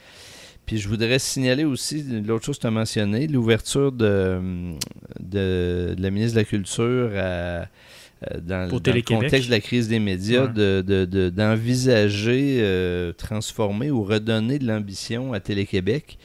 Puis 0.66 0.78
je 0.78 0.88
voudrais 0.88 1.20
signaler 1.20 1.66
aussi, 1.66 2.04
l'autre 2.26 2.46
chose 2.46 2.56
que 2.56 2.62
tu 2.62 2.68
as 2.68 2.72
mentionné, 2.72 3.28
l'ouverture 3.28 3.92
de, 3.92 4.40
de, 5.20 5.94
la 5.98 6.10
ministre 6.10 6.36
de 6.36 6.40
la 6.40 6.46
Culture 6.46 7.12
à 7.18 7.68
euh, 8.32 8.40
dans, 8.42 8.72
le 8.72 9.02
contexte 9.02 9.48
de 9.48 9.52
la 9.52 9.60
crise 9.60 9.88
des 9.88 10.00
médias, 10.00 10.48
d'envisager, 10.48 12.58
de, 12.58 12.62
euh, 12.62 13.14
transformer 13.14 13.92
ou 13.92 14.04
redonner 14.04 14.60
de 14.60 14.68
l'ambition 14.68 15.34
à 15.34 15.40
Télé-Québec. 15.40 16.18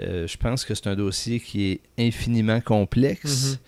Euh, 0.00 0.26
je 0.26 0.36
pense 0.36 0.64
que 0.64 0.74
c'est 0.74 0.88
un 0.88 0.96
dossier 0.96 1.40
qui 1.40 1.70
est 1.70 1.80
infiniment 1.98 2.60
complexe, 2.60 3.58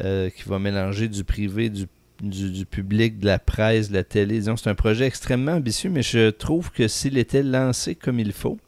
mm-hmm. 0.00 0.30
qui 0.30 0.48
va 0.48 0.58
mélanger 0.58 1.08
du 1.08 1.24
privé, 1.24 1.68
du, 1.68 1.86
du, 2.22 2.64
public, 2.64 3.18
de 3.18 3.26
la 3.26 3.38
presse, 3.38 3.90
de 3.90 3.94
la 3.94 4.04
télé. 4.04 4.40
C'est 4.42 4.68
un 4.68 4.74
projet 4.74 5.06
extrêmement 5.06 5.52
ambitieux, 5.52 5.90
mais 5.90 6.02
je 6.02 6.30
trouve 6.30 6.70
que 6.70 6.88
s'il 6.88 7.18
était 7.18 7.42
lancé 7.42 7.94
comme 7.94 8.18
il 8.18 8.32
faut, 8.32 8.58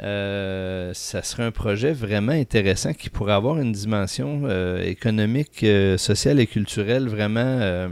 euh, 0.00 0.92
ça 0.94 1.22
serait 1.22 1.44
un 1.44 1.50
projet 1.50 1.92
vraiment 1.92 2.32
intéressant 2.32 2.92
qui 2.92 3.10
pourrait 3.10 3.34
avoir 3.34 3.58
une 3.58 3.72
dimension 3.72 4.42
euh, 4.44 4.82
économique, 4.82 5.62
euh, 5.62 5.96
sociale 5.96 6.40
et 6.40 6.46
culturelle 6.46 7.08
vraiment, 7.08 7.88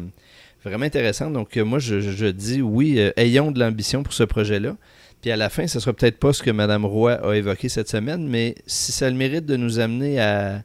vraiment 0.65 0.85
intéressante. 0.85 1.33
Donc, 1.33 1.57
moi, 1.57 1.79
je, 1.79 2.31
dis 2.31 2.63
oui, 2.63 2.99
ayons 3.17 3.51
de 3.51 3.61
l'ambition 3.61 4.03
pour 4.03 4.13
ce 4.13 4.25
projet-là. 4.25 4.77
Puis 5.21 5.31
à 5.31 5.37
la 5.37 5.51
fin, 5.51 5.67
ce 5.67 5.77
ne 5.77 5.83
sera 5.83 5.93
peut-être 5.93 6.19
pas 6.19 6.33
ce 6.33 6.43
que 6.43 6.51
Mme 6.51 6.87
Roy 6.87 7.13
a 7.13 7.35
évoqué 7.35 7.69
cette 7.69 7.91
semaine, 7.91 8.27
mais 8.27 8.55
si 8.67 8.91
ça 8.91 9.07
a 9.07 9.11
le 9.11 9.17
mérite 9.17 9.45
de 9.45 9.57
nous 9.57 9.79
amener 9.79 10.19
à, 10.19 10.63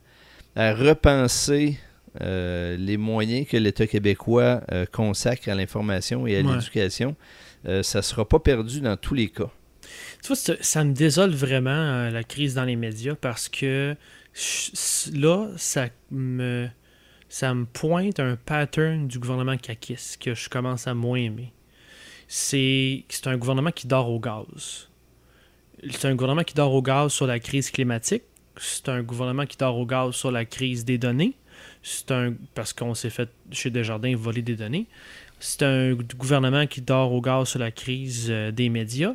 repenser 0.56 1.78
les 2.18 2.96
moyens 2.96 3.46
que 3.46 3.58
l'État 3.58 3.86
québécois 3.86 4.62
consacre 4.90 5.50
à 5.50 5.54
l'information 5.54 6.26
et 6.26 6.36
à 6.36 6.40
l'éducation, 6.40 7.14
ça 7.82 7.98
ne 7.98 8.02
sera 8.02 8.26
pas 8.26 8.38
perdu 8.38 8.80
dans 8.80 8.96
tous 8.96 9.12
les 9.12 9.28
cas. 9.28 9.50
Tu 10.22 10.28
vois, 10.28 10.56
ça 10.60 10.84
me 10.84 10.92
désole 10.92 11.30
vraiment 11.30 11.70
euh, 11.70 12.10
la 12.10 12.24
crise 12.24 12.54
dans 12.54 12.64
les 12.64 12.76
médias 12.76 13.14
parce 13.14 13.48
que 13.48 13.94
là, 15.12 15.48
ça 15.56 15.88
me, 16.10 16.68
ça 17.28 17.54
me 17.54 17.64
pointe 17.64 18.20
un 18.20 18.36
pattern 18.36 19.08
du 19.08 19.18
gouvernement 19.18 19.56
Kakis 19.56 20.16
que 20.20 20.34
je 20.34 20.48
commence 20.48 20.86
à 20.86 20.94
moins 20.94 21.18
aimer. 21.18 21.52
C'est 22.28 23.04
un 23.26 23.36
gouvernement 23.36 23.70
qui 23.70 23.86
dort 23.86 24.10
au 24.10 24.18
gaz. 24.18 24.88
C'est 25.90 26.06
un 26.06 26.14
gouvernement 26.14 26.42
qui 26.42 26.54
dort 26.54 26.74
au 26.74 26.82
gaz 26.82 27.12
sur 27.12 27.26
la 27.26 27.38
crise 27.38 27.70
climatique. 27.70 28.24
C'est 28.56 28.88
un 28.88 29.02
gouvernement 29.02 29.46
qui 29.46 29.56
dort 29.56 29.78
au 29.78 29.86
gaz 29.86 30.14
sur 30.14 30.30
la 30.30 30.44
crise 30.44 30.84
des 30.84 30.98
données. 30.98 31.34
C'est 31.82 32.10
un 32.10 32.34
parce 32.54 32.72
qu'on 32.72 32.94
s'est 32.94 33.10
fait 33.10 33.28
chez 33.52 33.70
Desjardins 33.70 34.16
voler 34.16 34.42
des 34.42 34.56
données. 34.56 34.86
C'est 35.38 35.62
un 35.62 35.94
gouvernement 35.94 36.66
qui 36.66 36.80
dort 36.80 37.12
au 37.12 37.20
gaz 37.20 37.50
sur 37.50 37.58
la 37.58 37.70
crise 37.70 38.28
euh, 38.30 38.50
des 38.50 38.68
médias. 38.68 39.14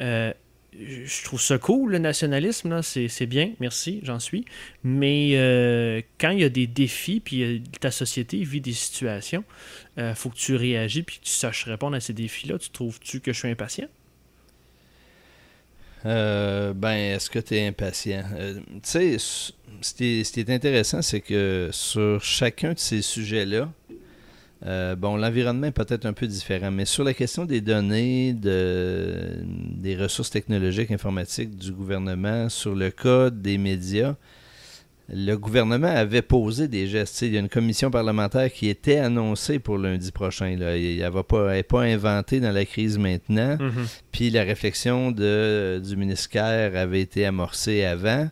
Euh, 0.00 0.32
je 0.78 1.24
trouve 1.24 1.40
ça 1.40 1.56
cool, 1.56 1.92
le 1.92 1.98
nationalisme, 1.98 2.82
c'est 2.82 3.26
bien, 3.26 3.52
merci, 3.60 4.00
j'en 4.02 4.20
suis. 4.20 4.44
Mais 4.84 5.30
euh, 5.34 6.02
quand 6.18 6.30
il 6.30 6.40
y 6.40 6.44
a 6.44 6.50
des 6.50 6.66
défis, 6.66 7.20
puis 7.20 7.42
euh, 7.42 7.58
ta 7.80 7.90
société 7.90 8.44
vit 8.44 8.60
des 8.60 8.74
situations, 8.74 9.44
il 9.96 10.12
faut 10.14 10.28
que 10.28 10.36
tu 10.36 10.54
réagis, 10.54 11.02
puis 11.02 11.18
que 11.18 11.24
tu 11.24 11.30
saches 11.30 11.64
répondre 11.64 11.96
à 11.96 12.00
ces 12.00 12.12
défis-là. 12.12 12.58
Tu 12.58 12.68
trouves-tu 12.68 13.20
que 13.20 13.32
je 13.32 13.38
suis 13.38 13.48
impatient? 13.48 13.88
Euh, 16.06 16.72
ben, 16.72 16.94
est-ce 16.94 17.28
que 17.30 17.38
tu 17.38 17.56
es 17.56 17.66
impatient? 17.66 18.24
Euh, 18.36 18.60
tu 18.74 18.80
sais, 18.82 19.16
ce 19.18 19.94
qui, 19.94 20.20
est, 20.20 20.50
intéressant, 20.50 21.02
c'est 21.02 21.20
que 21.20 21.70
sur 21.72 22.22
chacun 22.22 22.74
de 22.74 22.78
ces 22.78 23.02
sujets-là, 23.02 23.72
euh, 24.64 24.96
bon, 24.96 25.16
l'environnement 25.16 25.66
est 25.66 25.72
peut-être 25.72 26.06
un 26.06 26.14
peu 26.14 26.26
différent, 26.26 26.70
mais 26.70 26.86
sur 26.86 27.04
la 27.04 27.12
question 27.12 27.44
des 27.44 27.60
données, 27.60 28.32
de, 28.32 29.38
des 29.44 29.96
ressources 29.96 30.30
technologiques 30.30 30.90
informatiques 30.90 31.56
du 31.56 31.72
gouvernement, 31.72 32.48
sur 32.48 32.74
le 32.74 32.90
code 32.90 33.42
des 33.42 33.58
médias, 33.58 34.14
le 35.08 35.36
gouvernement 35.36 35.86
avait 35.86 36.22
posé 36.22 36.66
des 36.66 36.88
gestes. 36.88 37.22
il 37.22 37.34
y 37.34 37.36
a 37.36 37.40
une 37.40 37.48
commission 37.48 37.90
parlementaire 37.90 38.52
qui 38.52 38.68
était 38.68 38.98
annoncée 38.98 39.60
pour 39.60 39.78
lundi 39.78 40.10
prochain. 40.10 40.56
Là. 40.56 40.76
Elle 40.76 40.98
n'est 40.98 41.22
pas, 41.22 41.62
pas 41.62 41.82
inventée 41.82 42.40
dans 42.40 42.50
la 42.50 42.64
crise 42.64 42.98
maintenant. 42.98 43.56
Mm-hmm. 43.56 44.00
Puis 44.10 44.30
la 44.30 44.42
réflexion 44.42 45.12
de, 45.12 45.80
du 45.84 45.96
ministère 45.96 46.74
avait 46.74 47.02
été 47.02 47.24
amorcée 47.24 47.84
avant. 47.84 48.28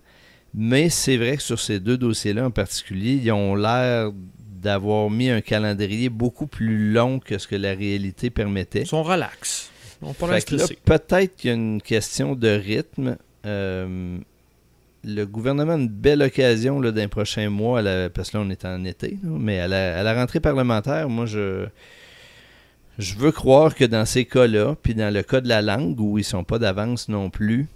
Mais 0.53 0.89
c'est 0.89 1.17
vrai 1.17 1.37
que 1.37 1.43
sur 1.43 1.61
ces 1.61 1.79
deux 1.81 1.99
dossiers-là 1.99 2.47
en 2.47 2.51
particulier, 2.51 3.21
ils 3.23 3.31
ont 3.31 3.55
l'air 3.55 4.11
d'avoir 4.65 5.11
mis 5.11 5.29
un 5.29 5.43
calendrier 5.43 6.09
beaucoup 6.09 6.47
plus 6.47 6.91
long 6.91 7.21
que 7.21 7.37
ce 7.37 7.47
que 7.47 7.55
la 7.55 7.75
réalité 7.75 8.31
permettait. 8.31 8.81
Ils 8.81 8.87
sont 8.87 9.03
relax. 9.03 9.71
Peut-être 10.85 11.37
qu'il 11.37 11.51
y 11.51 11.53
a 11.53 11.57
une 11.57 11.83
question 11.83 12.35
de 12.35 12.49
rythme. 12.49 13.17
Euh, 13.45 14.19
le 15.05 15.25
gouvernement 15.27 15.75
a 15.75 15.77
une 15.77 15.89
belle 15.89 16.23
occasion 16.23 16.81
d'un 16.81 17.09
prochain 17.09 17.51
mois, 17.51 17.83
parce 18.15 18.31
que 18.31 18.39
là, 18.39 18.45
on 18.47 18.51
est 18.51 18.65
en 18.65 18.85
été, 18.87 19.19
mais 19.23 19.61
à 19.61 19.69
la, 19.69 20.15
rentrée 20.15 20.41
parlementaire, 20.41 21.11
moi, 21.11 21.27
je, 21.27 21.67
je 22.99 23.15
veux 23.17 23.33
croire 23.33 23.75
que 23.75 23.85
dans 23.85 24.07
ces 24.07 24.25
cas-là, 24.25 24.77
puis 24.83 24.95
dans 24.95 25.13
le 25.13 25.23
cas 25.23 25.43
de 25.43 25.49
la 25.49 25.61
langue, 25.61 26.01
où 26.01 26.17
ils 26.17 26.23
ne 26.23 26.27
sont 26.27 26.45
pas 26.45 26.59
d'avance 26.59 27.11
non 27.11 27.29
plus, 27.29 27.67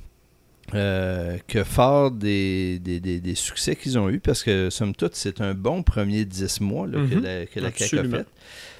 euh, 0.74 1.38
que 1.46 1.64
fort 1.64 2.10
des, 2.10 2.78
des, 2.78 3.34
succès 3.34 3.76
qu'ils 3.76 3.98
ont 3.98 4.08
eus, 4.08 4.20
parce 4.20 4.42
que, 4.42 4.70
somme 4.70 4.94
toute, 4.94 5.14
c'est 5.14 5.40
un 5.40 5.54
bon 5.54 5.82
premier 5.82 6.24
dix 6.24 6.60
mois 6.60 6.86
que 6.86 6.96
mhm. 6.96 7.22
la, 7.22 7.46
que 7.46 7.60
la 7.60 7.72
CAQ 7.72 7.98
a 7.98 8.04
fait. 8.04 8.26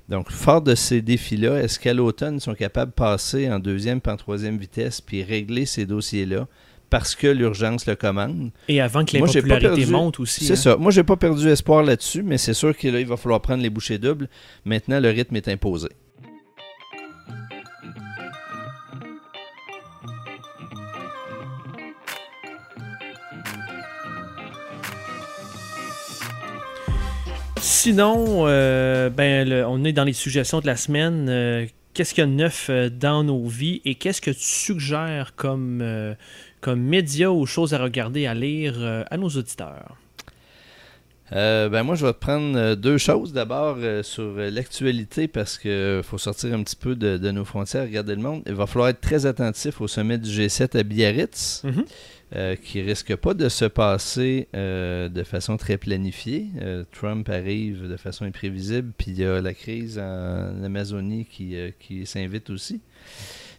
Donc, 0.08 0.30
fort 0.30 0.62
de 0.62 0.74
ces 0.74 1.02
défis-là, 1.02 1.62
est-ce 1.62 1.78
qu'à 1.78 1.92
l'automne, 1.92 2.36
ils 2.36 2.40
sont 2.40 2.54
capables 2.54 2.92
de 2.92 2.94
passer 2.94 3.50
en 3.50 3.58
deuxième 3.58 4.00
et 4.04 4.08
en 4.10 4.16
troisième 4.16 4.56
vitesse, 4.56 5.00
puis 5.00 5.22
régler 5.22 5.66
ces 5.66 5.86
dossiers-là? 5.86 6.46
parce 6.90 7.14
que 7.14 7.26
l'urgence 7.26 7.86
le 7.86 7.96
commande? 7.96 8.50
Et 8.66 8.80
avant 8.80 9.04
que 9.04 9.16
l'impopularité 9.16 9.86
monte 9.86 10.20
aussi. 10.20 10.44
C'est 10.44 10.54
hein? 10.54 10.56
ça. 10.56 10.76
Moi, 10.76 10.90
j'ai 10.90 11.02
pas 11.02 11.16
perdu 11.16 11.48
espoir 11.48 11.82
là-dessus, 11.82 12.22
mais 12.22 12.38
c'est 12.38 12.54
sûr 12.54 12.76
qu'il 12.76 13.06
va 13.06 13.16
falloir 13.16 13.40
prendre 13.40 13.62
les 13.62 13.70
bouchées 13.70 13.98
doubles. 13.98 14.28
Maintenant, 14.64 15.00
le 15.00 15.10
rythme 15.10 15.36
est 15.36 15.48
imposé. 15.48 15.88
Sinon, 27.70 28.46
euh, 28.46 29.10
ben, 29.10 29.52
on 29.68 29.84
est 29.84 29.92
dans 29.92 30.04
les 30.04 30.14
suggestions 30.14 30.60
de 30.60 30.66
la 30.66 30.74
semaine. 30.74 31.28
Euh, 31.28 31.66
qu'est-ce 31.92 32.14
qu'il 32.14 32.22
y 32.22 32.26
a 32.26 32.30
de 32.30 32.34
neuf 32.34 32.68
euh, 32.70 32.88
dans 32.88 33.22
nos 33.22 33.46
vies 33.46 33.82
et 33.84 33.94
qu'est-ce 33.94 34.22
que 34.22 34.30
tu 34.30 34.40
suggères 34.40 35.34
comme 35.36 35.84
comme 36.62 36.80
médias 36.80 37.28
ou 37.28 37.44
choses 37.44 37.74
à 37.74 37.78
regarder, 37.78 38.26
à 38.26 38.32
lire 38.32 39.04
à 39.10 39.16
nos 39.18 39.28
auditeurs? 39.28 39.98
Euh, 41.32 41.68
ben 41.68 41.82
moi, 41.82 41.94
je 41.94 42.06
vais 42.06 42.12
te 42.14 42.18
prendre 42.18 42.74
deux 42.74 42.96
choses. 42.96 43.34
D'abord, 43.34 43.76
sur 44.02 44.32
l'actualité, 44.36 45.28
parce 45.28 45.58
qu'il 45.58 46.00
faut 46.02 46.16
sortir 46.16 46.54
un 46.54 46.62
petit 46.62 46.74
peu 46.74 46.96
de, 46.96 47.30
nos 47.30 47.44
frontières, 47.44 47.82
regarder 47.84 48.14
le 48.14 48.22
monde. 48.22 48.42
Il 48.46 48.54
va 48.54 48.66
falloir 48.66 48.88
être 48.88 49.02
très 49.02 49.26
attentif 49.26 49.82
au 49.82 49.88
sommet 49.88 50.16
du 50.16 50.30
G7 50.30 50.78
à 50.78 50.82
Biarritz, 50.82 51.62
mhm. 52.34 52.56
qui 52.56 52.82
risque 52.82 53.14
pas 53.16 53.34
de 53.34 53.48
se 53.48 53.64
passer 53.64 54.48
de 54.54 55.22
façon 55.24 55.56
très 55.56 55.76
planifiée. 55.76 56.46
Trump 56.92 57.28
arrive 57.28 57.88
de 57.88 57.96
façon 57.96 58.24
imprévisible, 58.24 58.92
puis 58.96 59.12
il 59.12 59.18
y 59.18 59.24
a 59.24 59.40
la 59.40 59.54
crise 59.54 59.98
en 59.98 60.62
Amazonie 60.62 61.26
qui, 61.30 61.56
qui 61.78 62.06
s'invite 62.06 62.50
aussi. 62.50 62.80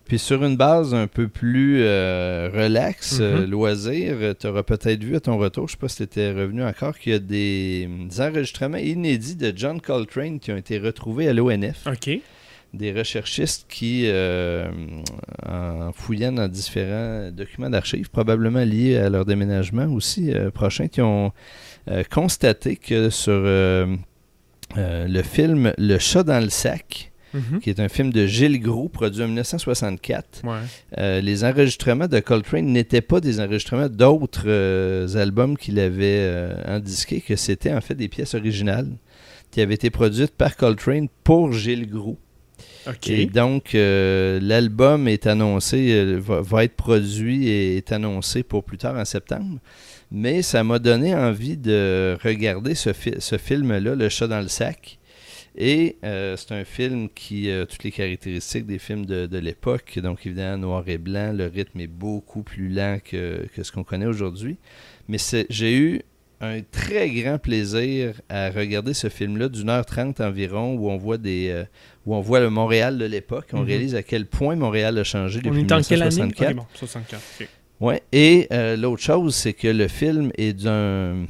Puis 0.10 0.18
sur 0.18 0.44
une 0.44 0.58
base 0.58 0.96
un 0.96 1.06
peu 1.06 1.28
plus 1.28 1.84
euh, 1.84 2.50
relax, 2.52 3.20
euh, 3.22 3.42
mhm. 3.42 3.52
loisir, 3.52 4.18
tu 4.40 4.48
auras 4.48 4.64
peut-être 4.64 5.04
vu 5.04 5.16
à 5.16 5.20
ton 5.20 5.38
retour, 5.38 5.68
je 5.68 5.74
ne 5.74 5.76
sais 5.76 5.82
pas 5.82 5.88
si 5.88 5.98
tu 5.98 6.04
étais 6.04 6.32
revenu 6.32 6.64
encore, 6.64 6.98
qu'il 6.98 7.12
y 7.12 7.16
a 7.16 7.20
des, 7.20 7.88
enregistrements 8.18 8.80
inédits 8.80 9.36
de 9.36 9.54
John 9.56 9.80
Coltrane 9.80 10.40
qui 10.40 10.52
ont 10.52 10.58
été 10.58 10.80
retrouvés 10.80 11.28
à 11.28 11.34
l'ONF. 11.34 11.86
OK. 11.86 12.22
Des 12.74 12.92
recherchistes 12.94 13.66
qui, 13.68 14.04
euh, 14.06 14.70
en 15.48 15.92
fouillant 15.92 16.32
dans 16.32 16.48
différents 16.48 17.32
documents 17.32 17.70
d'archives, 17.70 18.10
probablement 18.10 18.64
liés 18.64 18.98
à 18.98 19.10
leur 19.10 19.26
déménagement 19.26 19.86
aussi 19.88 20.32
prochain, 20.54 20.88
qui 20.88 21.02
ont 21.02 21.32
constaté 22.12 22.76
que 22.76 23.10
sur 23.10 23.34
le 23.42 23.98
film 25.24 25.74
Le 25.78 25.98
chat 25.98 26.24
dans 26.24 26.40
le 26.44 26.50
sac, 26.50 27.12
Mhm. 27.34 27.60
qui 27.60 27.70
est 27.70 27.80
un 27.80 27.90
film 27.90 28.12
de 28.12 28.26
Gilles 28.26 28.60
Gros, 28.60 28.90
produit 28.90 29.22
en 29.24 29.28
1964. 29.28 30.42
Euh, 30.98 31.22
les 31.22 31.44
enregistrements 31.44 32.08
de 32.08 32.20
Coltrane 32.20 32.66
n'étaient 32.66 33.02
pas 33.02 33.20
des 33.20 33.40
enregistrements 33.40 33.88
d'autres 33.90 34.46
euh, 34.48 35.08
albums 35.16 35.56
qu'il 35.58 35.80
avait 35.80 36.18
euh, 36.22 36.56
indisqués, 36.66 37.22
que 37.22 37.36
c'était 37.36 37.72
en 37.74 37.82
fait 37.82 37.96
des 37.96 38.08
pièces 38.08 38.34
originales 38.34 38.90
qui 39.52 39.62
avaient 39.62 39.76
été 39.76 39.90
produites 39.90 40.36
par 40.36 40.56
Coltrane 40.56 41.08
pour 41.24 41.52
Gilles 41.54 41.88
Gros. 41.90 42.18
Et 43.08 43.26
donc, 43.26 43.72
l'album 43.74 45.08
est 45.08 45.28
annoncé, 45.28 46.16
va, 46.20 46.64
être 46.64 46.76
produit 46.76 47.48
et 47.48 47.78
est 47.78 47.92
annoncé 47.92 48.44
pour 48.44 48.64
plus 48.64 48.78
tard 48.78 48.96
en 48.96 49.06
septembre. 49.06 49.60
Mais 50.12 50.42
ça 50.42 50.64
m'a 50.64 50.80
donné 50.80 51.14
envie 51.14 51.58
de 51.58 52.18
regarder 52.24 52.74
ce, 52.74 52.90
ce 53.20 53.38
film-là, 53.38 53.96
Le 53.96 54.10
chat 54.10 54.28
dans 54.28 54.42
le 54.42 54.48
sac, 54.48 55.00
et 55.62 55.98
euh, 56.06 56.38
c'est 56.38 56.54
un 56.54 56.64
film 56.64 57.10
qui 57.10 57.52
a 57.52 57.66
toutes 57.66 57.84
les 57.84 57.92
caractéristiques 57.92 58.66
des 58.66 58.80
films 58.80 59.06
de, 59.06 59.38
l'époque. 59.38 60.00
Donc, 60.02 60.26
évidemment, 60.26 60.58
noir 60.58 60.84
et 60.88 60.98
blanc, 60.98 61.34
le 61.34 61.48
rythme 61.48 61.82
est 61.82 61.88
beaucoup 61.88 62.44
plus 62.44 62.70
lent 62.70 63.00
que, 63.04 63.46
ce 63.62 63.72
qu'on 63.72 63.84
connaît 63.84 64.06
aujourd'hui. 64.06 64.58
Mais 65.10 65.18
j'ai 65.50 65.76
eu 65.76 66.02
un 66.42 66.62
très 66.62 67.10
grand 67.10 67.38
plaisir 67.38 68.22
à 68.30 68.50
regarder 68.50 68.94
ce 68.94 69.10
film-là 69.10 69.50
d'une 69.50 69.70
heure 69.70 69.86
trente 69.86 70.22
environ 70.22 70.76
où 70.76 70.90
on 70.90 70.98
voit 70.98 71.18
des 71.18 71.50
euh, 71.50 71.66
où 72.06 72.16
on 72.16 72.22
voit 72.22 72.40
le 72.40 72.50
Montréal 72.50 72.98
de 72.98 73.06
l'époque. 73.06 73.48
On 73.54 73.60
mhm. 73.60 73.68
réalise 73.68 73.96
à 73.96 74.04
quel 74.04 74.26
point 74.26 74.56
Montréal 74.56 74.98
a 74.98 75.04
changé 75.04 75.40
depuis 75.40 75.64
1964. 75.64 76.66
Ouais. 77.82 78.04
Et 78.12 78.48
euh, 78.52 78.76
l'autre 78.76 79.02
chose, 79.02 79.36
c'est 79.36 79.54
que 79.54 79.68
le 79.68 79.88
film 79.88 80.32
est 80.38 80.54
d'un 80.54 81.26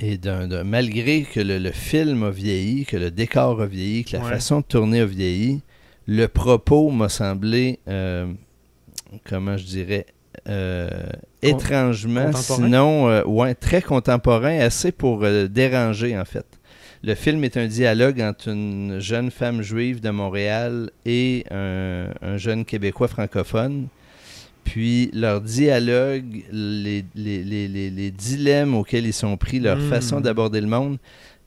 et 0.00 0.18
malgré 0.64 1.22
que 1.22 1.40
le, 1.40 1.70
film 1.72 2.22
a 2.22 2.30
vieilli, 2.30 2.84
que 2.84 2.96
le 2.96 3.10
décor 3.10 3.60
a 3.60 3.66
vieilli, 3.66 4.04
que 4.04 4.16
la 4.16 4.22
façon 4.22 4.60
de 4.60 4.64
tourner 4.64 5.00
a 5.00 5.06
vieilli, 5.06 5.60
le 6.06 6.26
propos 6.26 6.90
m'a 6.90 7.08
semblé, 7.08 7.80
euh, 7.88 8.32
comment 9.24 9.56
je 9.56 9.64
dirais, 9.64 10.06
euh, 10.48 10.88
étrangement, 11.42 12.32
sinon, 12.32 13.08
euh, 13.08 13.24
ouais, 13.24 13.54
très 13.54 13.82
contemporain, 13.82 14.58
assez 14.58 14.92
pour 14.92 15.24
déranger 15.48 16.18
en 16.18 16.24
fait. 16.24 16.46
Le 17.02 17.14
film 17.14 17.44
est 17.44 17.56
un 17.56 17.66
dialogue 17.66 18.20
entre 18.20 18.48
une 18.48 18.98
jeune 18.98 19.30
femme 19.30 19.62
juive 19.62 20.00
de 20.00 20.10
Montréal 20.10 20.90
et 21.06 21.44
un 21.50 22.36
jeune 22.36 22.64
Québécois 22.64 23.08
francophone 23.08 23.86
puis 24.68 25.10
leur 25.14 25.40
dialogue, 25.40 26.44
les, 26.52 27.02
les, 27.14 28.10
dilemmes 28.10 28.74
auxquels 28.74 29.06
ils 29.06 29.14
sont 29.14 29.36
pris, 29.38 29.60
leur 29.60 29.78
hmm. 29.78 29.88
façon 29.88 30.20
d'aborder 30.20 30.60
le 30.60 30.66
monde, 30.66 30.98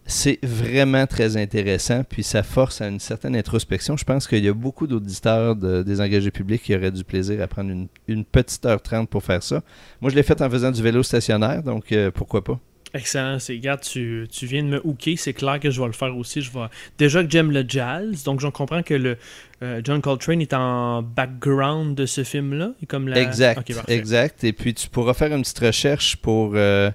c'est 0.06 0.39
vraiment 0.43 1.08
très 1.08 1.38
intéressant. 1.38 2.04
Puis 2.04 2.24
ça 2.24 2.43
force 2.43 2.82
à 2.82 2.88
une 2.88 2.99
certaine 2.99 3.36
introspection. 3.36 3.97
Je 3.97 4.04
pense 4.04 4.28
qu'il 4.28 4.43
y 4.43 4.47
a 4.47 4.54
beaucoup 4.54 4.88
d'auditeurs 4.88 5.56
de, 5.56 5.84
des 5.84 6.02
engagés 6.02 6.32
publics 6.32 6.64
qui 6.64 6.76
auraient 6.76 6.91
du 6.91 7.04
plaisir 7.04 7.41
à 7.41 7.47
prendre 7.47 7.70
une, 7.70 7.88
une 8.08 8.26
petite 8.26 8.66
heure 8.66 8.82
trente 8.82 9.10
pour 9.10 9.24
faire 9.24 9.43
ça. 9.43 9.62
Moi, 10.02 10.12
je 10.12 10.16
l'ai 10.16 10.24
fait 10.24 10.41
en 10.41 10.49
faisant 10.49 10.72
du 10.72 10.82
vélo 10.82 11.04
stationnaire, 11.04 11.64
donc 11.64 11.91
euh, 11.91 12.12
pourquoi 12.12 12.43
pas? 12.43 12.60
Excellent. 12.93 13.39
C'est, 13.39 13.54
regarde, 13.54 13.82
tu, 13.82 14.28
tu, 14.30 14.45
viens 14.45 14.64
de 14.64 14.68
me 14.68 14.82
hooker. 14.86 15.16
C'est 15.18 15.34
clair 15.34 15.60
que 15.60 15.70
je 15.70 15.80
vais 15.80 15.88
le 15.88 15.93
faire 15.93 16.16
aussi. 16.18 16.41
Je 16.41 16.52
vais... 16.52 16.66
Déjà 16.97 17.24
que 17.24 17.30
j'aime 17.30 17.52
le 17.52 17.64
jazz, 17.68 18.24
donc 18.24 18.41
j'en 18.41 18.52
comprends 18.52 18.84
que 18.84 18.93
le 18.93 19.18
euh, 19.64 19.82
John 19.84 20.02
Coltrane 20.02 20.41
est 20.41 20.54
en 20.54 21.02
background 21.02 21.95
de 21.95 22.06
ce 22.06 22.24
film-là. 22.24 22.72
Comme 22.88 23.08
la... 23.08 23.22
Exact. 23.22 23.72
exact. 23.88 24.43
Et 24.43 24.52
puis 24.52 24.74
tu 24.74 24.89
pourras 24.89 25.14
faire 25.14 25.34
une 25.34 25.41
petite 25.41 25.60
recherche 25.60 26.18
pour 26.18 26.54
euh, 26.56 26.91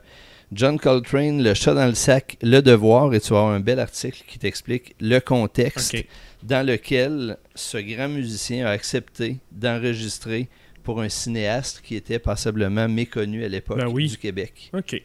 John 0.52 0.78
Coltrane, 0.78 1.42
Le 1.42 1.54
chat 1.54 1.74
dans 1.74 1.86
le 1.86 1.94
sac, 1.94 2.36
Le 2.42 2.60
devoir, 2.60 3.12
et 3.14 3.20
tu 3.20 3.32
vas 3.32 3.40
avoir 3.40 3.54
un 3.54 3.60
bel 3.60 3.80
article 3.80 4.22
qui 4.26 4.38
t'explique 4.38 4.94
le 5.00 5.18
contexte 5.18 5.96
dans 6.42 6.64
lequel 6.64 7.36
ce 7.54 7.78
grand 7.78 8.08
musicien 8.08 8.66
a 8.66 8.70
accepté 8.70 9.38
d'enregistrer 9.50 10.48
pour 10.84 11.00
un 11.00 11.08
cinéaste 11.08 11.82
qui 11.82 11.96
était 11.96 12.20
passablement 12.20 12.88
méconnu 12.88 13.44
à 13.44 13.48
l'époque 13.48 13.78
ben 13.78 13.92
du 13.92 14.16
Québec. 14.16 14.70
OK. 14.72 15.02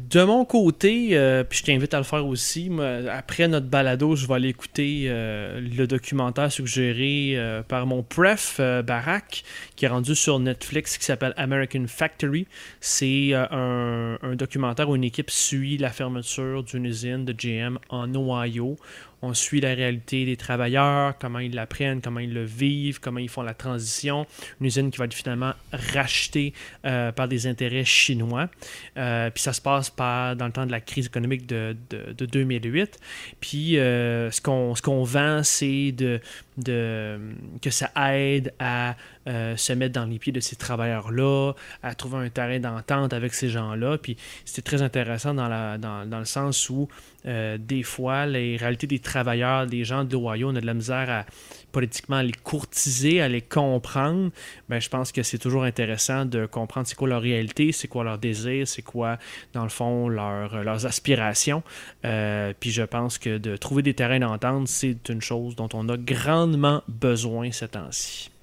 De 0.00 0.24
mon 0.24 0.44
côté, 0.44 1.10
euh, 1.12 1.44
puis 1.44 1.60
je 1.60 1.64
t'invite 1.64 1.94
à 1.94 1.98
le 1.98 2.04
faire 2.04 2.26
aussi, 2.26 2.68
après 3.08 3.46
notre 3.46 3.66
balado, 3.66 4.16
je 4.16 4.26
vais 4.26 4.34
aller 4.34 4.48
écouter 4.48 5.04
euh, 5.06 5.60
le 5.60 5.86
documentaire 5.86 6.50
suggéré 6.50 7.34
euh, 7.36 7.62
par 7.62 7.86
mon 7.86 8.02
pref, 8.02 8.60
Barack, 8.60 9.44
qui 9.76 9.84
est 9.84 9.88
rendu 9.88 10.16
sur 10.16 10.40
Netflix, 10.40 10.98
qui 10.98 11.04
s'appelle 11.04 11.32
American 11.36 11.84
Factory. 11.86 12.48
C'est 12.80 13.34
un, 13.34 14.18
un, 14.20 14.34
documentaire 14.34 14.88
où 14.88 14.96
une 14.96 15.04
équipe 15.04 15.30
suit 15.30 15.78
la 15.78 15.90
fermeture 15.90 16.64
d'une 16.64 16.86
usine 16.86 17.24
de 17.24 17.32
GM 17.32 17.78
en 17.88 18.12
Ohio 18.16 18.76
on 19.24 19.34
suit 19.34 19.60
la 19.60 19.74
réalité 19.74 20.24
des 20.24 20.36
travailleurs, 20.36 21.16
comment 21.18 21.38
ils 21.38 21.54
l'apprennent, 21.54 22.00
comment 22.00 22.20
ils 22.20 22.32
le 22.32 22.44
vivent, 22.44 23.00
comment 23.00 23.18
ils 23.18 23.28
font 23.28 23.42
la 23.42 23.54
transition. 23.54 24.26
Une 24.60 24.66
usine 24.66 24.90
qui 24.90 24.98
va 24.98 25.06
être 25.06 25.14
finalement 25.14 25.52
rachetée 25.72 26.52
euh, 26.84 27.10
par 27.12 27.28
des 27.28 27.46
intérêts 27.46 27.84
chinois. 27.84 28.48
Euh, 28.96 29.30
puis 29.30 29.42
ça 29.42 29.52
se 29.52 29.60
passe 29.60 29.90
pas 29.90 30.34
dans 30.34 30.46
le 30.46 30.52
temps 30.52 30.66
de 30.66 30.70
la 30.70 30.80
crise 30.80 31.06
économique 31.06 31.46
de, 31.46 31.76
2008. 32.18 32.98
Puis 33.40 33.78
euh, 33.78 34.30
ce 34.30 34.40
qu'on 34.40 35.02
vend, 35.04 35.42
c'est 35.42 35.92
de, 35.92 36.20
de, 36.58 37.18
que 37.62 37.70
ça 37.70 37.90
aide 38.12 38.52
à 38.58 38.96
se 39.26 39.72
mettre 39.72 39.94
dans 39.94 40.06
les 40.06 40.18
pieds 40.18 40.32
de 40.32 40.40
ces 40.40 40.56
travailleurs-là, 40.56 41.52
à 41.82 41.94
trouver 41.94 42.18
un 42.18 42.28
terrain 42.28 42.58
d'entente 42.58 43.12
avec 43.12 43.34
ces 43.34 43.48
gens-là. 43.48 43.98
Puis 43.98 44.16
c'était 44.44 44.62
très 44.62 44.82
intéressant 44.82 45.34
dans, 45.34 45.78
dans, 45.78 46.08
dans 46.08 46.18
le 46.18 46.24
sens 46.24 46.68
où 46.70 46.88
euh, 47.26 47.56
des 47.58 47.82
fois, 47.82 48.26
les 48.26 48.56
réalités 48.56 48.86
des 48.86 48.98
travailleurs, 48.98 49.66
des 49.66 49.84
gens 49.84 50.04
d'Ohio, 50.04 50.50
on 50.50 50.56
a 50.56 50.60
de 50.60 50.66
la 50.66 50.74
misère 50.74 51.08
à 51.08 51.24
politiquement 51.72 52.20
les 52.20 52.32
courtiser, 52.32 53.22
à 53.22 53.28
les 53.28 53.40
comprendre. 53.40 54.30
Ben, 54.68 54.80
je 54.80 54.88
pense 54.90 55.10
que 55.10 55.22
c'est 55.22 55.38
toujours 55.38 55.64
intéressant 55.64 56.26
de 56.26 56.44
comprendre 56.46 56.86
c'est 56.86 56.96
quoi 56.96 57.08
leur 57.08 57.22
réalité, 57.22 57.72
c'est 57.72 57.88
quoi 57.88 58.04
leur 58.04 58.18
désir, 58.18 58.68
c'est 58.68 58.82
quoi, 58.82 59.18
dans 59.54 59.62
le 59.62 59.70
fond, 59.70 60.08
leur, 60.08 60.62
leurs 60.62 60.86
aspirations. 60.86 61.62
Euh, 62.04 62.52
puis 62.58 62.70
je 62.70 62.82
pense 62.82 63.16
que 63.18 63.38
de 63.38 63.56
trouver 63.56 63.82
des 63.82 63.94
terrains 63.94 64.20
d'entente, 64.20 64.68
c'est 64.68 65.08
une 65.08 65.22
chose 65.22 65.56
dont 65.56 65.68
on 65.72 65.88
a 65.88 65.96
grandement 65.96 66.82
besoin 66.88 67.50
ces 67.52 67.68
temps-ci. 67.68 68.33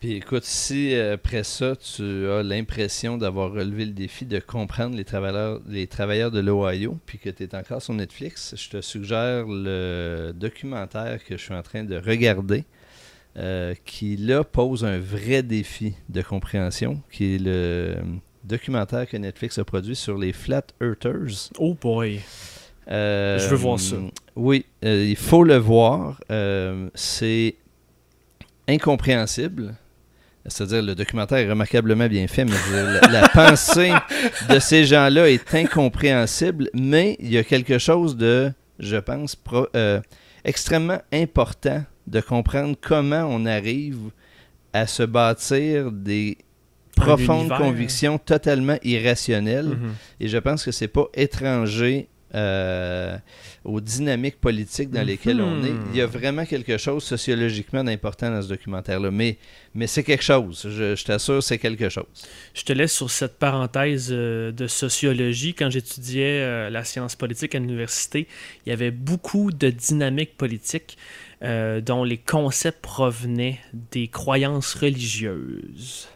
Puis 0.00 0.14
écoute, 0.14 0.44
si 0.44 0.94
euh, 0.94 1.14
après 1.14 1.44
ça, 1.44 1.76
tu 1.76 2.26
as 2.30 2.42
l'impression 2.42 3.18
d'avoir 3.18 3.52
relevé 3.52 3.84
le 3.84 3.92
défi 3.92 4.24
de 4.24 4.38
comprendre 4.38 4.96
les 4.96 5.04
travailleurs, 5.04 5.60
les 5.68 5.86
travailleurs 5.86 6.30
de 6.30 6.40
l'Ohio, 6.40 6.96
puis 7.04 7.18
que 7.18 7.28
tu 7.28 7.42
es 7.42 7.54
encore 7.54 7.82
sur 7.82 7.92
Netflix, 7.92 8.54
je 8.56 8.70
te 8.70 8.80
suggère 8.80 9.44
le 9.46 10.32
documentaire 10.34 11.22
que 11.22 11.36
je 11.36 11.42
suis 11.42 11.52
en 11.52 11.60
train 11.60 11.84
de 11.84 11.98
regarder, 11.98 12.64
euh, 13.36 13.74
qui 13.84 14.16
là 14.16 14.42
pose 14.42 14.86
un 14.86 14.98
vrai 14.98 15.42
défi 15.42 15.92
de 16.08 16.22
compréhension, 16.22 17.02
qui 17.12 17.34
est 17.34 17.38
le 17.38 17.96
documentaire 18.44 19.06
que 19.06 19.18
Netflix 19.18 19.58
a 19.58 19.64
produit 19.64 19.96
sur 19.96 20.16
les 20.16 20.32
Flat 20.32 20.64
Earthers. 20.80 21.50
Oh 21.58 21.76
boy! 21.78 22.20
Euh, 22.90 23.38
je 23.38 23.48
veux 23.48 23.56
voir 23.56 23.78
ça. 23.78 23.96
Oui, 24.34 24.64
il 24.82 25.16
faut 25.16 25.44
le 25.44 25.58
voir. 25.58 26.22
c'est 26.94 27.56
incompréhensible. 28.66 29.74
C'est-à-dire, 30.46 30.82
le 30.82 30.94
documentaire 30.94 31.38
est 31.38 31.50
remarquablement 31.50 32.08
bien 32.08 32.26
fait, 32.26 32.44
mais 32.44 32.56
la, 33.10 33.28
pensée 33.34 33.92
de 34.48 34.58
ces 34.58 34.84
gens-là 34.84 35.30
est 35.30 35.54
incompréhensible, 35.54 36.70
mais 36.72 37.16
il 37.20 37.30
y 37.30 37.38
a 37.38 37.44
quelque 37.44 37.78
chose 37.78 38.16
de, 38.16 38.50
je 38.78 38.96
pense, 38.96 39.36
euh, 39.74 40.00
extrêmement 40.44 41.00
important 41.12 41.84
de 42.06 42.20
comprendre 42.20 42.74
comment 42.80 43.26
on 43.28 43.44
arrive 43.44 44.10
à 44.72 44.86
se 44.86 45.02
bâtir 45.02 45.92
des 45.92 46.38
profondes 46.96 47.50
convictions 47.56 48.18
totalement 48.18 48.76
irrationnelles. 48.82 49.70
Mm-hmm. 49.70 50.24
Et 50.24 50.28
je 50.28 50.38
pense 50.38 50.64
que 50.64 50.70
c'est 50.70 50.88
pas 50.88 51.06
étranger 51.14 52.08
euh, 52.34 53.18
aux 53.64 53.80
dynamiques 53.80 54.40
politiques 54.40 54.90
dans 54.90 55.02
lesquelles 55.02 55.40
on 55.40 55.64
est. 55.64 55.72
Il 55.90 55.96
y 55.96 56.00
a 56.00 56.06
mhm. 56.06 56.12
vraiment 56.12 56.46
quelque 56.46 56.78
chose 56.78 57.02
sociologiquement 57.02 57.82
d'important 57.82 58.30
dans 58.30 58.40
ce 58.40 58.48
documentaire-là. 58.48 59.10
Mais, 59.10 59.38
mais 59.74 59.86
c'est 59.86 60.04
quelque 60.04 60.22
chose. 60.22 60.66
Je, 60.68 61.04
t'assure, 61.04 61.42
c'est 61.42 61.58
quelque 61.58 61.88
chose. 61.88 62.04
Je 62.54 62.62
te 62.62 62.72
laisse 62.72 62.92
sur 62.92 63.10
cette 63.10 63.38
parenthèse 63.38 64.08
euh, 64.12 64.52
de 64.52 64.66
sociologie. 64.66 65.54
Quand 65.54 65.70
j'étudiais 65.70 66.40
euh, 66.40 66.70
la 66.70 66.84
science 66.84 67.16
politique 67.16 67.54
à 67.54 67.58
l'université, 67.58 68.28
il 68.64 68.70
y 68.70 68.72
avait 68.72 68.92
beaucoup 68.92 69.50
de 69.50 69.70
dynamiques 69.70 70.36
politiques 70.36 70.96
dont 71.42 72.04
les 72.04 72.18
concepts 72.18 72.82
provenaient 72.82 73.60
des 73.72 74.08
croyances 74.08 74.74
religieuses. 74.74 76.06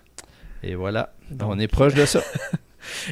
Et 0.63 0.75
voilà, 0.75 1.15
on 1.41 1.59
est 1.59 1.67
proche 1.67 1.95
de 1.95 2.05
ça. 2.05 2.23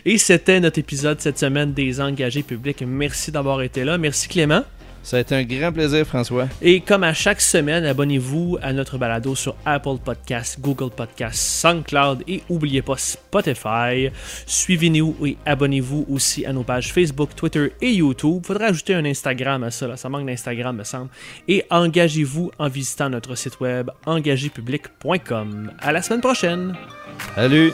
Et 0.05 0.19
c'était 0.19 0.61
notre 0.61 0.79
épisode 0.79 1.21
cette 1.21 1.39
semaine 1.39 1.73
des 1.73 2.01
engagés 2.01 2.43
publics. 2.43 2.83
Merci 2.87 3.31
d'avoir 3.33 3.63
été 3.63 3.85
là. 3.85 3.99
Merci 3.99 4.29
Clément. 4.29 4.63
Ça 5.03 5.17
a 5.17 5.21
été 5.21 5.35
un 5.35 5.43
grand 5.43 5.73
plaisir, 5.73 6.07
François. 6.07 6.47
Et 6.61 6.81
comme 6.81 7.03
à 7.03 7.13
chaque 7.13 7.41
semaine, 7.41 7.85
abonnez-vous 7.85 8.59
à 8.63 8.73
notre 8.73 8.99
balado 8.99 9.35
sur 9.35 9.57
Apple 9.65 9.97
Podcasts, 10.03 10.61
Google 10.61 10.91
Podcasts, 10.95 11.61
SoundCloud 11.61 12.23
et 12.29 12.43
n'oubliez 12.49 12.83
pas 12.83 12.97
Spotify. 12.97 14.11
Suivez-nous 14.47 15.17
et 15.27 15.37
abonnez-vous 15.45 16.07
aussi 16.09 16.47
à 16.47 16.53
nos 16.53 16.63
pages 16.63 16.93
Facebook, 16.93 17.35
Twitter 17.35 17.73
et 17.81 17.93
YouTube. 17.93 18.45
Faudra 18.47 18.67
ajouter 18.67 18.95
un 18.95 19.05
Instagram 19.05 19.65
à 19.65 19.73
ça, 19.73 19.97
ça 19.97 20.09
manque 20.09 20.27
d'Instagram, 20.27 20.77
me 20.77 20.85
semble. 20.85 21.09
Et 21.49 21.65
engagez-vous 21.69 22.53
en 22.59 22.69
visitant 22.69 23.11
notre 23.11 23.35
site 23.35 23.59
web 23.61 23.91
engagépublic.com. 24.07 25.73
À 25.81 25.93
la 25.93 26.03
semaine 26.03 26.21
prochaine. 26.21 26.77
Salut. 27.35 27.73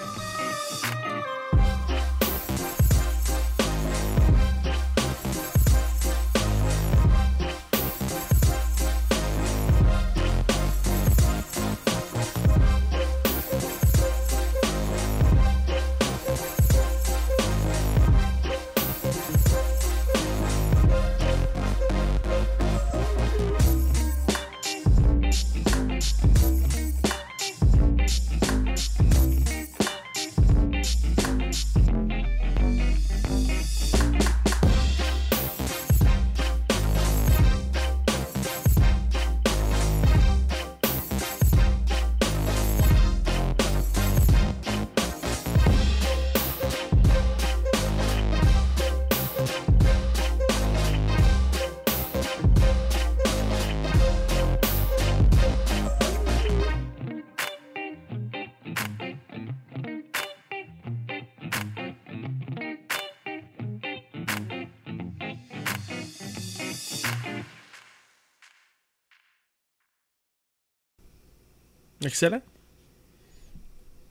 Excellent. 72.19 72.43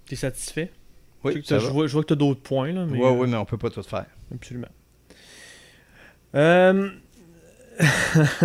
T'es 0.05 0.15
satisfait? 0.15 0.71
Oui, 1.25 1.43
je, 1.45 1.55
vois, 1.55 1.87
que 1.87 2.07
tu 2.07 2.13
as 2.13 2.15
d'autres 2.15 2.39
points. 2.39 2.71
Là, 2.71 2.85
mais, 2.85 2.99
oui, 3.03 3.27
mais 3.27 3.35
on 3.35 3.43
peut 3.43 3.57
pas 3.57 3.69
tout 3.69 3.83
faire. 3.83 4.05
Absolument. 4.33 4.69
Euh, 6.33 6.89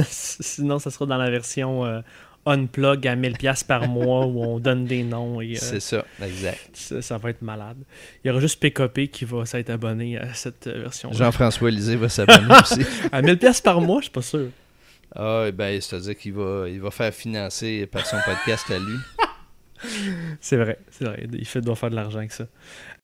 sinon, 0.09 0.81
ça 0.81 0.91
sera 0.91 1.07
dans 1.07 1.17
la 1.17 1.31
version 1.31 1.85
euh, 1.85 2.01
unplug 2.45 3.07
à 3.07 3.15
1000$ 3.15 3.65
par 3.65 3.87
mois 3.87 4.27
où 4.27 4.43
on 4.43 4.59
donne 4.59 4.87
des 4.87 5.05
noms. 5.05 5.41
Euh, 5.41 5.55
c'est 5.55 5.79
ça, 5.79 6.05
exact. 6.21 6.71
Ça, 6.75 7.19
va 7.19 7.31
être 7.31 7.43
malade. 7.43 7.77
Il 8.25 8.29
y 8.29 8.31
aura 8.33 8.41
juste 8.41 8.59
PKP 8.59 9.13
qui 9.13 9.25
va 9.25 9.47
s'être 9.47 9.71
abonné 9.71 10.19
à 10.19 10.35
cette 10.35 10.67
version. 10.67 11.13
Jean-François 11.13 11.71
Lisée 11.71 11.95
va 11.95 12.09
s'abonner 12.09 12.53
aussi. 12.63 12.81
à 13.13 13.23
1000$ 13.23 13.63
par 13.63 13.81
mois, 13.81 14.01
je 14.01 14.07
suis 14.07 14.13
pas 14.13 14.23
sûr. 14.23 14.49
Ah, 15.15 15.53
ben, 15.53 15.81
c'est-à-dire 15.81 16.17
qu'il 16.17 16.33
va, 16.33 16.69
il 16.69 16.81
va 16.81 16.91
faire 16.91 17.15
financer 17.15 17.87
par 17.87 18.05
son 18.05 18.17
podcast 18.27 18.69
à 18.73 18.81
lui 18.81 18.97
c'est 20.41 20.57
vrai, 20.57 20.79
c'est 20.91 21.05
vrai. 21.05 21.27
Il 21.33 21.47
fait, 21.47 21.61
doit 21.61 21.77
faire 21.77 21.91
de 21.91 21.97
l'argent 21.97 22.19
avec 22.19 22.33
ça. 22.33 22.47